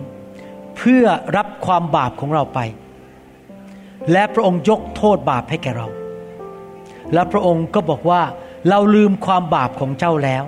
[0.76, 1.05] เพื่อ
[1.36, 2.59] รับความบาปของเราไป
[4.12, 5.89] และพระองค์ยกโทษบาปให้แก่เรา
[7.12, 8.22] และพระองค์ก็บอกว่า
[8.68, 10.44] เราลืมความบาปของเจ้าแล้ว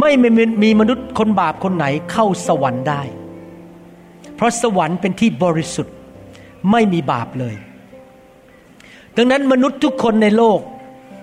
[0.00, 0.28] ไม่มี
[0.62, 3.02] มีมนุษย์คนบาปคนไหนเข้าสวรรค์ได้
[4.34, 5.94] เพราะสวรรค์เป็นที่บริสุทธิ์
[6.70, 7.56] ไม่มีบาปเลย
[9.16, 10.60] ดังนั้นมนุษย์ทุกคนในโลก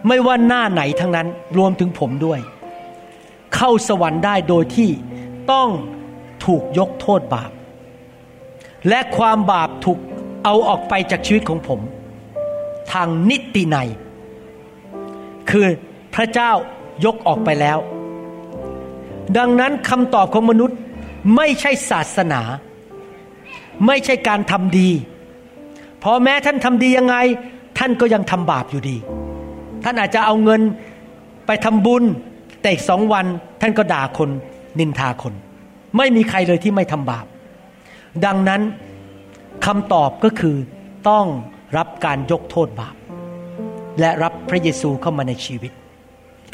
[0.07, 1.27] ไม่ว่าหน้าไหนทั้งนั้น
[1.57, 2.39] รวมถึงผมด้วย
[3.55, 4.89] เข้าสวรรค์ได้โดยที่
[5.51, 5.69] ต้อง
[6.45, 7.51] ถูกยกโทษบาป
[8.89, 9.99] และความบาปถูก
[10.43, 11.79] เอาออกไปจากชีวิตของผม
[12.91, 13.77] ทางนิติใน
[15.49, 15.65] คือ
[16.15, 16.51] พระเจ้า
[17.05, 17.77] ยกออกไปแล้ว
[19.37, 20.77] ดังนั้นคำตอบของมนุษย์
[21.35, 22.41] ไม่ใช่ศาสนา
[23.87, 24.89] ไม่ใช่การทำดี
[26.03, 27.15] พอแม้ท่านทำดียังไง
[27.77, 28.97] ท่านก็ยังทำบาปอยู่ดี
[29.83, 30.61] ท่านอาจจะเอาเงิน
[31.45, 32.03] ไปทำบุญ
[32.61, 33.25] แต่อีกสองวัน
[33.61, 34.29] ท่านก็ด่าคน
[34.79, 35.33] นินทาคน
[35.97, 37.25] ไม่มีใครเลยที่ไม่ทำบาป
[38.25, 38.61] ดังนั้น
[39.65, 40.55] คำตอบก็คือ
[41.09, 41.25] ต้อง
[41.77, 42.95] รับการยกโทษบาป
[43.99, 45.71] และรับพระเยซูเข้ามาในชีวิต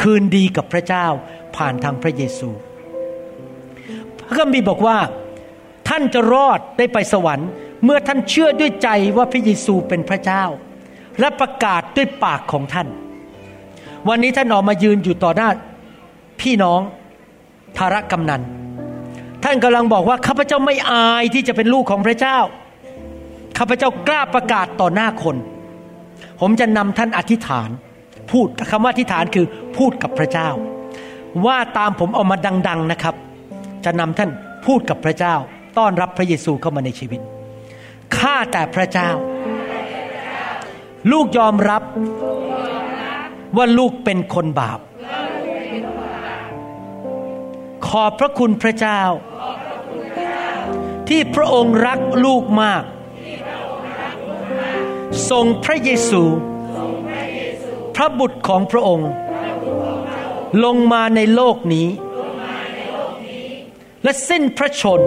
[0.02, 1.06] คืนดีกับพระเจ้า
[1.56, 2.50] ผ่านทางพระเยซู
[4.28, 4.98] พระคัมภีร์บอกว่า
[5.90, 7.50] ท่านจะรอดได้ไปสวรรค์
[7.84, 10.44] เมื่อท่านเชื่อด้วยใจว่าพระเยซูเป็นพระเจ้า
[11.20, 12.88] และประกาศด้วยปากของท่าน
[14.08, 15.50] วันนี้ท่านออกมายืนอยู่ต่อหน้า
[16.42, 16.82] พี่น้อง
[17.78, 18.42] ธารกำนัน
[19.44, 22.38] ท่านกำลังบอกว่าข้าพเจ้าไม่อายที่จะเป็นลูกของพระเจ้า
[23.58, 25.36] ข้าพเจ้ากล้าประกาศต่อหน้าคน
[26.40, 27.70] ผมจะนำท่านอธิษฐาน
[28.32, 29.46] พูดคำว่าอธิษฐานคือ
[29.78, 30.50] พูดกับพระเจ้า
[31.46, 32.38] ว่าตามผมเอามา
[32.68, 33.16] ดัง ๆนะครับ
[33.86, 34.30] จะนำท่าน
[34.66, 35.36] พูดกับพระเจ้า
[35.78, 37.22] ต้อนรับพระเยซูเข้ามาในชีวิต
[38.18, 39.10] ข้าแต่พระเจ้า
[41.12, 41.84] ลูกยอมรับ
[43.58, 44.80] ว่าลูกเป็นคนบาป
[47.88, 49.02] ขอบพระคุณพระเจ้า
[51.10, 52.84] ที่พระองค์รักลูกมาก
[55.30, 56.24] ส่งพระเยซู
[58.00, 59.10] ระบุตรของพระองค์
[60.64, 61.88] ลงมาในโลกนี้
[64.04, 65.02] และสิ้นพระชน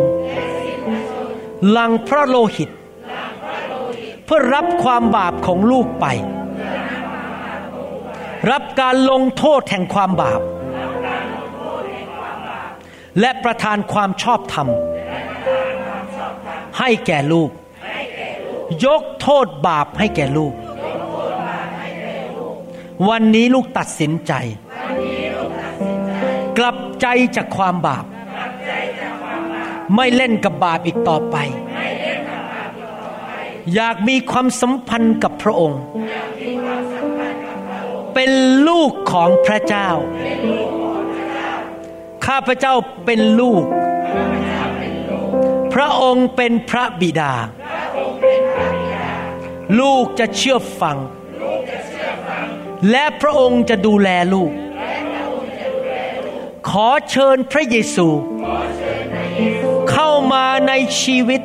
[1.70, 2.70] หลังพระโลหิต
[4.24, 6.06] เพื่อรับความบาปของลูกไป
[8.50, 10.40] รับการลงโทษแห่งความบาป
[13.20, 14.68] และประทานความชอบธรรม
[16.78, 17.50] ให้แก่ลูก
[18.84, 20.52] ยกโทษบาปให้แก่ลูก
[23.08, 24.32] วันนี้ลูกตัดสินใจ
[26.58, 27.06] กลับใจ
[27.36, 28.04] จากความบาป
[29.94, 31.36] ไม่เล่นกับบาปอีกต่อไป
[33.74, 35.82] อยากมีความสัมพันธ์กับพระองค์
[38.14, 38.30] เป็น
[38.68, 39.88] ลูกของพระเจ้า
[42.26, 42.74] ข้าพเจ้า
[43.04, 43.64] เป็นลูก
[45.74, 47.32] พระองค์เป็นพระบิดา
[49.80, 50.98] ลูกจะเชื่อฟัง
[52.90, 54.50] และพระองค์จะดูแลลูก
[56.68, 58.08] ขอเชิญพระเยซู
[59.90, 60.72] เข้ามาใน
[61.02, 61.42] ชีวิต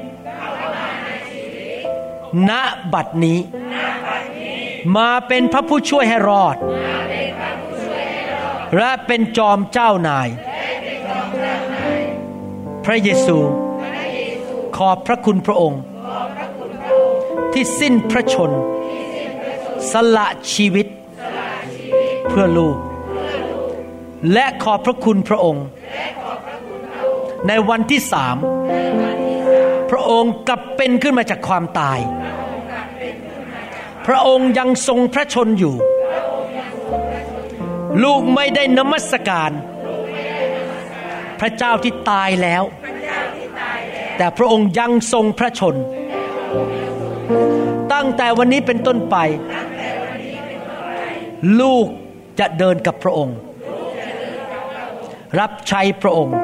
[2.49, 2.51] ณ
[2.93, 3.39] บัดนี้
[4.97, 6.55] มาเป็นพระผู้ช่วยให้รอด
[8.75, 10.27] และเป็นจอมเจ้านาย
[12.85, 13.37] พระเยซู
[14.77, 15.81] ขอบพระคุณพระองค์
[17.53, 18.51] ที่สิ้นพระชน
[19.91, 20.87] สละชีวิต
[22.29, 22.77] เพื่อลูก
[24.33, 25.65] และขอบพระคุณพระองค์
[27.47, 28.37] ในวันที่สาม
[29.91, 31.99] พระองค์กลับเป็นขึ้นมาจากความตาย
[34.07, 35.75] พระองค์ยังทรงพระชนอยู่
[38.03, 39.51] ลูกไม่ได้นมัสการ
[41.39, 42.63] พระเจ้าที่ตายแล้ว
[44.17, 45.75] แต่พระองค์ยังทรงพระชน
[47.93, 49.15] ตั้งแต่วันนี้เป็นต้นไป
[51.61, 51.87] ลูก
[52.39, 53.37] จะเดินกับพระองค์
[55.39, 56.35] รับใช้พระองค์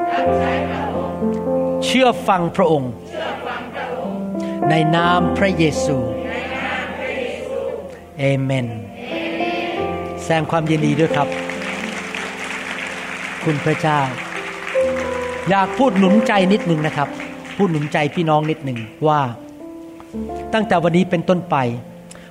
[1.85, 2.91] เชื่อฟังพระองค์
[4.69, 5.97] ในนามพระเยซู
[8.19, 8.67] เอเมน
[10.21, 11.27] แสดงความยินดีด้วยครับ
[13.43, 13.99] คุณพระเจ้า
[15.49, 17.09] อยากพูดหนุนใจนิดหนึ่งนะครับ
[17.57, 19.21] พูดหนุนใจพี่น้องนิดหนึ่งว่า
[20.53, 21.55] ตั้งแต่วันนี้เป็นต้นไป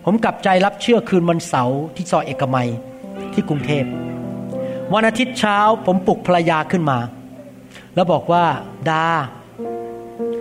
[0.04, 2.68] ผมกลับใจรับเชื่อคืนวันเสาร์ที่ซอยเอกมัย
[3.34, 3.84] ที่กรุงเทพ
[4.94, 6.98] วันอาทิตย์เช้าผมปลุกภรรยาขึ้นมา
[7.94, 8.44] แล้วบอกว่า
[8.90, 9.06] ดา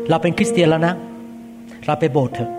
[0.09, 0.93] เราเป็นคริสเตียนแล้วนะ
[1.85, 2.51] เราไปโบสถ์เถอะ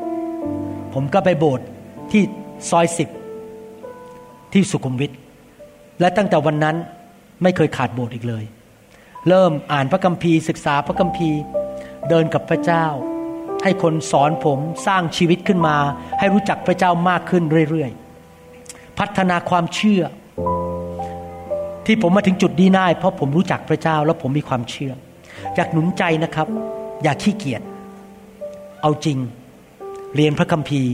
[0.95, 1.67] ผมก็ไปโบสถ์
[2.11, 2.23] ที่
[2.71, 3.09] ซอยสิบ
[4.53, 5.13] ที่สุขุมวิท
[6.01, 6.77] และตั้งแต่วันนั้น
[7.43, 8.45] ไม่เคยขาดโบสถ์อีกเลย
[9.29, 11.39] เริ่มอ่านพระคัมภีร์ศึกษาพระคัมภีร์
[12.09, 12.87] เดินกับพระเจ้า
[13.63, 15.77] ให้คนสอนผมสร้างชีวิตขึ้นมา
[16.19, 20.03] ให้รู้จักพระเจ้ามากขึ้นเรื่อยๆ พัฒนาความเชื่อ
[21.87, 24.93] ที่ผมมาถึงจุดนี้ได้เพราะผมรู้จักพระเจ้าแล้วผมมีความเชื่อ
[25.57, 26.47] อยากหนุนใจนะครับ
[27.03, 27.63] อย่าขี้เกียจ
[28.83, 29.19] เอาจริง
[30.15, 30.93] เรียนพระคัมภีร์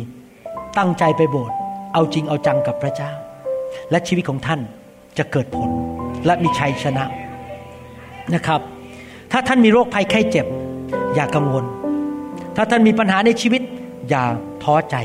[0.78, 1.56] ตั้งใจไปโบสถ์
[1.94, 3.12] เอาจริงเอาจังกับพระเจ้า
[3.90, 4.60] และชีวิตของท่าน
[5.19, 5.69] จะเกิดผล
[6.27, 7.05] และมีชัยชนะ
[8.35, 8.60] นะครับ
[9.32, 10.47] ถ้าท่านมีโรคภัยไข้เจ็บ
[11.15, 11.65] อย่ากังวล
[12.56, 13.62] ถ้าท่านมีปัญหาในชีวิต
[14.09, 14.24] อย่า
[14.62, 14.97] ท้อใจ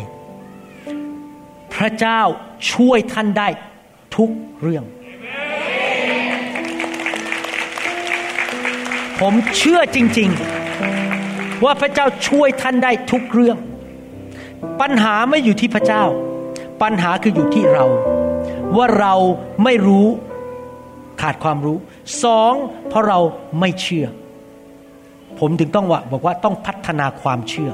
[1.75, 2.19] พระเจ้า
[2.71, 3.47] ช่วยท่านได้
[4.15, 4.29] ทุก
[4.61, 4.83] เรื่อง
[9.19, 10.29] ผมเชื่อจริง
[10.95, 13.57] ๆ ว่าพระเจ้าช่วยท่านได้ทุกเรื่อง
[14.81, 16.03] ปัญหาไม่อยู่ที่พระเจ้า
[16.81, 17.85] ปัญหาคืออยู่ที่เรา
[18.77, 19.13] ว่าเรา
[19.63, 20.07] ไม่รู้
[21.21, 21.77] ขาดความรู้
[22.23, 22.53] สอง
[22.89, 23.19] เพราะเรา
[23.59, 24.05] ไม่เชื่อ
[25.39, 27.71] ผมถึงต้องว่าบอกว่าต้องพัฒนาความเชื่อ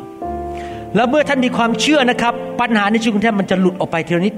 [0.96, 4.36] แล้วเมื่อท่านมีความเชื่อนะครับ ปัญหาในชีวิตของท่านมันจะหลุดออกไปทีละนิด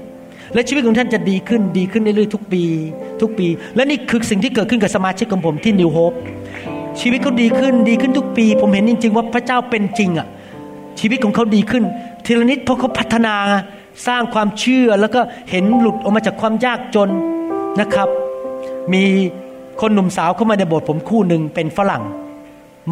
[0.54, 2.62] และชีวิตของท่านจะดีขึ้นดีขึ้นเรื่อยๆทุกปี
[3.20, 3.46] ทุกปี
[3.76, 6.12] และนี่คือสิ่งที่เกิดขึ้นกับสมาชิกของผมที่นิวโฮป
[7.00, 10.26] ชีวิตเขาดีขึ้นดีขึ้นทุกปี ผมเห็นจริง ๆ ว่าพระเจ้าเป็นจริงอะ
[11.00, 11.84] ชีวิตของเขาดีขึ้น
[12.24, 13.34] ทีละนิดเพราะเขาพัฒนา
[14.06, 15.20] สร้างความเชื่อแล้วก็
[15.50, 17.10] เห็นหลุดออกมาจากความยากจน
[17.80, 18.08] นะครับ
[18.92, 19.02] มี
[19.80, 22.02] คนหนุ่มสาวเข้ามาในโบสถ์ผมคู่หนึ่งเป็นฝรั่ง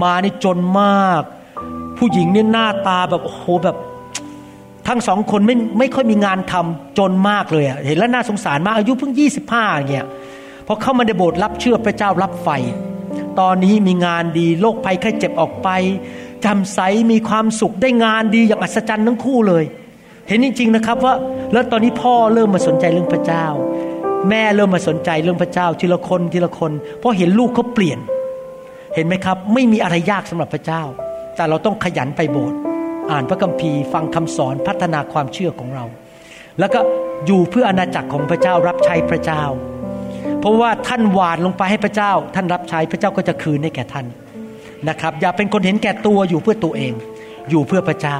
[0.03, 1.23] มานี่จนมาก
[1.99, 3.77] ผู้หญิงเนี่ยหน้าตาแบบโอ้โหแบบ
[4.89, 10.07] ทั้งสองคนไม่ไม่ค่อยมีงานทำจนมากเลยอะเห็นแล้วน่าสงสารมากอายุเพิ่งยี่สิบห้าเงี้ย
[10.67, 12.49] พอเข้ามาในโบสถ์รับเชื่อพระเจ้ารับไฟ
[13.41, 15.69] ตอนนี้มีงานดีโรคภัยไข้เจ็บออกไป
[16.45, 16.81] จำใส
[17.11, 19.65] มีความสุขได้งานดีอย่างอัศจรรย์ทั้งคู่เลย
[20.29, 21.15] เห็นจริง ๆนะครับว่า
[21.53, 23.47] แล้วตอนนี้พ่อเริ่มมาสนใจเรื่องพระเจ้า
[24.29, 27.99] แม่เริ่มมาสนใจเรื่องพระเจ้าทีละคนทีละคน เพราะเห็นลูกเขาเปลี่ยน
[28.95, 30.83] เห็นไหมครับ ไม่มีอะไรยากสำหรับพระเจ้า
[31.37, 32.59] แต่เราต้องขยันไปโบสถ์
[33.11, 35.85] อ่านพระคัมภีร์ฟังคำสอนพัฒนาความเชื่อของเรา
[36.59, 36.81] แล้วก็
[37.27, 39.43] อยู่เพื่ออาณาจักรของพระเจ้ารับใช้พระเจ้า
[40.41, 44.07] เพราะว่าท่านหวานลงไปให้พระเจ้า ท่านรับใช้พระเจ้าก็จะคืนให้แก่ท่าน
[44.89, 46.93] นะครับ อย่าเป็นคนเห็นแก่ตัวอยู่เพื่อตัวเอง
[47.51, 48.17] อยู่เพื่อพระเจ้า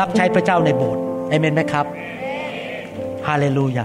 [0.00, 1.86] รับใช้พระเจ้าในโบสถ์เอเมนไหมครับ
[3.26, 3.84] ฮาเลลูยา